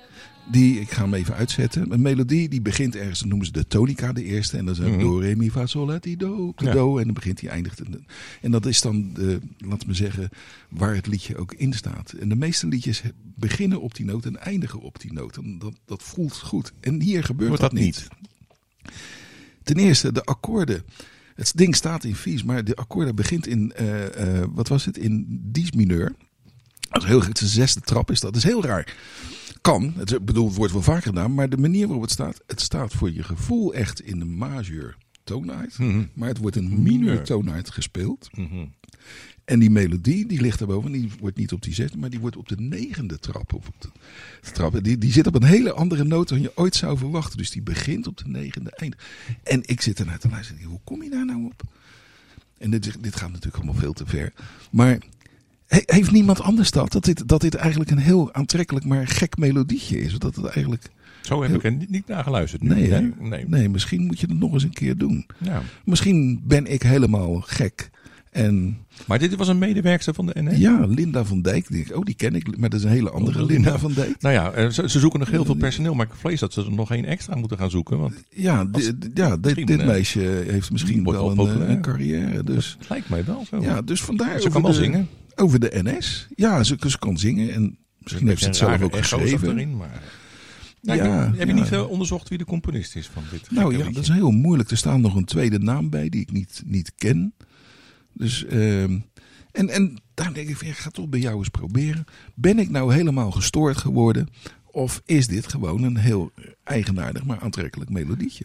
die, 0.50 0.80
ik 0.80 0.90
ga 0.90 1.02
hem 1.02 1.14
even 1.14 1.34
uitzetten. 1.34 1.92
Een 1.92 2.02
melodie 2.02 2.48
die 2.48 2.60
begint 2.62 2.96
ergens, 2.96 3.18
dat 3.18 3.28
noemen 3.28 3.46
ze 3.46 3.52
de 3.52 3.66
tonica, 3.66 4.12
de 4.12 4.24
eerste. 4.24 4.56
En 4.56 4.64
dan 4.64 4.74
het 4.74 4.86
Mhm. 4.88 4.98
do, 5.00 5.18
re, 5.18 5.36
mi, 5.36 5.50
fa, 5.50 5.66
sol, 5.66 5.86
la, 5.86 5.98
ti, 5.98 6.16
do, 6.16 6.52
Ja. 6.56 6.72
do. 6.72 6.98
En 6.98 7.04
dan 7.04 7.14
begint 7.14 7.40
hij, 7.40 7.50
eindigt. 7.50 7.80
En, 7.80 8.06
en 8.40 8.50
dat 8.50 8.66
is 8.66 8.80
dan, 8.80 9.12
de, 9.14 9.40
laten 9.58 9.88
we 9.88 9.94
zeggen, 9.94 10.28
waar 10.68 10.94
het 10.94 11.06
liedje 11.06 11.36
ook 11.36 11.52
in 11.54 11.72
staat. 11.72 12.12
En 12.12 12.28
de 12.28 12.36
meeste 12.36 12.66
liedjes 12.66 13.02
beginnen 13.34 13.80
op 13.80 13.94
die 13.94 14.06
noot 14.06 14.24
en 14.24 14.40
eindigen 14.40 14.80
op 14.80 15.00
die 15.00 15.12
noot. 15.12 15.36
En 15.36 15.58
dat, 15.58 15.74
dat 15.84 16.02
voelt 16.02 16.36
goed. 16.38 16.72
En 16.80 17.00
hier 17.00 17.24
gebeurt 17.24 17.50
dat, 17.50 17.60
dat 17.60 17.72
niet. 17.72 18.08
Ten 19.62 19.76
eerste, 19.76 20.12
de 20.12 20.24
akkoorden. 20.24 20.82
Het 21.34 21.52
ding 21.54 21.76
staat 21.76 22.04
in 22.04 22.14
vies, 22.14 22.42
maar 22.44 22.64
de 22.64 22.76
akkoorden 22.76 23.14
begint 23.14 23.46
in, 23.46 23.72
eh, 23.72 24.38
eh, 24.40 24.48
wat 24.54 24.68
was 24.68 24.84
het, 24.84 24.98
in 24.98 25.26
dies 25.42 25.70
mineur. 25.72 26.12
Dat 26.90 27.02
is 27.02 27.08
heel 27.08 27.20
de 27.20 27.46
zesde 27.46 27.80
trap 27.80 28.10
is 28.10 28.20
dat. 28.20 28.32
Dat 28.32 28.42
is 28.42 28.48
heel 28.48 28.64
raar. 28.64 28.96
Kan, 29.62 29.92
het, 29.96 30.12
ik 30.12 30.24
bedoel, 30.24 30.46
het 30.46 30.56
wordt 30.56 30.72
wel 30.72 30.82
vaker 30.82 31.02
gedaan, 31.02 31.34
maar 31.34 31.48
de 31.48 31.56
manier 31.56 31.84
waarop 31.86 32.02
het 32.02 32.12
staat, 32.12 32.40
het 32.46 32.60
staat 32.60 32.92
voor 32.92 33.12
je 33.12 33.22
gevoel 33.22 33.74
echt 33.74 34.00
in 34.00 34.18
de 34.18 34.24
majeur. 34.24 34.96
toonaard. 35.24 35.78
Mhm. 35.78 36.04
Maar 36.14 36.28
het 36.28 36.38
wordt 36.38 36.56
een 36.56 36.82
mineur 36.82 37.22
toonaard 37.22 37.70
gespeeld. 37.70 38.28
Mhm. 38.32 38.64
En 39.44 39.58
die 39.58 39.70
melodie, 39.70 40.26
die 40.26 40.40
ligt 40.40 40.58
daarboven. 40.58 40.92
Die 40.92 41.10
wordt 41.20 41.36
niet 41.36 41.52
op 41.52 41.62
die 41.62 41.74
zesde, 41.74 41.98
maar 41.98 42.10
die 42.10 42.20
wordt 42.20 42.36
op 42.36 42.48
de 42.48 42.60
negende 42.60 43.18
trap. 43.18 43.52
Of 43.52 43.68
op 43.68 43.74
de, 43.80 43.88
trap. 44.52 44.84
Die, 44.84 44.98
die 44.98 45.12
zit 45.12 45.26
op 45.26 45.34
een 45.34 45.44
hele 45.44 45.72
andere 45.72 46.04
noot 46.04 46.28
dan 46.28 46.40
je 46.40 46.52
ooit 46.54 46.74
zou 46.74 46.98
verwachten. 46.98 47.38
Dus 47.38 47.50
die 47.50 47.62
begint 47.62 48.06
op 48.06 48.16
de 48.16 48.28
negende 48.28 48.70
eind. 48.70 48.94
En 49.42 49.60
ik 49.64 49.80
zit 49.80 49.98
ernaar 49.98 50.18
te 50.18 50.28
luisteren. 50.28 50.62
Hoe 50.62 50.80
kom 50.84 51.02
je 51.02 51.10
daar 51.10 51.26
nou 51.26 51.44
op? 51.44 51.62
En 52.58 52.70
dit, 52.70 53.02
dit 53.02 53.16
gaat 53.16 53.28
natuurlijk 53.30 53.56
allemaal 53.56 53.80
veel 53.80 53.92
te 53.92 54.06
ver. 54.06 54.32
Maar 54.70 54.98
heeft 55.86 56.10
niemand 56.10 56.40
anders 56.40 56.70
dat? 56.70 56.92
Dat 56.92 57.04
dit, 57.04 57.28
dat 57.28 57.40
dit 57.40 57.54
eigenlijk 57.54 57.90
een 57.90 57.98
heel 57.98 58.34
aantrekkelijk, 58.34 58.84
maar 58.86 59.06
gek 59.08 59.36
melodietje 59.36 60.00
is. 60.00 60.18
Dat 60.18 60.36
het 60.36 60.44
eigenlijk... 60.44 60.90
Zo 61.20 61.42
heb 61.42 61.54
ik 61.54 61.64
er 61.64 61.72
niet, 61.72 61.90
niet 61.90 62.06
naar 62.06 62.22
geluisterd. 62.22 62.62
nu. 62.62 62.68
Nee, 62.74 62.88
nee, 62.88 63.12
nee. 63.20 63.44
nee, 63.48 63.68
misschien 63.68 64.06
moet 64.06 64.20
je 64.20 64.26
het 64.26 64.38
nog 64.38 64.52
eens 64.52 64.62
een 64.62 64.72
keer 64.72 64.96
doen. 64.96 65.26
Ja. 65.38 65.62
Misschien 65.84 66.40
ben 66.44 66.66
ik 66.72 66.82
helemaal 66.82 67.40
gek. 67.40 67.90
En 68.30 68.76
Maar 69.06 69.18
dit 69.18 69.34
was 69.36 69.48
een 69.48 69.58
medewerkster 69.58 70.14
van 70.14 70.26
de 70.26 70.32
NS? 70.42 70.56
ja, 70.58 70.86
Linda 70.86 71.24
van 71.24 71.42
Dijk. 71.42 71.66
Die, 71.70 71.96
oh, 71.96 72.04
die 72.04 72.14
ken 72.14 72.34
ik. 72.34 72.56
Maar 72.58 72.68
dat 72.70 72.78
is 72.78 72.84
een 72.84 72.92
hele 72.92 73.10
andere 73.10 73.42
Oh, 73.42 73.46
Linda 73.48 73.78
van 73.78 73.92
Dijk. 73.92 74.20
Nou 74.20 74.34
ja, 74.34 74.50
eh, 74.50 74.68
ze, 74.68 74.88
ze 74.88 74.98
zoeken 74.98 75.18
nog 75.18 75.30
heel 75.30 75.44
veel 75.44 75.54
personeel, 75.54 75.94
maar 75.94 76.06
ik 76.06 76.12
vrees 76.14 76.40
dat 76.40 76.52
ze 76.52 76.60
er 76.64 76.72
nog 76.72 76.90
één 76.90 77.04
extra 77.04 77.34
moeten 77.36 77.58
gaan 77.58 77.70
zoeken. 77.70 77.98
Want 77.98 78.14
Ja, 78.30 78.66
Als- 78.72 78.92
ja 79.14 79.36
dit, 79.36 79.70
eh, 79.70 79.86
meisje 79.86 80.20
heeft 80.46 80.70
misschien 80.72 81.04
wel 81.04 81.36
wel 81.36 81.48
een, 81.48 81.62
eh, 81.62 81.68
een 81.68 81.80
carrière. 81.82 82.42
Dus 82.44 82.76
lijkt 82.88 83.08
mij 83.08 83.24
wel 83.24 83.44
zo. 83.50 83.60
ja, 83.62 83.82
dus 83.82 84.00
vandaar 84.02 84.40
ze 84.40 84.48
kan 84.48 84.62
wel 84.62 84.72
zingen. 84.72 85.08
Over 85.34 85.60
de 85.60 85.80
NS. 85.82 86.26
Ja, 86.34 86.62
ze, 86.62 86.76
ze 86.88 86.98
kan 86.98 87.18
zingen 87.18 87.54
en 87.54 87.78
misschien 87.98 88.28
heeft 88.28 88.40
ze 88.40 88.46
het 88.46 88.56
zelf 88.56 88.82
ook 88.82 88.96
geschreven. 88.96 89.50
Erin, 89.50 89.76
maar... 89.76 90.02
Nou, 90.82 91.02
Ja, 91.02 91.32
heb 91.34 91.48
je 91.48 91.54
ja. 91.54 91.62
niet 91.62 91.72
eh, 91.72 91.90
onderzocht 91.90 92.28
wie 92.28 92.38
de 92.38 92.44
componist 92.44 92.96
is 92.96 93.06
van 93.06 93.22
dit? 93.30 93.50
Nou 93.50 93.72
ja, 93.72 93.76
liedje? 93.78 93.92
dat 93.92 94.02
is 94.02 94.08
heel 94.08 94.30
moeilijk. 94.30 94.70
Er 94.70 94.76
staat 94.76 94.98
nog 94.98 95.14
een 95.14 95.24
tweede 95.24 95.58
naam 95.58 95.90
bij 95.90 96.08
die 96.08 96.20
ik 96.20 96.32
niet, 96.32 96.62
niet 96.66 96.92
ken. 96.96 97.34
Dus, 98.12 98.44
ehm, 98.44 98.98
en, 99.52 99.68
en 99.68 99.98
daar 100.14 100.34
denk 100.34 100.48
ik 100.48 100.56
van, 100.56 100.66
ja, 100.66 100.72
ik 100.72 100.78
ga 100.78 100.90
toch 100.90 101.08
bij 101.08 101.20
jou 101.20 101.38
eens 101.38 101.48
proberen. 101.48 102.04
Ben 102.34 102.58
ik 102.58 102.70
nou 102.70 102.94
helemaal 102.94 103.30
gestoord 103.30 103.76
geworden? 103.76 104.28
Of 104.64 105.02
is 105.04 105.26
dit 105.26 105.48
gewoon 105.48 105.82
een 105.82 105.96
heel 105.96 106.32
eigenaardig, 106.64 107.24
maar 107.24 107.40
aantrekkelijk 107.40 107.90
melodietje? 107.90 108.44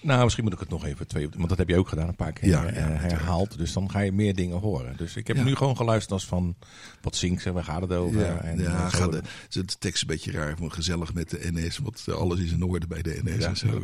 Nou, 0.00 0.22
misschien 0.22 0.44
moet 0.44 0.52
ik 0.52 0.58
het 0.60 0.68
nog 0.68 0.84
even 0.84 1.06
twee... 1.06 1.28
Want 1.36 1.48
dat 1.48 1.58
heb 1.58 1.68
je 1.68 1.76
ook 1.76 1.88
gedaan, 1.88 2.08
een 2.08 2.14
paar 2.16 2.32
keer 2.32 2.48
Ja, 2.48 2.64
eh, 2.64 2.76
ja, 2.76 2.88
herhaald. 2.88 3.58
Dus 3.58 3.72
dan 3.72 3.90
ga 3.90 4.00
je 4.00 4.12
meer 4.12 4.34
dingen 4.34 4.58
horen. 4.58 4.96
Dus 4.96 5.16
ik 5.16 5.26
heb 5.26 5.36
Ja. 5.36 5.42
nu 5.44 5.54
gewoon 5.54 5.76
geluisterd 5.76 6.12
als 6.12 6.26
van... 6.26 6.56
Wat 7.02 7.16
zingt 7.16 7.42
ze, 7.42 7.52
waar 7.52 7.64
gaat 7.64 7.80
het 7.80 7.92
over? 7.92 8.20
Ja, 8.20 8.40
en, 8.40 8.58
ja 8.58 8.64
eh, 8.64 8.92
gaat 8.92 9.12
de, 9.12 9.20
de 9.48 9.64
tekst 9.64 9.84
is 9.94 10.00
een 10.00 10.06
beetje 10.06 10.30
raar. 10.30 10.56
Van 10.58 10.72
gezellig 10.72 11.14
met 11.14 11.30
de 11.30 11.38
NS, 11.52 11.78
want 11.78 12.04
alles 12.08 12.40
is 12.40 12.52
in 12.52 12.62
orde 12.62 12.86
bij 12.86 13.02
de 13.02 13.20
NS. 13.24 13.42
Ja, 13.42 13.48
en 13.48 13.56
zo. 13.56 13.66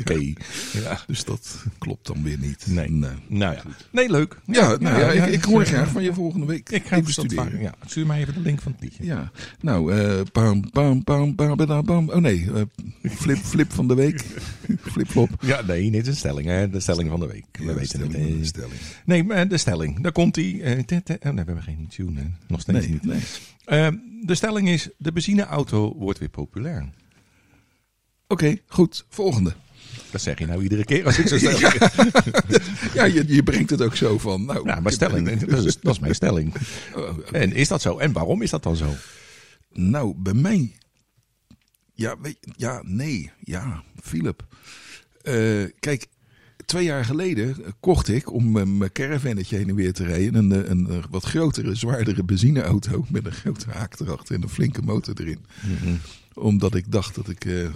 oké. 0.00 0.32
Dus 1.06 1.24
dat 1.24 1.64
klopt 1.78 2.06
dan 2.06 2.22
weer 2.22 2.38
niet. 2.38 2.66
Nee. 2.66 2.90
Nee. 2.90 3.10
Nou 3.26 3.54
ja. 3.54 3.62
Nee, 3.90 4.10
leuk. 4.10 4.38
Ja, 4.46 4.76
nou 4.76 4.98
ja, 5.00 5.10
ik, 5.10 5.32
ik 5.32 5.44
hoor 5.44 5.64
graag 5.64 5.88
van 5.88 6.02
je 6.02 6.14
volgende 6.14 6.46
week. 6.46 6.70
Ik 6.70 6.86
ga 6.86 6.96
even 6.96 7.12
studeren. 7.12 7.60
Ja, 7.60 7.74
stuur 7.86 8.06
mij 8.06 8.20
even 8.20 8.34
de 8.34 8.40
link 8.40 8.60
van 8.60 8.72
het 8.72 8.80
liedje. 8.80 9.04
Ja, 9.04 9.30
nou, 9.60 9.94
eh 9.94 10.20
pam, 10.32 10.70
pam, 10.70 11.04
pam, 11.04 11.34
pam, 11.34 11.56
pam, 11.56 11.84
pam. 11.84 12.10
Oh 12.10 12.16
nee, 12.16 12.50
flip, 13.02 13.38
flip 13.38 13.72
van 13.72 13.88
de 13.88 13.94
week. 13.94 14.24
Flip-flop. 15.08 15.42
Ja, 15.50 15.62
nee, 15.62 15.90
dit 15.90 16.02
is 16.02 16.08
een 16.08 16.16
stelling, 16.16 16.46
hè? 16.46 16.70
De 16.70 16.80
stelling 16.80 17.08
van 17.10 17.20
de 17.20 17.26
week. 17.26 17.44
We 17.52 17.64
Ja, 17.64 17.74
weten 17.74 17.86
stelling, 17.86 18.12
het. 18.12 18.22
eh. 18.26 18.38
de 18.38 18.44
stelling. 18.44 18.80
Nee, 19.04 19.24
maar 19.24 19.48
de 19.48 19.56
stelling. 19.58 20.00
Daar 20.02 20.12
komt 20.12 20.34
die. 20.34 20.62
eh, 20.62 20.82
te- 20.84 21.02
te- 21.02 21.12
Oh, 21.18 21.22
nee, 21.22 21.32
we 21.32 21.36
hebben 21.44 21.62
geen 21.62 21.86
tune. 21.88 22.20
hè. 22.20 22.26
Nog 22.48 22.60
steeds 22.60 22.78
Nee, 22.78 22.88
niet. 22.88 23.04
nee. 23.04 23.20
Eh, 23.64 23.88
de 24.26 24.34
stelling 24.34 24.68
is: 24.68 24.88
de 24.98 25.12
benzineauto 25.12 25.94
wordt 25.96 26.18
weer 26.18 26.28
populair. 26.28 26.88
Oké, 28.28 28.56
goed. 28.66 29.04
Volgende. 29.08 29.54
Dat 30.10 30.20
zeg 30.20 30.38
je 30.38 30.46
nou 30.46 30.62
iedere 30.62 30.84
keer 30.84 31.04
als 31.06 31.18
ik 31.18 31.26
zo 31.28 31.38
stel. 31.38 31.58
Ja, 31.58 31.72
Ja, 32.94 33.04
je, 33.04 33.24
je 33.26 33.42
brengt 33.42 33.70
het 33.70 33.82
ook 33.82 33.96
zo 33.96 34.18
van. 34.18 34.44
Nou, 34.44 34.80
maar 34.82 34.92
stelling. 34.92 35.40
Dat 35.40 35.64
is, 35.64 35.80
dat 35.80 35.92
is 35.94 35.98
mijn 36.00 36.14
stelling. 36.14 36.54
Oh. 36.94 37.18
En 37.32 37.52
is 37.52 37.68
dat 37.68 37.82
zo? 37.82 37.98
En 37.98 38.12
waarom 38.12 38.42
is 38.42 38.50
dat 38.50 38.62
dan 38.62 38.76
zo? 38.76 38.94
Nou, 39.72 40.14
bij 40.16 40.34
mij. 40.34 40.72
Ja, 41.94 42.20
weet, 42.20 42.38
ja 42.56 42.80
nee. 42.84 43.30
Ja, 43.44 43.82
Philip. 44.02 44.46
Eh, 45.26 45.64
kijk, 45.80 46.06
twee 46.64 46.84
jaar 46.84 47.04
geleden 47.04 47.64
eh, 47.64 47.70
kocht 47.80 48.08
ik 48.08 48.32
om 48.32 48.56
eh, 48.58 48.64
mijn 48.64 48.92
caravannetje 48.92 49.56
heen 49.56 49.68
en 49.68 49.74
weer 49.74 49.92
te 49.92 50.04
rijden. 50.04 50.34
Een, 50.34 50.70
een, 50.70 51.04
wat 51.10 51.24
grotere, 51.24 51.74
zwaardere 51.74 52.24
benzineauto. 52.24 53.04
Met 53.10 53.26
een 53.26 53.32
grote 53.32 53.70
haak 53.70 54.00
erachter 54.00 54.34
en 54.34 54.42
een 54.42 54.48
flinke 54.48 54.82
motor 54.82 55.14
erin. 55.20 55.44
Omdat 56.34 56.74
ik 56.74 56.92
dacht 56.92 57.14
dat 57.14 57.28
ik 57.28 57.44
eh 57.44 57.68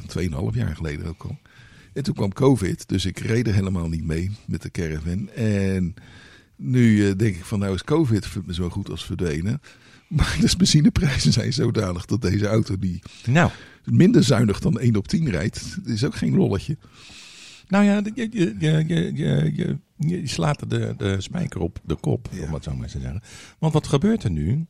2,5 0.52 0.56
jaar 0.56 0.76
geleden 0.76 1.06
ook 1.06 1.18
kwam. 1.18 1.38
En 1.92 2.02
toen 2.02 2.14
kwam 2.14 2.32
COVID, 2.32 2.88
dus 2.88 3.04
ik 3.04 3.18
reed 3.18 3.46
er 3.46 3.54
helemaal 3.54 3.88
niet 3.88 4.04
mee 4.04 4.30
met 4.46 4.62
de 4.62 4.70
caravan. 4.70 5.30
En 5.30 5.94
nu 6.56 7.16
denk 7.16 7.36
ik 7.36 7.44
van 7.44 7.58
nou 7.58 7.74
is 7.74 7.84
COVID 7.84 8.28
zo 8.50 8.68
goed 8.68 8.90
als 8.90 9.04
verdwenen. 9.04 9.60
Maar 10.08 10.36
de 10.40 10.54
benzineprijzen 10.56 11.32
zijn 11.32 11.52
zodanig 11.52 12.04
dat 12.04 12.22
deze 12.22 12.46
auto 12.46 12.78
die 12.78 13.02
Nou, 13.26 13.50
minder 13.84 14.24
zuinig 14.24 14.60
dan 14.60 14.78
1 14.78 14.96
op 14.96 15.08
10 15.08 15.30
rijdt, 15.30 15.76
is 15.84 16.04
ook 16.04 16.14
geen 16.14 16.36
lolletje. 16.36 16.76
Nou 17.70 17.84
ja, 17.84 18.02
je, 18.14 18.28
je, 18.30 18.54
je, 18.58 19.78
je, 19.96 20.26
slaat 20.26 20.70
de, 20.70 20.94
de 20.96 21.20
spijker 21.20 21.60
op 21.60 21.80
de 21.84 21.94
kop, 21.94 22.28
Ja. 22.32 22.44
om 22.46 22.54
het 22.54 22.64
zo 22.64 22.74
maar 22.74 22.88
te 22.88 23.00
zeggen. 23.00 23.22
Want 23.58 23.72
wat 23.72 23.86
gebeurt 23.86 24.22
er 24.24 24.30
nu? 24.30 24.66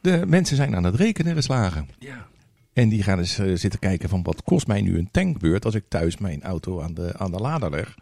De 0.00 0.24
mensen 0.26 0.56
zijn 0.56 0.76
aan 0.76 0.84
het 0.84 0.94
rekenen 0.94 1.34
geslagen. 1.34 1.88
Ja. 1.98 2.26
En 2.72 2.88
die 2.88 3.02
gaan 3.02 3.18
eens 3.18 3.38
eh, 3.38 3.54
zitten 3.54 3.80
kijken 3.80 4.08
van 4.08 4.22
wat 4.22 4.42
kost 4.42 4.66
mij 4.66 4.80
nu 4.80 4.98
een 4.98 5.10
tankbeurt 5.10 5.64
als 5.64 5.74
ik 5.74 5.84
thuis 5.88 6.18
mijn 6.18 6.42
auto 6.42 6.80
aan 6.80 6.94
de, 6.94 7.18
aan 7.18 7.30
de 7.30 7.38
lader 7.38 7.70
leg. 7.70 7.96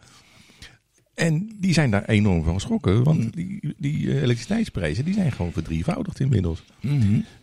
En 1.13 1.55
die 1.59 1.73
zijn 1.73 1.91
daar 1.91 2.05
enorm 2.05 2.43
van 2.43 2.53
geschrokken, 2.53 3.03
want 3.03 3.33
die, 3.33 3.75
die 3.77 4.09
eh, 4.09 4.15
elektriciteitsprijzen 4.15 5.05
die 5.05 5.13
zijn 5.13 5.31
gewoon 5.31 5.51
verdrievoudigd 5.51 6.19
inmiddels. 6.19 6.63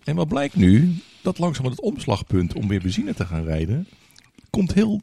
En 0.05 0.16
wat 0.16 0.29
blijkt 0.29 0.55
nu? 0.57 0.94
Dat 1.22 1.38
langzaam 1.38 1.64
het 1.64 1.81
omslagpunt 1.81 2.55
om 2.55 2.68
weer 2.68 2.81
benzine 2.81 3.14
te 3.14 3.27
gaan 3.27 3.44
rijden, 3.44 3.87
komt 4.51 4.75
heel, 4.75 5.01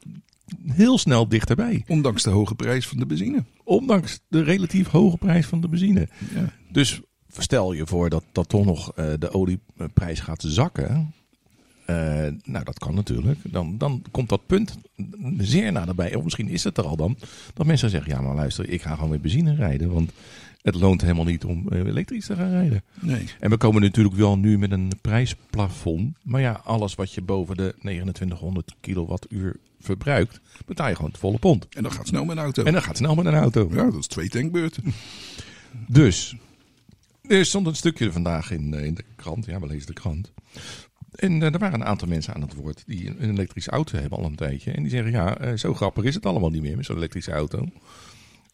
heel 0.67 0.97
snel 0.97 1.27
dichterbij. 1.27 1.83
Ondanks 1.87 2.23
de 2.23 2.29
hoge 2.29 2.55
prijs 2.55 2.87
van 2.87 2.97
de 2.97 3.05
benzine. 3.05 3.43
Ondanks 3.63 4.19
de 4.27 4.43
relatief 4.43 4.87
hoge 4.87 5.17
prijs 5.17 5.45
van 5.45 5.61
de 5.61 5.69
benzine. 5.69 6.07
Ja. 6.33 6.53
Dus 6.71 7.01
stel 7.37 7.73
je 7.73 7.87
voor 7.87 8.09
dat, 8.09 8.23
dat 8.31 8.49
toch 8.49 8.65
nog 8.65 8.93
eh, 8.95 9.05
de 9.19 9.33
olieprijs 9.33 10.19
gaat 10.19 10.43
zakken. 10.47 11.13
Eh, 11.85 11.95
nou, 12.43 12.63
dat 12.63 12.79
kan 12.79 12.95
natuurlijk. 12.95 13.39
Dan, 13.43 13.77
dan 13.77 14.03
komt 14.11 14.29
dat 14.29 14.45
punt 14.45 14.77
zeer 15.37 15.71
naderbij. 15.71 16.15
Of 16.15 16.23
misschien 16.23 16.49
is 16.49 16.63
het 16.63 16.77
er 16.77 16.85
al 16.85 16.95
dan. 16.95 17.17
Dat 17.53 17.65
mensen 17.65 17.89
zeggen, 17.89 18.11
ja 18.11 18.21
maar 18.21 18.35
luister, 18.35 18.69
ik 18.69 18.81
ga 18.81 18.93
gewoon 18.93 19.09
met 19.09 19.21
benzine 19.21 19.55
rijden. 19.55 19.93
Want 19.93 20.11
het 20.63 20.75
loont 20.75 21.01
helemaal 21.01 21.25
niet 21.25 21.45
om 21.45 21.67
eh, 21.69 21.79
elektrisch 21.79 22.25
te 22.25 22.35
gaan 22.35 22.49
rijden. 22.49 22.83
Nee. 22.99 23.25
En 23.39 23.49
we 23.49 23.57
komen 23.57 23.81
natuurlijk 23.81 24.15
wel 24.15 24.37
nu 24.37 24.57
met 24.57 24.71
een 24.71 24.91
prijsplafond. 25.01 26.17
Maar 26.21 26.41
ja, 26.41 26.61
alles 26.63 26.95
wat 26.95 27.13
je 27.13 27.21
boven 27.21 27.57
de 27.57 27.75
2900 27.79 28.75
kilowattuur 28.79 29.55
verbruikt, 29.79 30.39
betaal 30.65 30.87
je 30.87 30.95
gewoon 30.95 31.09
het 31.11 31.19
volle 31.19 31.39
pond. 31.39 31.67
En 31.69 31.83
dan 31.83 31.91
gaat 31.91 32.07
snel 32.07 32.25
met 32.25 32.37
een 32.37 32.43
auto. 32.43 32.63
En 32.63 32.73
dan 32.73 32.81
gaat 32.81 32.97
snel 32.97 33.15
met 33.15 33.25
een 33.25 33.33
auto. 33.33 33.69
Ja, 33.71 33.83
dat 33.83 33.99
is 33.99 34.07
twee 34.07 34.29
tankbeurten. 34.29 34.83
Dus, 35.87 36.35
er 37.21 37.45
stond 37.45 37.67
een 37.67 37.75
stukje 37.75 38.11
vandaag 38.11 38.51
in, 38.51 38.73
eh, 38.73 38.85
in 38.85 38.93
de 38.93 39.03
krant. 39.15 39.45
Ja, 39.45 39.59
we 39.59 39.67
lezen 39.67 39.87
de 39.87 39.93
krant. 39.93 40.33
En 41.11 41.41
eh, 41.41 41.53
er 41.53 41.59
waren 41.59 41.79
een 41.79 41.85
aantal 41.85 42.07
mensen 42.07 42.33
aan 42.33 42.41
het 42.41 42.53
woord 42.53 42.83
die 42.85 43.07
een, 43.07 43.29
elektrische 43.29 43.71
auto 43.71 43.97
hebben 43.97 44.17
al 44.17 44.25
een 44.25 44.35
tijdje. 44.35 44.71
En 44.71 44.81
die 44.81 44.91
zeggen, 44.91 45.11
ja, 45.11 45.57
zo 45.57 45.73
grappig 45.73 46.03
is 46.03 46.15
het 46.15 46.25
allemaal 46.25 46.49
niet 46.49 46.61
meer 46.61 46.75
met 46.75 46.85
zo'n 46.85 46.95
elektrische 46.95 47.31
auto. 47.31 47.67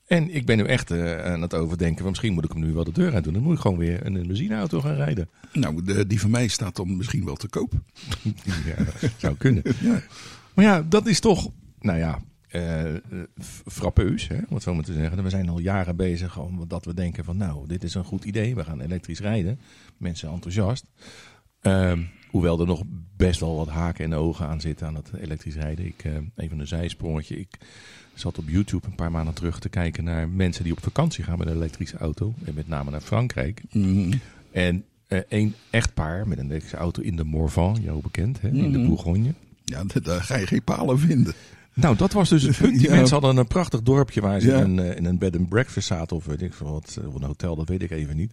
En 0.09 0.35
ik 0.35 0.45
ben 0.45 0.57
nu 0.57 0.63
echt 0.63 0.91
eh, 0.91 1.25
aan 1.25 1.41
het 1.41 1.53
overdenken, 1.53 1.97
van 1.97 2.09
misschien 2.09 2.33
moet 2.33 2.43
ik 2.43 2.51
hem 2.51 2.61
nu 2.61 2.73
wel 2.73 2.83
de 2.83 2.91
deur 2.91 3.13
uit 3.13 3.23
doen. 3.23 3.33
Dan 3.33 3.41
moet 3.41 3.55
ik 3.55 3.59
gewoon 3.59 3.77
weer 3.77 4.05
een, 4.05 4.15
een 4.15 4.27
benzineauto 4.27 4.81
gaan 4.81 4.95
rijden. 4.95 5.29
Nou, 5.53 5.83
de, 5.83 6.07
die 6.07 6.19
van 6.19 6.29
mij 6.29 6.47
staat 6.47 6.75
dan 6.75 6.97
misschien 6.97 7.25
wel 7.25 7.35
te 7.35 7.47
koop. 7.47 7.73
Ja, 8.65 9.09
zou 9.17 9.35
kunnen. 9.35 9.63
Maar 10.53 10.65
ja, 10.65 10.81
dat 10.81 11.07
is 11.07 11.19
toch, 11.19 11.49
nou 11.79 11.97
ja, 11.97 12.21
eh, 12.47 12.93
frappeus, 13.65 14.27
hè, 14.27 14.35
om 14.35 14.53
het 14.53 14.63
zo 14.63 14.73
maar 14.73 14.83
te 14.83 14.93
zeggen. 14.93 15.23
We 15.23 15.29
zijn 15.29 15.49
al 15.49 15.59
jaren 15.59 15.95
bezig 15.95 16.39
om 16.39 16.67
dat 16.67 16.85
we 16.85 16.93
denken 16.93 17.23
van, 17.23 17.37
nou, 17.37 17.67
dit 17.67 17.83
is 17.83 17.93
een 17.93 18.03
goed 18.03 18.23
idee. 18.23 18.55
We 18.55 18.63
gaan 18.63 18.81
elektrisch 18.81 19.19
rijden. 19.19 19.59
Mensen 19.97 20.29
enthousiast. 20.29 20.85
Ehm, 21.61 21.99
hoewel 22.29 22.59
er 22.59 22.67
nog 22.67 22.81
best 23.17 23.39
wel 23.39 23.55
wat 23.55 23.67
haken 23.67 24.05
en 24.05 24.13
ogen 24.13 24.47
aan 24.47 24.61
zitten 24.61 24.87
aan 24.87 24.95
het 24.95 25.11
elektrisch 25.21 25.55
rijden. 25.55 25.85
Ik, 25.85 26.03
eh, 26.03 26.11
even 26.35 26.59
een 26.59 26.67
zijsprongetje. 26.67 27.39
Ik 27.39 27.57
zat 28.13 28.37
op 28.37 28.49
YouTube 28.49 28.87
een 28.87 28.95
paar 28.95 29.11
maanden 29.11 29.33
terug 29.33 29.59
te 29.59 29.69
kijken 29.69 30.03
naar 30.03 30.29
mensen 30.29 30.63
die 30.63 30.73
op 30.73 30.83
vakantie 30.83 31.23
gaan 31.23 31.37
met 31.37 31.47
een 31.47 31.55
elektrische 31.55 31.97
auto. 31.97 32.33
En 32.45 32.53
met 32.53 32.67
name 32.67 32.91
naar 32.91 33.01
Frankrijk. 33.01 33.61
Mhm. 33.71 34.13
En 34.51 34.83
eh 35.07 35.19
een 35.29 35.53
echtpaar 35.69 36.27
met 36.27 36.37
een 36.37 36.45
elektrische 36.45 36.77
auto 36.77 37.01
in 37.01 37.15
de 37.15 37.23
Morvan, 37.23 37.77
jou 37.81 38.01
bekend, 38.01 38.41
hè, 38.41 38.47
in 38.47 38.71
de 38.71 38.77
Mhm. 38.77 38.87
Bourgogne. 38.87 39.33
Ja, 39.65 39.83
da- 39.83 39.99
daar 39.99 40.21
ga 40.21 40.37
je 40.37 40.47
geen 40.47 40.63
palen 40.63 40.99
vinden. 40.99 41.33
Nou, 41.73 41.95
dat 41.95 42.13
was 42.13 42.29
dus 42.29 42.43
het 42.43 42.57
punt. 42.57 42.79
Die 42.79 42.87
Ja. 42.89 42.95
mensen 42.95 43.13
hadden 43.13 43.37
een 43.37 43.47
prachtig 43.47 43.81
dorpje 43.81 44.21
waar 44.21 44.39
ze 44.39 44.47
Ja. 44.47 44.57
in, 44.63 44.77
een, 44.77 44.79
eh, 44.91 44.97
in 44.97 45.05
een 45.05 45.17
bed 45.17 45.35
and 45.37 45.49
breakfast 45.49 45.87
zaten. 45.87 46.15
Of 46.15 46.25
weet 46.25 46.41
ik 46.41 46.53
veel 46.53 46.71
wat, 46.71 46.97
eh, 47.01 47.07
of 47.07 47.15
een 47.15 47.23
hotel, 47.23 47.55
dat 47.55 47.69
weet 47.69 47.81
ik 47.81 47.91
even 47.91 48.15
niet. 48.17 48.31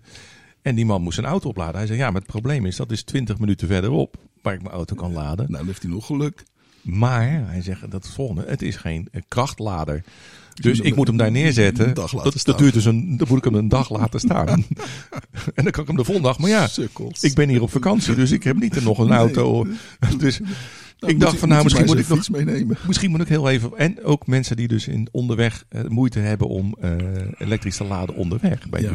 En 0.67 0.75
die 0.75 0.87
man 0.87 1.03
moest 1.03 1.15
zijn 1.15 1.27
auto 1.27 1.49
opladen. 1.49 1.77
Hij 1.77 1.87
zei, 1.87 1.99
ja, 1.99 2.07
maar 2.11 2.21
het 2.21 2.31
probleem 2.31 2.67
is, 2.67 2.77
dat 2.77 2.91
is 2.91 3.03
20 3.03 3.39
minuten 3.39 3.69
verderop 3.69 4.17
waar 4.43 4.55
ik 4.55 4.63
mijn 4.63 4.75
auto 4.75 4.95
kan 4.95 5.13
laden. 5.13 5.37
Nou, 5.45 5.57
dan 5.59 5.67
heeft 5.67 5.83
hij 5.83 5.91
nog 5.91 6.07
geluk. 6.07 6.43
Maar, 6.83 7.43
hij 7.51 7.63
zegt 7.63 7.81
dat 7.91 8.01
is 8.03 8.07
het 8.07 8.17
volgende, 8.17 8.45
het 8.47 8.63
is 8.63 8.77
geen 8.77 9.09
eh, 9.13 9.21
krachtlader. 9.29 10.05
Dus 10.55 10.81
ik 10.81 10.97
moet 10.97 11.07
hem 11.07 11.17
daar 11.17 11.31
neerzetten. 11.31 11.95
Dat, 11.95 12.41
dat 12.45 12.59
duurt 12.59 12.73
dus 12.75 12.85
een, 12.85 13.17
dan 13.17 13.27
moet 13.29 13.39
ik 13.39 13.45
hem 13.45 13.55
een 13.55 13.69
dag 13.69 13.91
laten 13.91 14.21
staan. 14.21 14.49
en 15.55 15.63
dan 15.65 15.71
kan 15.71 15.83
ik 15.83 15.89
hem 15.89 15.97
de 15.97 16.05
volgende 16.05 16.29
dag. 16.29 16.39
Maar 16.39 16.51
ja, 16.51 16.67
Sukkels. 16.67 17.23
ik 17.23 17.35
ben 17.35 17.49
hier 17.49 17.63
op 17.63 17.71
vakantie, 17.71 18.15
dus 18.15 18.31
ik 18.31 18.43
heb 18.43 18.57
niet 18.57 18.83
nog 18.83 18.99
een 18.99 19.09
Nee. 19.09 19.19
auto. 19.19 19.67
Dus 20.19 20.39
Nou, 20.99 21.13
ik 21.13 21.21
dacht 21.21 21.33
je- 21.33 21.39
van 21.39 21.49
nou, 21.49 21.63
misschien 21.63 21.87
moet 21.87 21.99
ik 21.99 22.09
nog 22.09 22.29
meenemen. 22.31 22.77
Misschien 22.87 23.11
moet 23.11 23.21
ik 23.21 23.29
heel 23.29 23.49
even. 23.49 23.71
En 23.77 24.05
ook 24.05 24.27
mensen 24.27 24.57
die 24.57 24.69
dus 24.69 24.89
in 24.89 25.09
onderweg 25.13 25.65
eh, 25.69 25.85
moeite 25.85 26.19
hebben 26.19 26.49
om 26.49 26.77
eh, 26.81 26.93
elektrisch 27.39 27.77
te 27.77 27.85
laden 27.85 28.15
onderweg. 28.15 28.69
Bij 28.69 28.81
Ja. 28.81 28.93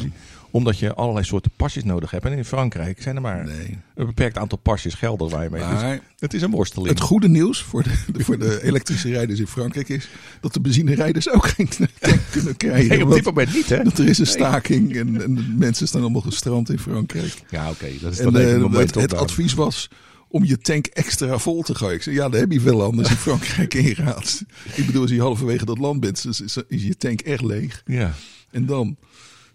Omdat 0.52 0.80
je 0.80 0.94
allerlei 0.94 1.26
soorten 1.26 1.52
pasjes 1.56 1.84
nodig 1.84 2.12
hebt. 2.12 2.26
En 2.26 2.32
in 2.32 2.46
Frankrijk 2.46 3.02
zijn 3.02 3.16
er 3.16 3.22
maar 3.22 3.46
Nee. 3.46 3.78
een 3.96 4.06
beperkt 4.06 4.38
aantal 4.38 4.58
pasjes 4.58 4.94
gelden 4.94 5.30
waar 5.30 5.44
je 5.44 5.50
mee. 5.50 5.62
Dus 5.62 5.82
Maar 5.82 6.00
het 6.20 6.34
is 6.34 6.42
een 6.42 6.52
worsteling. 6.52 6.90
het 6.90 7.00
goede 7.00 7.28
nieuws 7.30 7.62
voor 7.64 7.84
de, 7.84 7.94
de- 8.14 8.24
voor 8.26 8.40
de 8.40 8.64
elektrische 8.64 9.10
rijders 9.10 9.40
in 9.40 9.48
Frankrijk 9.48 9.90
is 9.90 10.08
dat 10.42 10.54
de 10.54 10.62
benzinerijders 10.62 11.30
ook 11.30 11.48
geen 11.48 11.70
tank 12.00 12.20
kunnen 12.32 12.58
krijgen. 12.58 12.90
Nee, 12.90 13.04
op 13.06 13.12
dit 13.14 13.24
moment 13.26 13.54
niet, 13.54 13.70
hè? 13.70 13.84
dat 13.84 13.98
er 13.98 14.08
is 14.08 14.18
een 14.20 14.26
staking 14.28 14.96
en, 14.96 15.22
en 15.22 15.36
de 15.36 15.54
mensen 15.58 15.88
staan 15.88 16.02
allemaal 16.02 16.22
gestrand 16.22 16.70
in 16.70 16.80
Frankrijk. 16.80 17.34
Ja, 17.50 17.70
oké. 17.70 17.88
dat 18.02 18.12
is 18.12 18.20
En 18.20 18.28
even 18.36 18.42
eh, 18.56 18.62
een 18.62 18.72
het, 18.72 18.96
het 18.96 19.14
advies 19.14 19.54
was 19.54 19.90
om 20.28 20.44
je 20.46 20.58
tank 20.58 20.86
extra 20.86 21.38
vol 21.38 21.62
te 21.62 21.76
gooien. 21.76 21.96
Ik 21.96 22.02
zei, 22.04 22.16
ja, 22.16 22.30
daar 22.30 22.40
heb 22.40 22.52
je 22.52 22.62
wel 22.62 22.84
anders 22.84 23.10
in 23.10 23.16
Frankrijk 23.16 23.74
ingaat. 23.74 24.44
Ik 24.76 24.86
bedoel, 24.86 25.02
als 25.02 25.12
je 25.12 25.22
halverwege 25.22 25.66
dat 25.66 25.78
land 25.78 26.00
bent, 26.00 26.26
is, 26.26 26.42
is, 26.42 26.58
is 26.68 26.84
je 26.84 26.98
tank 26.98 27.22
echt 27.22 27.42
leeg. 27.44 27.82
Ja. 27.86 28.14
En 28.52 28.66
dan? 28.66 28.98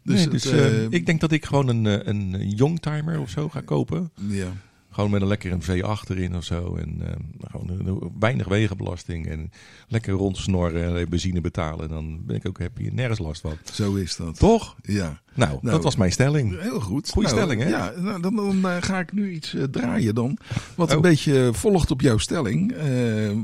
Dus, 0.06 0.28
Dus, 0.30 0.44
het, 0.44 0.52
eh, 0.52 0.84
eh, 0.84 0.86
ik 0.90 1.06
denk 1.06 1.20
dat 1.20 1.32
ik 1.32 1.44
gewoon 1.44 1.68
een, 1.68 1.86
eh, 1.86 2.06
een 2.06 2.48
youngtimer 2.48 3.20
of 3.20 3.30
zo 3.30 3.48
ga 3.48 3.60
kopen. 3.60 4.10
ja. 4.28 4.52
Gewoon 4.90 5.10
met 5.10 5.20
een 5.22 5.28
lekker 5.28 5.52
een 5.52 5.62
V8 5.62 6.10
erin 6.10 6.36
of 6.36 6.44
zo. 6.44 6.76
En 6.76 7.02
gewoon 7.50 8.12
weinig 8.18 8.48
wegenbelasting. 8.48 9.26
En 9.26 9.50
lekker 9.88 10.12
rondsnorren 10.12 10.96
en 10.98 11.08
benzine 11.08 11.40
betalen. 11.40 11.88
Dan 11.88 12.20
ben 12.26 12.36
ik 12.36 12.46
ook 12.48 12.58
happy 12.58 12.86
en 12.86 12.94
nergens 12.94 13.18
last 13.18 13.40
van. 13.40 13.56
Zo 13.72 13.94
is 13.94 14.16
dat. 14.16 14.38
Toch? 14.38 14.76
Ja. 14.82 15.20
Nou, 15.34 15.50
Nou, 15.62 15.74
dat 15.74 15.82
was 15.82 15.96
mijn 15.96 16.12
stelling. 16.12 16.60
Heel 16.60 16.80
goed. 16.80 17.10
Goeie 17.10 17.28
Nou, 17.28 17.40
stelling, 17.40 17.62
hè? 17.62 17.68
Ja, 17.68 17.92
nou, 17.96 18.20
dan, 18.22 18.36
dan 18.36 18.82
ga 18.82 18.98
ik 18.98 19.12
nu 19.12 19.30
iets 19.32 19.56
draaien 19.70 20.14
dan. 20.14 20.38
Wat 20.74 20.90
een 20.90 20.96
Oh. 20.96 21.02
beetje 21.02 21.50
volgt 21.52 21.90
op 21.90 22.00
jouw 22.00 22.18
stelling. 22.18 22.74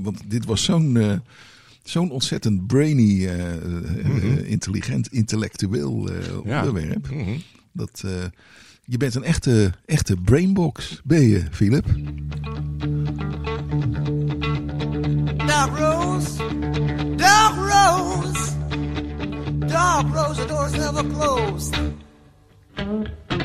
Want 0.02 0.20
dit 0.30 0.44
was 0.44 0.64
zo'n 0.64 0.98
zo'n 1.82 2.10
ontzettend 2.10 2.66
brainy, 2.66 3.26
eh, 3.26 3.56
eh, 3.56 4.50
intelligent, 4.50 5.12
intellectueel. 5.12 6.10
Ja. 6.44 6.58
onderwerp. 6.58 7.08
Dat, 7.72 8.02
eh, 8.04 8.12
je 8.84 8.96
bent 8.96 9.14
een 9.14 9.24
echte, 9.24 9.72
echte 9.86 10.16
brainbox, 10.16 11.00
ben 11.04 11.28
je, 11.28 11.42
Philip? 11.50 11.84
Dark 15.46 15.78
Rose, 15.78 16.36
Dark 17.16 17.54
Rose, 17.54 18.52
Dark 19.66 20.14
Rose, 20.14 20.40
the 20.40 20.46
door's 20.46 20.72
never 20.72 21.06
closed. 21.06 21.74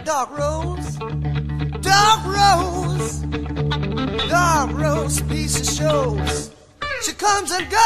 Dark 0.04 0.30
Rose, 0.38 0.98
Dark 1.82 2.26
Rose, 2.26 3.28
Dark 4.30 4.72
Rose, 4.72 5.24
piece 5.24 5.60
of 5.60 5.66
shows. 5.66 6.57
She 7.04 7.14
comes 7.14 7.52
and 7.52 7.70
goes. 7.70 7.78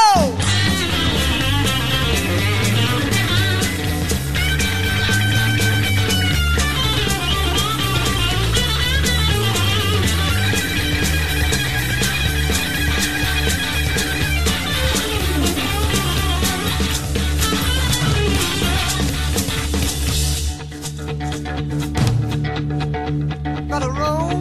Gotta 23.70 23.90
roam, 23.90 24.41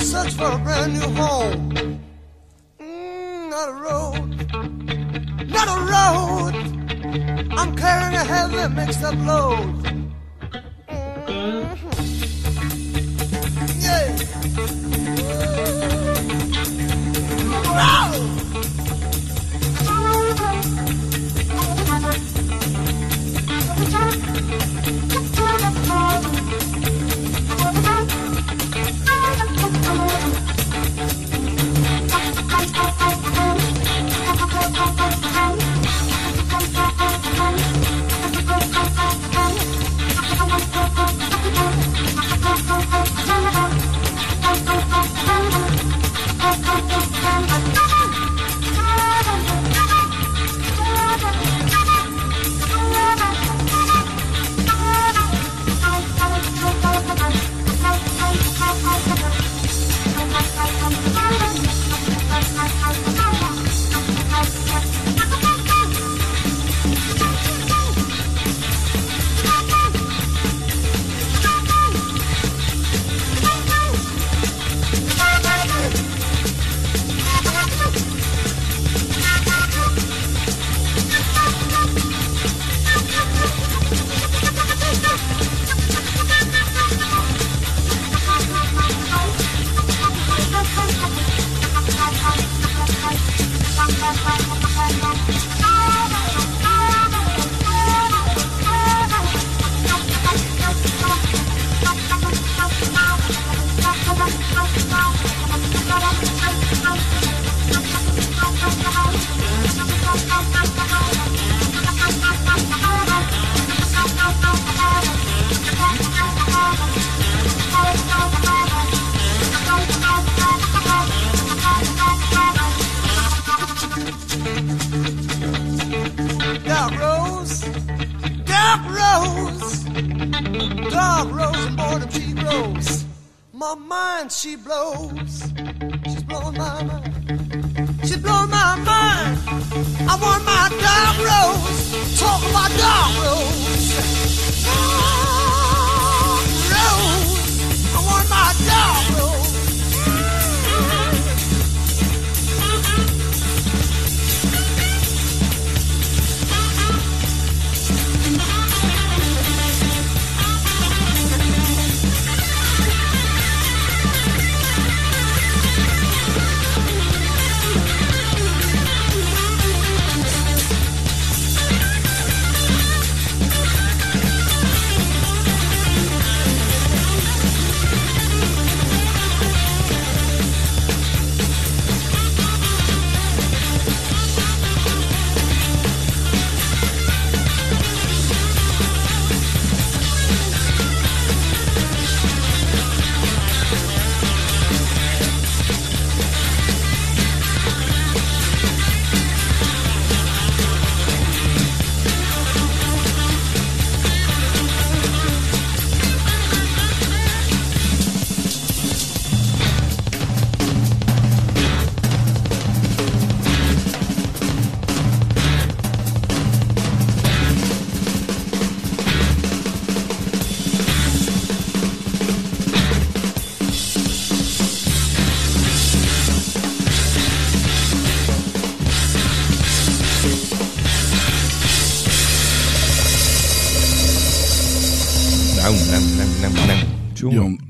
and 0.00 0.08
search 0.08 0.32
for 0.34 0.50
a 0.50 0.58
brand 0.58 0.92
new 0.94 1.08
home. 1.20 2.00
Mm, 2.80 3.50
not 3.50 3.68
a 3.68 3.76
road, 3.86 4.28
not 5.56 5.68
a 5.76 5.78
road. 5.94 6.54
I'm 7.58 7.76
carrying 7.76 8.14
a 8.14 8.24
heavy 8.24 8.74
mixed 8.74 9.02
up 9.02 9.14
load. 9.26 9.89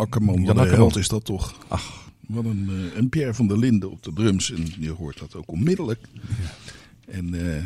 Akkerman, 0.00 0.42
Jan 0.42 0.58
Akkerman. 0.58 0.98
is 0.98 1.08
dat 1.08 1.24
toch? 1.24 1.54
Ach, 1.68 2.10
wat 2.26 2.44
een, 2.44 2.68
eh, 2.68 2.98
en 2.98 3.08
Pierre 3.08 3.34
van 3.34 3.46
der 3.46 3.58
Linden 3.58 3.90
op 3.90 4.02
de 4.02 4.12
drums. 4.12 4.52
En 4.52 4.66
je 4.78 4.90
hoort 4.90 5.18
dat 5.18 5.34
ook 5.34 5.50
onmiddellijk. 5.50 6.00
En 7.06 7.54
eh, 7.54 7.62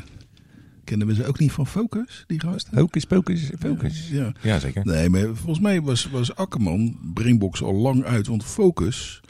kennen 0.84 1.06
we 1.06 1.14
ze 1.14 1.26
ook 1.26 1.38
niet 1.38 1.52
van 1.52 1.66
Focus, 1.66 2.24
die 2.26 2.40
gasten? 2.40 2.78
Hocus 2.78 3.04
pocus, 3.04 3.50
focus. 3.58 4.08
Ja. 4.08 4.32
Ja, 4.42 4.58
zeker. 4.58 4.86
Nee, 4.86 5.08
maar 5.08 5.34
volgens 5.34 5.60
mij 5.60 5.82
was, 5.82 6.10
was 6.10 6.34
Akkerman, 6.34 6.98
Brainbox, 7.14 7.62
al 7.62 7.74
lang 7.74 8.04
uit. 8.04 8.26
Want 8.26 8.44
Focus 8.44 9.20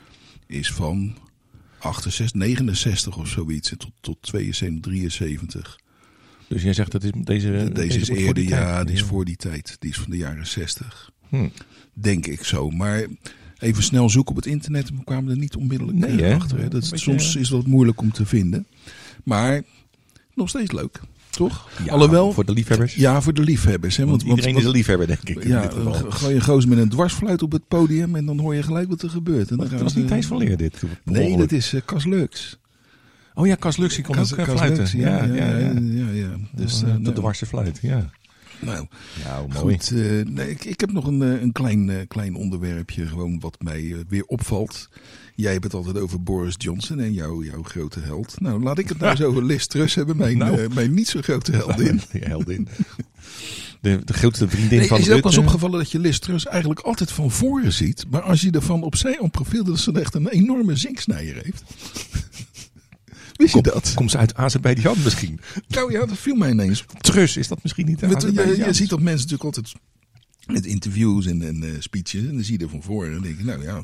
is 0.47 0.73
van 0.73 1.17
68, 1.79 2.35
69 2.35 3.17
of 3.17 3.29
zoiets. 3.29 3.69
Tot, 3.69 3.91
tot 4.01 4.17
72, 4.21 4.81
73. 4.81 5.79
Dus 6.49 6.63
jij 6.63 6.73
zegt 6.73 6.93
dat 6.93 7.05
is 7.05 7.11
deze... 7.15 7.71
Deze 7.73 7.99
is 7.99 8.09
wordt 8.09 8.09
voor 8.09 8.17
eerder, 8.17 8.45
ja, 8.45 8.85
die 8.85 8.95
is 8.95 9.03
voor 9.03 9.25
die 9.25 9.37
tijd. 9.37 9.77
Die 9.79 9.91
is 9.91 9.99
van 9.99 10.11
de 10.11 10.17
jaren 10.17 10.47
60. 10.47 11.11
Hm. 11.29 11.49
Denk 11.95 12.27
ik 12.27 12.45
zo. 12.45 12.71
Maar 12.71 13.07
even 13.59 13.83
snel 13.83 14.11
zoeken 14.11 14.31
op 14.31 14.37
het 14.37 14.47
internet. 14.47 14.91
We 14.91 15.05
kwamen 15.05 15.31
er 15.31 15.39
niet 15.39 15.57
onmiddellijk 15.57 15.99
Nee, 15.99 16.23
eh, 16.25 16.35
achter. 16.35 16.57
Hè. 16.59 16.69
Dat, 16.69 16.81
beetje- 16.81 16.97
soms 16.99 17.37
is 17.37 17.49
dat 17.49 17.67
moeilijk 17.67 18.01
om 18.01 18.13
te 18.13 18.27
vinden. 18.27 18.67
Maar 19.25 19.63
nog 20.35 20.49
steeds 20.49 20.73
leuk. 20.73 21.01
Toch? 21.31 21.69
Ja, 21.85 21.93
Alhoewel, 21.93 22.33
Voor 22.33 22.45
de 22.45 22.53
liefhebbers. 22.53 22.95
ja, 22.95 23.21
voor 23.21 23.35
de 23.35 23.43
liefhebbers. 23.43 23.97
Hè. 23.97 24.05
Want 24.07 24.23
Want, 24.23 24.29
want, 24.29 24.39
iedereen 24.39 24.61
is 24.61 24.67
een 24.67 24.77
liefhebber, 24.77 25.07
denk 25.07 25.29
ik. 25.29 25.45
ja, 25.47 25.63
eh, 25.71 26.03
gooi 26.09 26.29
je 26.33 26.35
een 26.39 26.45
gozer 26.45 26.69
met 26.69 26.79
een 26.79 26.89
dwarsfluit 26.89 27.43
op 27.43 27.53
het 27.53 27.69
podium 27.69 28.17
en 28.17 28.27
dan 28.27 28.39
hoor 28.39 28.55
je 28.55 28.63
gelijk 28.63 28.89
wat 28.89 29.03
er 29.03 29.11
gebeurt. 29.11 29.51
En 29.51 29.57
dan 29.57 29.69
Dat 29.69 29.81
was 29.81 29.95
niet 29.95 30.07
Thijs 30.09 30.27
van 30.27 30.37
Leer, 30.39 30.57
dit. 30.57 30.83
Nee, 31.05 31.37
dat 31.37 31.53
is 31.53 31.73
eh, 31.73 31.81
Cas 31.85 32.05
Lux. 32.05 32.59
Oh 33.35 33.47
ja, 33.47 33.55
Cas 33.55 33.77
Lux, 33.77 33.95
die 33.95 34.05
Cas- 34.05 34.33
ook 34.33 34.39
eh, 34.39 34.49
fluiten. 34.57 34.99
Ja, 34.99 35.25
ja, 35.25 35.57
ja. 36.13 36.37
Dus, 36.53 36.83
Eh, 36.83 36.89
eh, 36.89 36.95
de 36.95 37.01
nou, 37.01 37.15
dwarse 37.15 37.47
fluit, 37.47 37.79
ja. 37.83 38.11
Nou, 38.61 38.87
Nou, 39.25 39.49
mooi. 39.53 39.75
Goed, 39.75 39.91
eh, 39.91 40.25
nee, 40.25 40.51
ik, 40.51 40.65
ik 40.65 40.81
heb 40.81 40.93
nog 40.93 41.07
een, 41.07 41.23
eh, 41.23 41.41
een 41.41 41.53
klein, 41.53 41.91
eh, 41.91 41.97
klein 42.09 42.35
onderwerpje, 42.35 43.07
gewoon 43.07 43.41
wat 43.41 43.57
mij 43.63 44.05
weer 44.09 44.25
opvalt. 44.25 44.89
Jij 45.35 45.53
hebt 45.53 45.65
het 45.65 45.75
altijd 45.75 45.99
over 45.99 46.23
Boris 46.23 46.55
Johnson 46.59 46.99
en 47.01 47.13
jouw, 47.13 47.43
jouw 47.43 47.63
grote 47.63 48.01
held. 48.01 48.41
Nou, 48.41 48.63
laat 48.63 48.79
ik 48.79 48.89
het 48.89 48.99
nou 48.99 49.11
eens 49.11 49.23
over 49.31 49.45
Liz 49.45 49.67
Truss 49.67 49.95
hebben, 49.95 50.17
mijn, 50.17 50.39
Nou. 50.39 50.69
mijn 50.75 50.95
niet 50.95 51.09
zo 51.09 51.21
grote 51.23 51.53
heldin. 51.53 52.01
Heldin. 52.19 52.69
De, 53.81 54.01
de 54.05 54.13
grootste 54.13 54.49
vriendin 54.49 54.79
Nee, 54.79 54.89
van 54.89 54.99
is 54.99 55.05
je 55.05 55.15
ook 55.15 55.23
wel 55.23 55.33
eens 55.33 55.41
opgevallen 55.41 55.79
dat 55.79 55.91
je 55.91 55.99
Liz 55.99 56.19
Truss 56.19 56.47
eigenlijk 56.47 56.81
altijd 56.81 57.13
van 57.13 57.31
voren 57.31 57.73
ziet. 57.73 58.05
Maar 58.11 58.23
als 58.23 58.41
je 58.41 58.51
ervan 58.51 58.83
opzij 58.83 59.19
op 59.19 59.33
profiel, 59.33 59.65
dat 59.65 59.79
ze 59.79 59.93
echt 59.93 60.15
een 60.15 60.29
enorme 60.29 60.77
zinksnijer 60.77 61.41
heeft. 61.43 61.63
Wist 63.37 63.55
je 63.55 63.63
dat? 63.63 63.93
Komt 63.95 64.11
ze 64.11 64.19
uit 64.19 64.35
Azerbeidzjan 64.35 64.97
misschien? 65.05 65.41
Nou 65.69 65.93
ja, 65.93 66.07
dat 66.07 66.19
viel 66.19 66.35
mij 66.35 66.51
ineens. 66.51 66.85
Trus, 67.01 67.37
is 67.37 67.49
dat 67.49 67.63
misschien 67.63 67.87
niet 67.87 68.01
Met, 68.01 68.23
je, 68.23 68.55
je 68.67 68.73
ziet 68.73 68.89
dat 68.89 69.01
mensen 69.01 69.29
natuurlijk 69.29 69.57
altijd 69.57 69.75
met 70.47 70.67
interviews 70.67 71.27
en, 71.27 71.43
en 71.43 71.63
eh, 71.63 71.71
speeches. 71.79 72.21
En 72.21 72.35
dan 72.35 72.45
zie 72.45 72.59
je 72.59 72.65
er 72.65 72.71
van 72.71 72.83
voor. 72.83 73.05
En 73.05 73.13
dan 73.13 73.23
denk 73.23 73.39
ik, 73.39 73.45
nou 73.45 73.63
ja, 73.63 73.83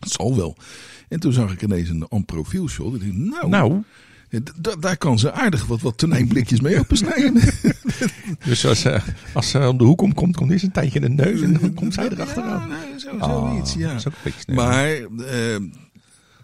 het 0.00 0.10
zal 0.12 0.36
wel. 0.36 0.56
En 1.08 1.20
toen 1.20 1.32
zag 1.32 1.52
ik 1.52 1.62
ineens 1.62 1.88
een 1.88 2.10
on 2.10 2.24
profiel 2.24 2.68
shot. 2.68 3.00
En 3.00 3.06
ik 3.06 3.30
dacht, 3.30 3.46
nou, 3.46 3.82
Nou, 4.30 4.42
d- 4.60 4.82
daar 4.82 4.96
kan 4.96 5.18
ze 5.18 5.32
aardig 5.32 5.66
wat, 5.66 5.80
wat 5.80 5.98
tonijnblikjes 5.98 6.60
mee 6.60 6.78
opensnijden. 6.78 7.34
dus 8.44 8.66
als, 8.66 8.80
ze 8.80 9.00
als 9.32 9.50
ze 9.50 9.68
om 9.68 9.78
de 9.78 9.84
hoek 9.84 9.98
komt, 9.98 10.14
komt, 10.14 10.36
komt 10.36 10.50
eerst 10.50 10.64
een 10.64 10.72
tijdje 10.72 11.00
in 11.00 11.16
de 11.16 11.22
neus 11.24 11.40
en 11.40 11.52
dan 11.52 11.74
komt 11.74 11.94
zij 11.94 12.08
erachteraan. 12.08 12.68
Ja, 12.68 12.76
nou, 12.76 12.98
zo, 12.98 13.08
Ah, 13.10 13.50
zoiets, 13.50 13.74
ja. 13.74 13.98
een. 14.46 14.54
Maar 14.54 14.90
eh, 14.92 15.56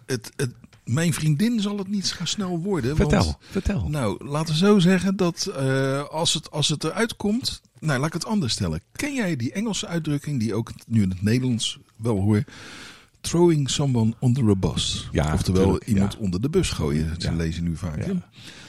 het, 0.05 0.31
het, 0.35 0.51
mijn 0.93 1.13
vriendin 1.13 1.59
zal 1.59 1.77
het 1.77 1.87
niet 1.87 2.07
zo 2.07 2.25
snel 2.25 2.59
worden. 2.59 2.95
vertel, 2.95 3.23
Want, 3.23 3.37
vertel. 3.49 3.89
nou, 3.89 4.25
laten 4.27 4.53
we 4.53 4.59
zo 4.59 4.79
zeggen 4.79 5.15
dat 5.15 5.45
eh, 5.57 6.03
als, 6.03 6.33
het, 6.33 6.51
als 6.51 6.67
het 6.67 6.83
eruit 6.83 7.15
komt... 7.15 7.61
Nou, 7.79 7.97
laat 7.99 8.07
ik 8.07 8.13
het 8.13 8.25
anders 8.25 8.53
stellen. 8.53 8.81
Ken 8.91 9.13
jij 9.13 9.35
die 9.35 9.51
Engelse 9.51 9.87
uitdrukking 9.87 10.39
die 10.39 10.53
ook 10.53 10.71
nu 10.87 11.01
in 11.01 11.09
het 11.09 11.21
Nederlands 11.21 11.79
wel 11.95 12.19
hoor... 12.21 12.43
Throwing 13.21 13.69
someone 13.69 14.13
under 14.21 14.49
a 14.49 14.55
bus. 14.55 15.09
Ja, 15.11 15.33
Oftewel 15.33 15.63
tuurlijk, 15.63 15.87
iemand 15.87 16.13
ja. 16.13 16.19
onder 16.19 16.41
de 16.41 16.49
bus 16.49 16.69
gooien. 16.69 17.09
Dat 17.09 17.21
Ja. 17.21 17.33
lezen 17.33 17.63
nu 17.63 17.75
vaak. 17.77 18.05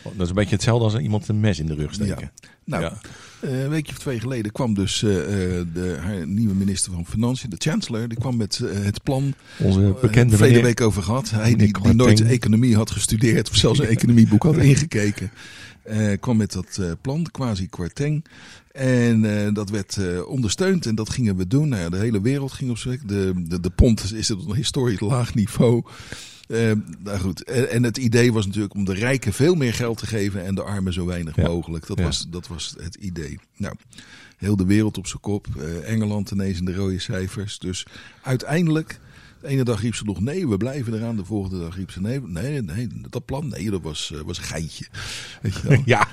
Dat 0.03 0.21
is 0.23 0.29
een 0.29 0.35
beetje 0.35 0.55
hetzelfde 0.55 0.85
als 0.85 0.97
iemand 0.97 1.29
een 1.29 1.41
mes 1.41 1.59
in 1.59 1.67
de 1.67 1.75
rug 1.75 1.95
steken. 1.95 2.31
Nou, 2.65 2.83
Ja. 2.83 2.99
eh, 3.41 3.63
een 3.63 3.69
weekje 3.69 3.93
of 3.93 3.99
twee 3.99 4.21
geleden 4.21 4.53
kwam 4.53 4.75
dus 4.75 5.03
eh, 5.03 5.19
eh, 5.59 5.67
de, 5.75 5.99
haar 6.01 6.27
nieuwe 6.27 6.55
minister 6.55 6.93
van 6.93 7.07
Financiën, 7.07 7.51
de 7.51 7.57
chancellor, 7.59 8.09
die 8.09 8.19
kwam 8.19 8.37
met 8.37 8.61
het 8.65 9.03
plan. 9.03 9.35
Onze 9.59 9.95
bekende 10.01 10.39
meneer- 10.39 10.63
week 10.63 10.81
over 10.81 11.03
gehad. 11.03 11.31
Hij 11.31 11.55
die, 11.55 11.77
nooit 11.93 12.21
economie 12.25 12.77
had 12.77 12.91
gestudeerd 12.91 13.51
of 13.51 13.57
zelfs 13.57 13.79
een 13.79 13.87
economieboek 13.97 14.43
had 14.43 14.57
ingekeken. 14.57 15.31
kwam 16.21 16.37
met 16.37 16.53
dat 16.53 16.79
eh, 16.81 16.91
plan, 17.01 17.27
quasi 17.31 17.69
Kwarteng. 17.69 18.25
En 18.73 19.55
dat 19.55 19.71
werd 19.71 19.99
ondersteund 20.27 20.87
en 20.87 20.95
dat 20.95 21.11
gingen 21.11 21.37
we 21.37 21.47
doen. 21.47 21.69
Nou 21.69 21.83
ja, 21.83 21.89
de 21.89 21.97
hele 21.97 22.21
wereld 22.21 22.53
ging 22.53 22.71
op 22.71 22.79
weg. 22.79 22.99
De, 23.01 23.33
de, 23.37 23.61
de 23.61 23.71
pond 23.71 24.13
is 24.15 24.31
op 24.31 24.49
een 24.49 24.57
historisch 24.57 25.01
laag 25.01 25.35
niveau. 25.35 25.83
Eh, 26.53 26.73
nou 26.99 27.19
goed, 27.19 27.43
en, 27.45 27.71
en 27.71 27.83
het 27.83 27.97
idee 27.97 28.33
was 28.33 28.47
natuurlijk 28.47 28.75
om 28.75 28.85
de 28.85 28.95
rijken 28.95 29.33
veel 29.33 29.55
meer 29.55 29.75
geld 29.75 29.99
te 29.99 30.07
geven 30.07 30.45
en 30.45 30.55
de 30.55 30.63
armen 30.63 30.93
zo 30.93 31.07
weinig 31.07 31.37
Ja. 31.37 31.49
mogelijk. 31.49 31.87
Dat, 31.87 31.99
Ja. 31.99 32.05
was, 32.05 32.27
dat 32.31 32.47
was 32.49 32.75
het 32.81 32.95
idee. 32.95 33.39
Nou, 33.57 33.75
heel 34.37 34.57
de 34.57 34.65
wereld 34.67 34.99
op 34.99 35.07
zijn 35.07 35.21
kop. 35.21 35.47
Eh, 35.59 35.91
Engeland 35.93 36.31
ineens 36.31 36.59
in 36.59 36.65
de 36.65 36.75
rode 36.75 36.99
cijfers. 36.99 37.59
Dus 37.59 37.87
uiteindelijk, 38.23 38.99
de 39.41 39.49
ene 39.49 39.65
dag 39.65 39.81
riep 39.81 39.95
ze 39.95 40.05
nog 40.05 40.21
nee, 40.21 40.49
we 40.49 40.57
blijven 40.57 40.95
eraan. 40.95 41.17
De 41.17 41.25
volgende 41.25 41.59
dag 41.59 41.77
riep 41.77 41.91
ze 41.91 42.01
nee, 42.01 42.21
nee, 42.21 42.63
nee 42.63 42.89
dat 43.11 43.25
plan, 43.25 43.49
nee, 43.49 43.71
dat 43.71 43.83
was, 43.83 44.11
eh, 44.15 44.21
was 44.21 44.39
een 44.39 44.45
geitje. 44.45 44.85
Weet 45.43 45.55
je 45.55 45.69
wel? 45.69 45.83
Ja, 45.95 46.09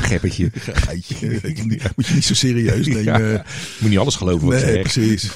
geppetje. 0.00 0.44
je 1.18 1.62
niet- 1.64 1.96
Moet 1.96 2.06
je 2.06 2.14
niet 2.14 2.24
zo 2.24 2.34
serieus 2.34 2.86
nemen. 2.86 3.02
Ja. 3.04 3.44
Moet 3.80 3.90
niet 3.90 3.98
alles 3.98 4.16
geloven 4.16 4.48
wat 4.48 4.58
ze 4.58 4.64
Nee, 4.64 4.74
zegt. 4.74 4.92
precies. 4.92 5.30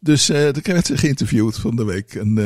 Dus 0.00 0.28
eh 0.28 0.48
toen 0.48 0.62
werd 0.74 0.86
ze 0.86 0.98
geïnterviewd 0.98 1.56
van 1.56 1.76
de 1.76 1.84
week. 1.84 2.14
En 2.14 2.38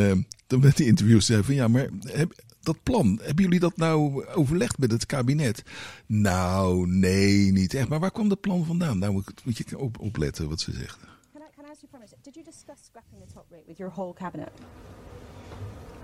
toen 0.49 0.61
werd 0.61 0.77
die 0.77 0.87
interview 0.87 1.21
zei 1.21 1.43
van 1.43 1.55
ja, 1.55 1.69
maar 1.69 1.89
heb, 2.03 2.33
dat 2.61 2.83
plan, 2.83 3.19
hebben 3.23 3.45
jullie 3.45 3.61
dat 3.61 3.77
nou 3.77 4.27
overlegd 4.27 4.79
met 4.79 4.93
het 4.93 5.07
kabinet? 5.07 5.63
Nou, 6.07 6.87
nee, 6.87 7.53
niet 7.53 7.75
echt. 7.75 7.89
Maar 7.89 8.01
waar 8.01 8.11
kwam 8.11 8.29
dat 8.29 8.41
plan 8.41 8.65
vandaan? 8.65 8.99
Nou 8.99 9.13
moet, 9.13 9.45
moet 9.45 9.57
je 9.57 9.79
op, 9.79 9.99
opletten 9.99 10.49
wat 10.49 10.61
ze 10.61 10.73
zegt. 10.73 10.99
Can 11.33 11.43
I, 11.43 11.45
can 11.57 11.65
I 11.65 11.71
ask 11.71 11.81
you 11.81 11.93
minute? 11.93 12.15
Did 12.23 12.35
you 12.35 12.45
discuss 12.45 12.85
scrapping 12.85 13.21
the 13.27 13.35
top 13.35 13.47
rate 13.51 13.65
with 13.67 13.77
your 13.77 13.95
whole 13.95 14.15
cabinet? 14.15 14.51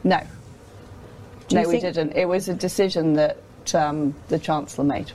No. 0.01 0.21
No, 1.49 1.69
we 1.69 1.79
didn't. 1.79 2.17
It 2.17 2.27
was 2.27 2.49
a 2.49 2.55
decision 2.55 3.15
that 3.15 3.37
um, 3.75 4.15
the 4.27 4.39
Chancellor 4.39 4.87
made. 4.87 5.13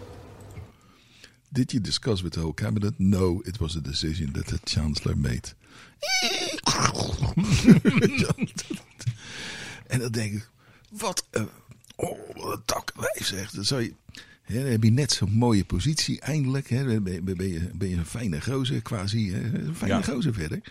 Did 1.51 1.73
you 1.73 1.79
discuss 1.79 2.21
with 2.21 2.33
the 2.33 2.41
whole 2.41 2.53
cabinet? 2.53 2.93
No, 2.99 3.41
it 3.45 3.59
was 3.59 3.75
a 3.75 3.81
decision 3.81 4.33
that 4.33 4.47
the 4.47 4.59
chancellor 4.65 5.15
made. 5.15 5.53
en 9.89 9.99
dan 9.99 10.11
denk 10.11 10.33
ik, 10.33 10.49
wat 10.91 11.25
een, 11.31 11.47
oh, 11.95 12.17
wat 12.35 12.53
een 12.53 12.61
takwijf 12.65 13.25
zegt. 13.25 13.55
Dan, 13.55 13.65
zou 13.65 13.81
je, 13.81 13.93
hè, 14.41 14.61
dan 14.61 14.71
heb 14.71 14.83
je 14.83 14.91
net 14.91 15.11
zo'n 15.11 15.31
mooie 15.31 15.65
positie, 15.65 16.19
eindelijk. 16.19 16.69
Hè, 16.69 17.01
ben, 17.01 17.13
je- 17.13 17.21
ben, 17.21 17.47
je, 17.49 17.69
ben 17.73 17.89
je 17.89 17.95
een 17.95 18.05
fijne 18.05 18.41
gozer, 18.41 18.81
quasi. 18.81 19.31
Hè, 19.31 19.39
een 19.67 19.75
fijne 19.75 19.95
Ja. 19.95 20.01
gozer 20.01 20.33
verder. 20.33 20.61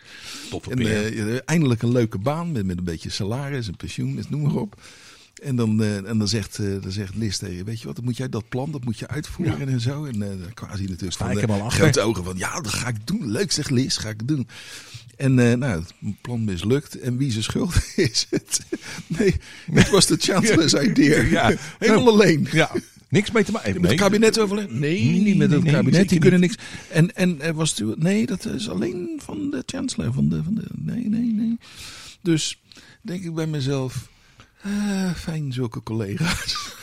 En 0.69 0.79
eh, 0.79 1.39
eindelijk 1.45 1.83
een 1.83 1.93
leuke 1.93 2.19
baan 2.19 2.53
met, 2.53 2.67
met 2.67 2.79
een 2.79 2.85
beetje 2.85 3.11
salaris 3.11 3.67
en 3.69 3.77
pensioen, 3.77 4.17
dus 4.17 4.29
noem 4.29 4.43
maar 4.43 4.55
op. 4.55 4.81
En 5.41 5.57
dan, 5.57 5.83
eh, 5.83 5.97
en 5.97 6.19
dan 6.19 6.29
zegt, 6.29 6.59
eh, 6.59 6.67
dan 6.81 6.93
zegt 6.93 7.15
Liz 7.15 7.37
tegen 7.37 7.57
je, 7.57 7.65
weet 7.65 7.81
je 7.81 7.87
wat, 7.87 7.97
dan 7.97 8.05
moet 8.05 8.17
jij 8.17 8.29
dat 8.29 8.49
plan, 8.49 8.73
dat 8.73 8.85
moet 8.85 8.99
je 8.99 9.09
uitvoeren 9.09 9.69
en 9.69 9.81
zo. 9.81 10.05
En 10.05 10.23
eh 10.23 10.29
quasi 10.55 10.83
natuurlijk 10.83 11.13
van 11.13 11.31
ik 11.31 11.35
de 11.35 11.41
hem 11.41 11.51
al 11.51 11.63
achter. 11.63 11.83
grote 11.83 12.01
ogen 12.01 12.25
van, 12.25 12.37
ja, 12.37 12.61
dat 12.61 12.73
ga 12.73 12.89
ik 12.89 13.07
doen. 13.07 13.31
Leuk, 13.31 13.53
zegt 13.53 13.71
Liz, 13.71 13.99
ga 13.99 14.09
ik 14.09 14.29
doen. 14.29 14.49
En 15.17 15.35
nou, 15.35 15.65
het 15.65 16.21
plan 16.21 16.45
mislukt. 16.45 16.99
En 16.99 17.17
wie 17.17 17.31
zijn 17.31 17.45
schuld 17.45 17.75
is 17.97 18.27
het? 18.31 18.61
Nee, 19.07 19.35
het 19.73 19.91
was 19.91 20.07
de 20.07 20.17
chancellor's 20.19 20.73
idea. 20.73 21.23
Ja. 21.23 21.55
Helemaal 21.79 22.09
alleen. 22.13 22.49
Ja, 22.53 22.71
niks 23.09 23.31
mee 23.31 23.45
te 23.45 23.53
maken. 23.53 23.81
Met 23.81 23.91
het 23.91 24.01
kabinet 24.01 24.39
overlegd? 24.39 24.71
Nee, 24.71 25.05
Nee, 25.05 25.21
niet 25.21 25.37
met 25.37 25.51
het 25.51 25.63
nee, 25.63 25.73
kabinet. 25.73 26.09
Die 26.09 26.19
kunnen 26.19 26.41
niks. 26.41 26.55
En, 26.89 27.15
en 27.15 27.41
er 27.41 27.55
was 27.55 27.71
natuurlijk, 27.71 28.03
nee, 28.03 28.27
dat 28.27 28.45
is 28.45 28.69
alleen 28.69 29.21
van 29.25 29.51
de 29.51 29.63
chancellor. 29.67 30.13
Van 30.13 30.29
de, 30.29 30.43
van 30.43 30.55
de, 30.55 30.65
nee, 30.77 31.09
nee, 31.09 31.33
nee. 31.33 31.59
Dus 32.23 32.61
denk 33.03 33.25
ik 33.25 33.35
bij 33.35 33.47
mezelf, 33.47 34.09
eh, 34.63 35.13
fijn 35.15 35.53
zulke 35.53 35.83
collega's. 35.83 36.57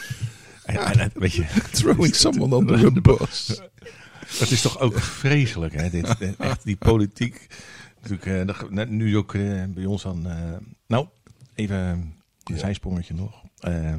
En- 0.66 1.12
weet 1.14 1.34
je, 1.34 1.46
Throwing 1.72 2.16
someone 2.16 2.56
under 2.56 2.86
a 2.86 3.02
bus. 3.18 3.62
het 4.38 4.52
is 4.52 4.62
toch 4.62 4.80
ook 4.80 5.00
vreselijk, 5.00 5.74
hè? 5.74 5.90
Dit, 5.90 6.36
echt 6.38 6.64
die 6.64 6.76
politiek. 6.76 7.48
Natuurlijk, 8.02 8.48
dat- 8.48 8.70
net 8.72 8.90
nu 8.90 9.18
ook 9.18 9.32
bij 9.74 9.86
ons 9.86 10.06
aan. 10.08 10.28
eh, 10.30 10.54
nou, 10.88 11.08
even 11.56 11.78
een 12.44 12.58
zijsprongetje 12.58 13.14
nog. 13.14 13.44
Eh, 13.60 13.96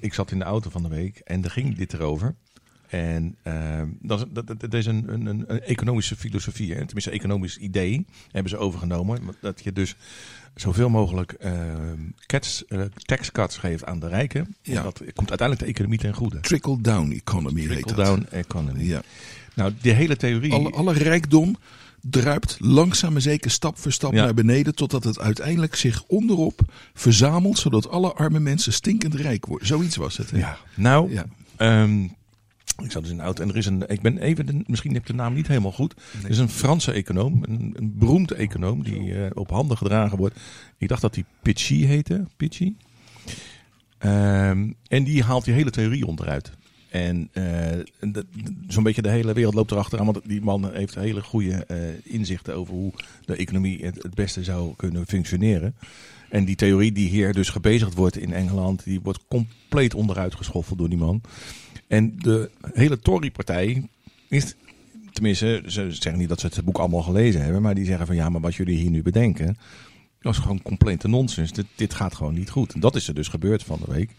ik 0.00 0.14
zat 0.14 0.30
in 0.30 0.38
de 0.38 0.44
auto 0.44 0.70
van 0.70 0.82
de 0.82 0.88
week 0.88 1.18
en 1.18 1.44
er 1.44 1.50
ging 1.50 1.76
dit 1.76 1.92
erover. 1.92 2.34
En 2.88 3.36
eh, 3.42 3.82
dat, 4.00 4.18
is- 4.20 4.24
dat, 4.30 4.46
dat, 4.46 4.60
dat 4.60 4.74
is 4.74 4.86
een, 4.86 5.12
een, 5.12 5.26
een, 5.26 5.44
een 5.46 5.60
economische 5.60 6.16
filosofie, 6.16 6.68
hè? 6.74 6.84
tenminste 6.84 7.10
een 7.12 7.18
economisch 7.18 7.58
idee 7.58 8.06
hebben 8.30 8.50
ze 8.50 8.56
overgenomen. 8.56 9.20
Dat 9.40 9.60
je 9.64 9.72
dus 9.72 9.96
zoveel 10.60 10.88
mogelijk 10.88 11.32
eh, 11.32 11.52
cats, 12.26 12.64
eh, 12.66 12.80
tax 12.96 13.32
cuts 13.32 13.56
geeft 13.56 13.84
aan 13.84 13.98
de 14.00 14.08
rijken. 14.08 14.56
Ja. 14.62 14.82
Dat 14.82 14.98
komt 15.14 15.28
uiteindelijk 15.28 15.60
de 15.60 15.66
economie 15.72 15.98
ten 15.98 16.14
goede. 16.14 16.40
Trickle-down 16.40 17.10
economy. 17.10 17.66
Trickle-down 17.66 18.26
economy. 18.30 18.82
Ja. 18.84 19.02
Nou, 19.54 19.72
die 19.80 19.92
hele 19.92 20.16
theorie... 20.16 20.52
Alle, 20.52 20.70
alle 20.70 20.92
rijkdom 20.92 21.56
druipt 22.00 22.56
langzaam 22.60 23.12
maar 23.12 23.20
zeker 23.20 23.50
stap 23.50 23.78
voor 23.78 23.92
stap 23.92 24.12
Ja. 24.12 24.24
naar 24.24 24.34
beneden. 24.34 24.74
Totdat 24.74 25.04
het 25.04 25.18
uiteindelijk 25.18 25.74
zich 25.74 26.02
onderop 26.06 26.60
verzamelt. 26.94 27.58
Zodat 27.58 27.88
alle 27.90 28.12
arme 28.12 28.40
mensen 28.40 28.72
stinkend 28.72 29.14
rijk 29.14 29.46
worden. 29.46 29.66
Zoiets 29.66 29.96
was 29.96 30.16
het. 30.16 30.30
hè? 30.30 30.38
Ja. 30.38 30.58
Nou, 30.74 31.12
Ja. 31.12 31.24
ehm, 31.56 32.06
ik 32.84 32.90
zat 32.90 33.02
dus 33.02 33.12
in 33.12 33.20
auto 33.20 33.42
en 33.42 33.48
er 33.48 33.56
is 33.56 33.66
een, 33.66 33.88
ik 33.88 34.00
ben 34.00 34.18
even, 34.18 34.46
de, 34.46 34.62
misschien 34.66 34.92
heb 34.92 35.00
ik 35.00 35.06
de 35.06 35.14
naam 35.14 35.34
niet 35.34 35.48
helemaal 35.48 35.72
goed. 35.72 35.94
Er 36.22 36.30
is 36.30 36.38
een 36.38 36.48
Franse 36.48 36.92
econoom, 36.92 37.42
een, 37.42 37.74
een 37.76 37.92
beroemde 37.98 38.34
econoom 38.34 38.82
die 38.82 39.14
eh, 39.14 39.30
op 39.34 39.50
handen 39.50 39.76
gedragen 39.76 40.18
wordt. 40.18 40.40
Ik 40.78 40.88
dacht 40.88 41.02
dat 41.02 41.14
hij 41.14 41.24
Pitchy 41.42 41.84
heette, 41.84 42.26
Pitchy. 42.36 42.74
Ehm, 43.98 44.70
en 44.88 45.04
die 45.04 45.22
haalt 45.22 45.44
die 45.44 45.54
hele 45.54 45.70
theorie 45.70 46.06
onderuit. 46.06 46.52
En 46.88 47.28
eh, 47.32 48.10
zo'n 48.68 48.82
beetje 48.82 49.02
de 49.02 49.10
hele 49.10 49.32
wereld 49.32 49.54
loopt 49.54 49.70
erachteraan. 49.70 50.06
Want 50.06 50.20
die 50.24 50.40
man 50.40 50.74
heeft 50.74 50.94
hele 50.94 51.22
goede 51.22 51.64
eh, 51.64 51.78
inzichten 52.02 52.54
over 52.54 52.74
hoe 52.74 52.92
de 53.24 53.36
economie 53.36 53.84
het, 53.84 54.02
het 54.02 54.14
beste 54.14 54.44
zou 54.44 54.74
kunnen 54.76 55.06
functioneren. 55.06 55.74
En 56.28 56.44
die 56.44 56.56
theorie 56.56 56.92
die 56.92 57.08
hier 57.08 57.32
dus 57.32 57.48
gebezigd 57.48 57.94
wordt 57.94 58.16
in 58.16 58.32
Engeland, 58.32 58.84
die 58.84 59.00
wordt 59.00 59.24
compleet 59.28 59.94
onderuit 59.94 60.34
geschoffeld 60.34 60.78
door 60.78 60.88
die 60.88 60.98
man. 60.98 61.20
En 61.88 62.16
de 62.18 62.50
hele 62.72 62.98
Tory-partij 62.98 63.88
is, 64.28 64.54
tenminste, 65.12 65.62
ze 65.66 65.92
zeggen 65.92 66.18
niet 66.18 66.28
dat 66.28 66.40
ze 66.40 66.46
het 66.46 66.64
boek 66.64 66.78
allemaal 66.78 67.02
gelezen 67.02 67.42
hebben, 67.42 67.62
maar 67.62 67.74
die 67.74 67.84
zeggen 67.84 68.06
van 68.06 68.16
ja, 68.16 68.28
maar 68.28 68.40
wat 68.40 68.54
jullie 68.54 68.78
hier 68.78 68.90
nu 68.90 69.02
bedenken, 69.02 69.56
dat 70.20 70.32
is 70.32 70.38
gewoon 70.38 70.62
complete 70.62 71.08
nonsens. 71.08 71.52
Dit, 71.52 71.66
dit 71.74 71.94
gaat 71.94 72.14
gewoon 72.14 72.34
niet 72.34 72.50
goed. 72.50 72.72
En 72.72 72.80
dat 72.80 72.96
is 72.96 73.08
er 73.08 73.14
dus 73.14 73.28
gebeurd 73.28 73.62
van 73.62 73.78
de 73.84 73.92
week 73.92 74.10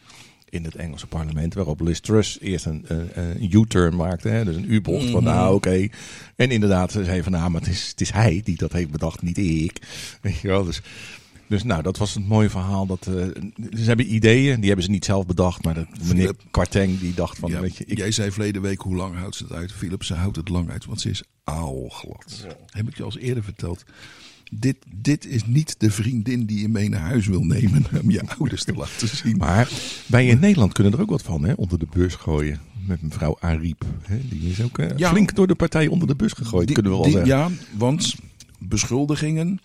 in 0.49 0.63
het 0.63 0.75
Engelse 0.75 1.07
parlement, 1.07 1.53
waarop 1.53 1.81
Liz 1.81 1.99
Truss 1.99 2.39
eerst 2.39 2.65
een, 2.65 2.85
een, 2.87 3.09
een 3.13 3.51
U-turn 3.51 3.95
maakte, 3.95 4.29
hè, 4.29 4.45
dus 4.45 4.55
een 4.55 4.71
U-bocht 4.71 5.09
van 5.09 5.23
nou 5.23 5.55
oké. 5.55 5.87
En 6.35 6.51
inderdaad, 6.51 6.91
ze 6.91 7.03
zei 7.03 7.23
van 7.23 7.31
nou, 7.31 7.49
maar 7.49 7.61
het 7.61 7.69
is, 7.69 7.87
het 7.89 8.01
is 8.01 8.11
hij 8.11 8.41
die 8.43 8.57
dat 8.57 8.71
heeft 8.71 8.91
bedacht, 8.91 9.21
niet 9.21 9.37
ik. 9.37 9.81
Weet 10.21 10.39
je 10.39 10.47
wel, 10.47 10.63
dus... 10.63 10.81
Dus 11.49 11.63
nou, 11.63 11.81
dat 11.81 11.97
was 11.97 12.13
het 12.13 12.27
mooie 12.27 12.49
verhaal. 12.49 12.85
Dat, 12.85 13.07
eh, 13.07 13.13
ze 13.77 13.83
hebben 13.83 14.13
ideeën, 14.13 14.55
die 14.57 14.67
hebben 14.67 14.85
ze 14.85 14.91
niet 14.91 15.05
zelf 15.05 15.25
bedacht. 15.25 15.63
Maar 15.63 15.73
dat 15.73 15.87
meneer. 16.07 16.33
Karteng 16.51 16.99
die 16.99 17.13
dacht 17.13 17.37
van, 17.37 17.51
Ja, 17.51 17.59
weet 17.61 17.77
je, 17.77 17.85
ik, 17.85 17.97
Jij 17.97 18.11
zei 18.11 18.31
verleden 18.31 18.61
week 18.61 18.81
hoe 18.81 18.95
lang 18.95 19.15
houdt 19.15 19.35
ze 19.35 19.43
het 19.43 19.53
uit. 19.53 19.71
Philip, 19.71 20.03
ze 20.03 20.13
houdt 20.13 20.35
het 20.35 20.49
lang 20.49 20.69
uit, 20.69 20.85
want 20.85 21.01
ze 21.01 21.09
is 21.09 21.23
aalglad. 21.43 22.45
Heb 22.69 22.87
ik 22.87 22.97
je 22.97 23.03
al 23.03 23.11
eens 23.11 23.17
eerder 23.17 23.43
verteld. 23.43 23.83
Dit, 24.51 24.77
dit 24.95 25.25
is 25.25 25.45
niet 25.45 25.75
de 25.79 25.91
vriendin 25.91 26.45
die 26.45 26.59
je 26.61 26.67
mee 26.69 26.89
naar 26.89 26.99
huis 27.01 27.27
wil 27.27 27.43
nemen 27.43 27.85
om 28.03 28.11
je 28.11 28.21
ouders 28.37 28.63
te 28.63 28.73
laten 28.73 29.07
zien. 29.07 29.37
Maar 29.37 29.69
wij 30.05 30.27
in 30.27 30.39
Nederland 30.39 30.73
kunnen 30.73 30.93
er 30.93 31.01
ook 31.01 31.09
wat 31.09 31.21
van, 31.23 31.43
hè, 31.43 31.53
onder 31.53 31.79
de 31.79 31.87
bus 31.91 32.15
gooien. 32.15 32.59
Met 32.87 33.01
mevrouw 33.01 33.37
Ariep. 33.39 33.85
Hè, 34.01 34.19
die 34.29 34.49
is 34.49 34.61
ook 34.61 34.77
eh, 34.79 34.97
Ja. 34.97 35.09
flink 35.09 35.35
door 35.35 35.47
de 35.47 35.55
partij 35.55 35.87
onder 35.87 36.07
de 36.07 36.15
bus 36.15 36.33
gegooid, 36.33 36.65
Die- 36.65 36.73
kunnen 36.75 36.91
we 36.91 36.97
wel 36.97 37.07
die- 37.07 37.17
zeggen. 37.17 37.37
Ja, 37.37 37.49
want 37.77 38.15
beschuldigingen, 38.59 39.59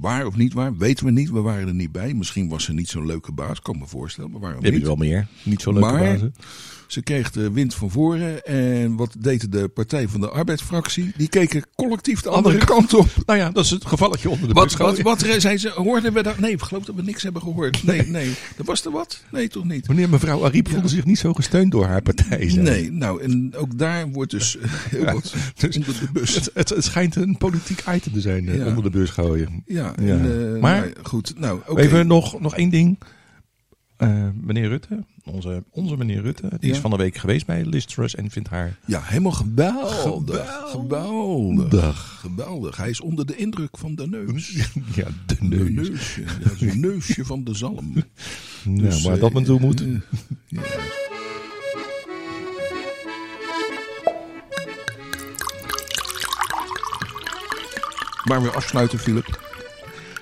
waar 0.00 0.26
of 0.26 0.36
niet 0.36 0.52
waar, 0.52 0.76
weten 0.76 1.04
we 1.04 1.10
niet. 1.10 1.30
We 1.30 1.40
waren 1.40 1.68
er 1.68 1.74
niet 1.74 1.92
bij. 1.92 2.14
Misschien 2.14 2.48
was 2.48 2.64
ze 2.64 2.72
niet 2.72 2.88
zo'n 2.88 3.06
leuke 3.06 3.32
baas, 3.32 3.60
kan 3.60 3.78
me 3.78 3.86
voorstellen. 3.86 4.30
Maar 4.30 4.40
we 4.40 4.46
Die 4.46 4.54
heb 4.54 4.64
je 4.64 4.70
niet. 4.78 4.86
wel 4.86 4.96
meer. 4.96 5.26
Niet 5.42 5.60
zo 5.60 5.72
leuke 5.72 5.90
Maar- 5.92 6.00
bazen. 6.12 6.34
Ze 6.86 7.02
kreeg 7.02 7.30
de 7.30 7.50
wind 7.52 7.74
van 7.74 7.90
voren. 7.90 8.44
En 8.44 8.96
wat 8.96 9.14
deed 9.18 9.52
de 9.52 9.68
Partij 9.68 10.08
van 10.08 10.20
de 10.20 10.28
Arbeidsfractie? 10.28 11.12
Die 11.16 11.28
keken 11.28 11.64
collectief 11.74 12.20
de 12.20 12.28
andere 12.28 12.58
kant 12.64 12.94
op. 12.94 13.06
Nou 13.26 13.38
ja, 13.38 13.50
dat 13.50 13.64
is 13.64 13.70
het 13.70 13.86
gevalletje 13.86 14.30
onder 14.30 14.48
de 14.48 14.54
Wat, 14.54 14.76
wat, 14.76 15.00
wat 15.00 15.20
zei 15.38 15.58
ze? 15.58 15.68
Hoorden 15.74 16.12
we 16.12 16.22
dat? 16.22 16.38
Nee, 16.38 16.52
ik 16.52 16.62
geloof 16.62 16.84
dat 16.84 16.94
we 16.94 17.02
niks 17.02 17.22
hebben 17.22 17.42
gehoord. 17.42 17.82
Nee, 17.84 18.06
nee. 18.06 18.30
Dat 18.56 18.66
was 18.66 18.84
er 18.84 18.90
wat? 18.90 19.22
Nee, 19.30 19.48
toch 19.48 19.64
niet? 19.64 19.88
Meneer 19.88 20.08
mevrouw 20.08 20.44
Ariep 20.44 20.68
voelde 20.68 20.88
zich 20.88 21.04
niet 21.04 21.18
zo 21.18 21.32
gesteund 21.32 21.70
door 21.72 21.84
haar 21.84 22.02
partij. 22.02 22.50
zei 22.50 22.62
Nee, 22.62 22.92
nou, 22.92 23.22
en 23.22 23.54
ook 23.56 23.78
daar 23.78 24.08
wordt 24.08 24.30
dus 24.30 24.58
eh, 24.58 24.70
heel 24.90 25.04
wat 25.04 25.34
dus- 25.56 25.76
onder 25.76 25.94
de 26.00 26.08
bus. 26.12 26.34
Het, 26.34 26.50
het, 26.54 26.68
het 26.68 26.84
schijnt 26.84 27.16
een 27.16 27.36
politiek 27.38 27.82
item 27.94 28.12
te 28.12 28.20
zijn, 28.20 28.48
eh, 28.48 28.56
Ja. 28.56 28.66
onder 28.66 28.82
de 28.84 28.90
bus 28.90 29.10
gooien. 29.10 29.62
Ja, 29.66 29.92
Ja. 30.00 30.06
en, 30.06 30.54
eh, 30.54 30.60
Maar- 30.60 30.80
nou, 30.80 30.92
goed. 31.02 31.34
Nou. 31.38 31.60
Even 31.76 32.06
nog, 32.06 32.40
nog 32.40 32.54
één 32.56 32.70
ding. 32.70 32.98
Eh, 33.96 34.28
meneer 34.40 34.68
Rutte, 34.68 35.04
onze, 35.24 35.62
onze 35.70 35.96
meneer 35.96 36.22
Rutte, 36.22 36.50
die 36.60 36.70
is 36.70 36.78
van 36.78 36.90
de 36.90 36.96
week 36.96 37.16
geweest 37.16 37.46
bij 37.46 37.64
Liz 37.64 37.84
Truss 37.84 38.14
en 38.14 38.30
vindt 38.30 38.48
haar 38.48 38.78
Ja, 38.86 39.00
helemaal 39.02 39.32
geweldig. 39.32 40.00
Geweldig. 40.70 42.16
Geweldig. 42.20 42.76
Hij 42.76 42.90
is 42.90 43.00
onder 43.00 43.26
de 43.26 43.36
indruk 43.36 43.78
van 43.78 43.94
de 43.94 44.06
neus. 44.08 44.48
Ja, 44.94 45.06
de 45.26 45.34
De 45.40 45.44
neus. 45.44 45.88
neusje. 45.88 46.20
Ja, 46.20 46.50
is 46.54 46.60
een 46.72 46.80
neusje 46.80 47.24
van 47.24 47.44
de 47.44 47.54
zalm. 47.54 47.92
Nou, 48.64 48.80
Dus, 48.80 49.04
maar 49.04 49.14
eh, 49.14 49.20
dat 49.20 49.32
men 49.32 49.44
toe 49.44 49.60
moet. 49.60 49.80
eh, 49.80 49.88
ja. 50.46 50.60
Waar 58.24 58.42
we 58.42 58.50
afsluiten, 58.50 58.98
Philip. 58.98 59.40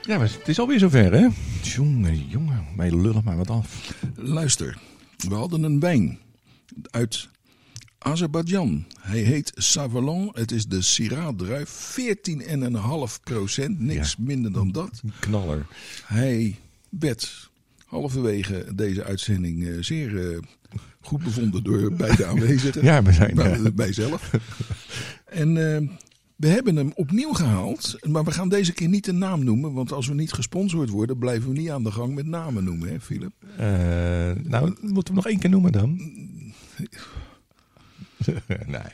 Ja, 0.02 0.18
maar 0.18 0.26
het 0.38 0.48
is 0.48 0.58
alweer 0.58 0.78
zover, 0.78 1.12
hè? 1.12 1.26
Jongen, 1.64 2.28
jongen, 2.28 2.66
wij 2.76 2.90
lullen 2.90 3.24
maar 3.24 3.36
wat 3.36 3.50
af. 3.50 3.94
Luister, 4.14 4.78
we 5.16 5.34
hadden 5.34 5.62
een 5.62 5.80
wijn 5.80 6.18
uit 6.90 7.28
Azerbeidzjan. 7.98 8.84
Hij 9.00 9.18
heet 9.18 9.52
Savalon. 9.54 10.30
Het 10.32 10.52
is 10.52 10.66
de 10.66 10.82
Syrah 10.82 11.36
druif. 11.36 11.98
14,5 12.00 13.22
procent. 13.22 13.80
Niks 13.80 14.16
minder 14.16 14.52
dan 14.52 14.72
dat. 14.72 15.02
Knaller. 15.20 15.66
Hij 16.04 16.58
werd 16.88 17.50
halverwege 17.86 18.66
deze 18.74 19.04
uitzending 19.04 19.66
eh, 19.66 19.74
zeer 19.80 20.30
eh, 20.30 20.38
goed 21.00 21.22
bevonden 21.22 21.64
door 21.64 21.92
beide 21.92 22.26
aanwezigen. 22.30 22.84
Ja, 22.84 23.02
we 23.02 23.12
zijn... 23.12 23.34
Bij, 23.34 23.52
eh, 23.52 23.72
bij 23.74 23.92
zelf. 23.92 24.30
En 25.24 25.56
we 26.44 26.50
hebben 26.50 26.76
hem 26.76 26.92
opnieuw 26.94 27.32
gehaald. 27.32 27.96
Maar 28.08 28.24
we 28.24 28.30
gaan 28.30 28.48
deze 28.48 28.72
keer 28.72 28.88
niet 28.88 29.04
de 29.04 29.12
naam 29.12 29.44
noemen. 29.44 29.72
Want 29.72 29.92
als 29.92 30.06
we 30.06 30.14
niet 30.14 30.32
gesponsord 30.32 30.90
worden, 30.90 31.18
blijven 31.18 31.52
we 31.52 31.58
niet 31.58 31.70
aan 31.70 31.82
de 31.84 31.90
gang 31.92 32.14
met 32.14 32.26
namen 32.26 32.64
noemen, 32.64 32.88
hè, 32.88 33.00
Philip? 33.00 33.32
eh, 33.56 33.66
nou, 34.42 34.74
moeten 34.80 34.80
we 34.80 35.00
hem 35.04 35.14
nog 35.14 35.26
één 35.26 35.38
keer 35.38 35.50
noemen 35.50 35.72
dan? 35.72 35.96
nee. 38.66 38.92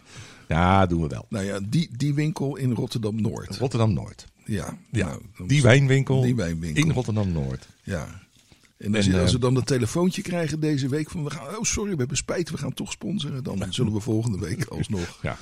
Ja, 0.49 0.87
doen 0.87 1.03
we 1.03 1.09
wel. 1.09 1.27
Nou 1.29 1.45
ja, 1.45 1.61
die, 1.69 1.89
die 1.97 2.15
winkel 2.15 2.57
in 2.57 2.73
Rotterdam-Noord. 2.73 3.57
Rotterdam-Noord. 3.57 4.27
Ja, 4.45 4.79
Ja, 4.91 5.07
nou, 5.07 5.21
die 5.49 5.63
wijnwinkel, 5.63 6.21
Die 6.23 6.35
wijnwinkel. 6.35 6.85
in 6.85 6.91
Rotterdam-Noord. 6.91 7.69
Ja. 7.83 8.21
En 8.81 8.95
als, 8.95 9.07
En, 9.07 9.15
als 9.15 9.27
eh, 9.27 9.33
we 9.33 9.39
dan 9.39 9.57
een 9.57 9.65
telefoontje 9.65 10.23
krijgen 10.23 10.61
deze 10.61 10.89
week 10.89 11.11
van... 11.11 11.25
We 11.25 11.31
gaan, 11.31 11.57
oh 11.57 11.63
sorry, 11.63 11.91
we 11.93 11.97
hebben 11.99 12.17
spijt, 12.17 12.51
we 12.51 12.59
gaan 12.59 12.73
toch 12.75 12.93
sponsoren. 12.93 13.43
Dan 13.45 13.65
zullen 13.71 13.93
we 13.93 14.01
volgende 14.01 14.39
week 14.39 14.65
alsnog... 14.65 15.19
Ja, 15.23 15.37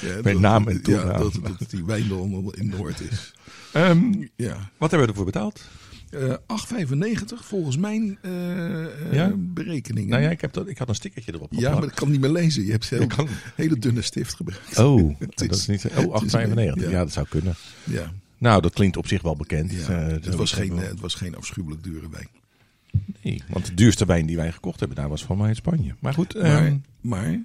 Ja, 0.00 0.20
met 0.22 0.38
naam 0.40 0.68
en 0.68 0.74
Ja, 0.74 0.80
toenaam. 0.80 1.18
dat, 1.18 1.32
dat 1.58 1.70
die 1.70 1.84
wijn 1.84 2.08
dan 2.08 2.52
in 2.56 2.68
Noord 2.68 3.00
is. 3.10 3.32
Ehm, 3.72 4.12
Ja. 4.36 4.70
wat 4.78 4.90
hebben 4.90 5.00
we 5.00 5.06
ervoor 5.06 5.24
betaald? 5.24 5.64
Eh 6.10 6.34
8,95 6.46 7.44
volgens 7.44 7.76
mijn 7.76 8.18
Ja? 9.12 9.32
berekeningen. 9.36 10.08
Nou 10.08 10.22
ja, 10.22 10.30
ik, 10.30 10.40
heb 10.40 10.52
dat, 10.52 10.68
ik 10.68 10.78
had 10.78 10.88
een 10.88 10.94
stickertje 10.94 11.32
erop 11.34 11.52
Ja, 11.52 11.58
maar 11.60 11.70
geplakt. 11.70 11.90
ik 11.92 11.98
kan 11.98 12.10
niet 12.10 12.20
meer 12.20 12.30
lezen. 12.30 12.64
Je 12.64 12.70
hebt 12.70 12.88
heel, 12.90 13.06
kan- 13.06 13.28
hele 13.54 13.78
dunne 13.78 14.02
stift 14.02 14.34
gebruikt. 14.34 14.78
Oh, 14.78 15.14
dat 15.34 15.50
is- 15.56 15.66
niet... 15.66 15.84
Oh, 15.96 16.22
is 16.24 16.32
8,95. 16.36 16.54
mee, 16.54 16.66
Ja. 16.66 16.74
ja. 16.90 16.98
dat 16.98 17.12
zou 17.12 17.26
kunnen. 17.28 17.54
Ja, 17.84 18.12
Nou, 18.38 18.62
dat 18.62 18.72
klinkt 18.72 18.96
op 18.96 19.06
zich 19.06 19.22
wel 19.22 19.36
bekend. 19.36 19.72
ja. 19.72 19.92
Het, 19.92 20.34
was 20.34 20.52
geen, 20.52 20.76
het 20.78 21.00
was 21.00 21.14
geen 21.14 21.36
afschuwelijk 21.36 21.82
dure 21.84 22.08
wijn. 22.10 22.28
Nee, 23.22 23.42
want 23.48 23.66
de 23.66 23.74
duurste 23.74 24.04
wijn 24.04 24.26
die 24.26 24.36
wij 24.36 24.52
gekocht 24.52 24.78
hebben, 24.78 24.96
daar 24.96 25.08
was 25.08 25.24
van 25.24 25.36
mij 25.36 25.46
uit 25.46 25.56
Spanje. 25.56 25.94
Maar 26.00 26.14
goed, 26.14 26.34
Maar, 26.34 26.66
ehm, 26.66 26.76
maar 27.00 27.44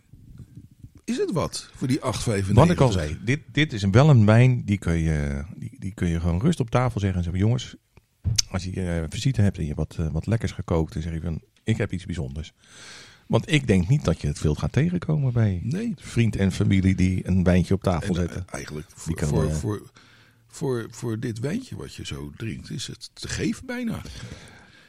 is 1.04 1.18
het 1.18 1.32
wat 1.32 1.70
voor 1.76 1.88
die 1.88 2.00
8,95? 2.02 2.56
wat 2.56 2.70
ik 2.70 2.80
al 2.80 2.92
zei, 2.92 3.18
dit, 3.26 3.40
dit 3.52 3.74
is 3.74 3.84
wel 3.84 4.10
een 4.10 4.26
wijn 4.26 4.66
die 4.66 4.78
kun, 4.78 4.98
je, 4.98 5.44
die, 5.56 5.76
die 5.80 5.94
kun 5.94 6.08
je 6.08 6.20
gewoon 6.20 6.42
rust 6.42 6.60
op 6.60 6.70
tafel 6.70 7.00
zeggen 7.00 7.18
en 7.18 7.24
zeggen, 7.24 7.42
jongens, 7.42 7.76
als 8.50 8.64
je 8.64 8.72
eh, 9.00 9.04
visite 9.10 9.42
hebt 9.42 9.58
en 9.58 9.66
je 9.66 9.74
wat, 9.76 9.96
eh, 10.00 10.08
wat 10.12 10.26
lekkers 10.28 10.52
gekookt, 10.52 10.94
dan 10.94 11.02
zeg 11.02 11.14
je 11.14 11.22
van, 11.22 11.42
ik 11.64 11.78
heb 11.78 11.92
iets 11.92 12.06
bijzonders. 12.06 12.54
Want 13.28 13.52
ik 13.52 13.68
denk 13.68 13.88
niet 13.88 14.04
dat 14.06 14.22
je 14.22 14.28
het 14.28 14.38
veel 14.40 14.56
gaat 14.56 14.72
tegenkomen 14.72 15.34
bij 15.34 15.60
Nee. 15.64 15.94
vriend 15.98 16.36
en 16.36 16.52
familie 16.52 16.96
die 16.96 17.28
een 17.28 17.44
wijntje 17.44 17.74
op 17.74 17.84
tafel 17.84 18.08
En, 18.10 18.16
zetten. 18.16 18.38
eh, 18.48 18.54
eigenlijk 18.54 18.88
voor, 18.96 19.16
kan, 19.16 19.28
voor, 19.28 19.52
voor, 19.52 19.92
voor, 20.48 20.88
voor 20.90 21.20
dit 21.20 21.40
wijntje 21.40 21.76
wat 21.76 21.96
je 21.96 22.06
zo 22.06 22.32
drinkt, 22.38 22.70
is 22.70 22.88
het 22.88 23.10
te 23.14 23.28
geven 23.28 23.66
bijna. 23.66 24.02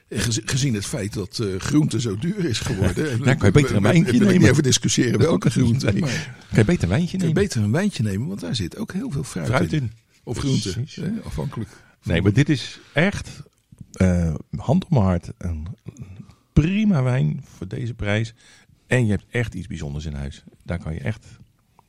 En 0.08 0.20
gezi- 0.20 0.42
Gezien 0.44 0.74
het 0.74 0.86
feit 0.86 1.12
dat 1.12 1.38
eh, 1.38 1.60
groente 1.60 2.00
zo 2.00 2.16
duur 2.18 2.44
is 2.44 2.58
geworden. 2.60 3.10
en 3.10 3.18
kan 3.38 3.46
je 3.46 3.50
beter 3.52 3.76
een 3.76 3.82
wijntje 3.82 4.12
nemen. 4.12 4.38
niet 4.38 4.42
even 4.48 4.62
discussiëren 4.62 5.18
welke 5.18 5.50
groente. 5.50 5.92
Nee. 5.92 6.00
Maar 6.00 6.36
Kan 6.48 6.58
je 6.58 6.64
beter 6.64 6.82
een 6.82 6.88
wijntje 6.88 7.18
kun 7.18 7.28
je 7.28 7.34
nemen? 7.34 7.42
beter 7.48 7.62
een 7.62 7.70
wijntje 7.72 8.02
nemen, 8.02 8.26
want 8.28 8.40
daar 8.40 8.54
zit 8.54 8.76
ook 8.76 8.92
heel 8.92 9.10
veel 9.10 9.24
fruit, 9.24 9.46
Fruit 9.46 9.72
in. 9.72 9.82
in. 9.82 9.92
Of 10.24 10.38
groente, 10.38 10.84
hè, 11.00 11.10
afhankelijk. 11.24 11.70
Nee, 12.02 12.22
maar 12.22 12.32
dit 12.32 12.48
is 12.48 12.80
echt 12.92 13.42
eh, 13.92 14.34
hand 14.56 14.84
op 14.84 14.90
mijn 14.90 15.02
hart. 15.04 15.30
Een 15.38 15.66
prima 16.52 17.02
wijn 17.02 17.44
voor 17.56 17.68
deze 17.68 17.94
prijs. 17.94 18.34
En 18.86 19.04
je 19.04 19.10
hebt 19.10 19.24
echt 19.30 19.54
iets 19.54 19.66
bijzonders 19.66 20.04
in 20.04 20.14
huis. 20.14 20.44
Daar 20.64 20.78
kan 20.78 20.94
je 20.94 21.00
echt 21.00 21.26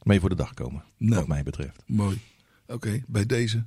mee 0.04 0.20
voor 0.20 0.30
de 0.30 0.36
dag 0.36 0.54
komen. 0.54 0.84
Nou. 0.98 1.16
Wat 1.16 1.28
mij 1.28 1.44
betreft. 1.44 1.84
Mooi. 1.86 2.20
Oké, 2.68 3.02
bij 3.08 3.26
deze. 3.26 3.64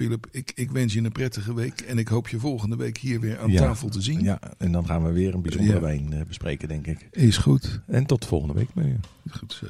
Philip, 0.00 0.26
ik, 0.30 0.52
ik 0.54 0.70
wens 0.70 0.92
je 0.92 1.00
een 1.02 1.12
prettige 1.12 1.54
week. 1.54 1.80
En 1.80 1.98
ik 1.98 2.08
hoop 2.08 2.28
je 2.28 2.38
volgende 2.38 2.76
week 2.76 2.96
hier 2.98 3.20
weer 3.20 3.38
aan 3.38 3.50
Ja. 3.50 3.58
tafel 3.60 3.88
te 3.88 4.00
zien. 4.00 4.22
Ja, 4.22 4.38
en 4.58 4.72
dan 4.72 4.86
gaan 4.86 5.04
we 5.04 5.12
weer 5.12 5.34
een 5.34 5.42
bijzondere 5.42 5.74
Ja. 5.74 5.80
wijn 5.80 6.12
eh, 6.12 6.20
bespreken, 6.26 6.68
denk 6.68 6.86
ik. 6.86 7.08
Is 7.10 7.36
goed. 7.36 7.80
En 7.86 8.06
tot 8.06 8.26
volgende 8.26 8.54
week. 8.54 8.68
Goed 9.30 9.52
zo. 9.52 9.66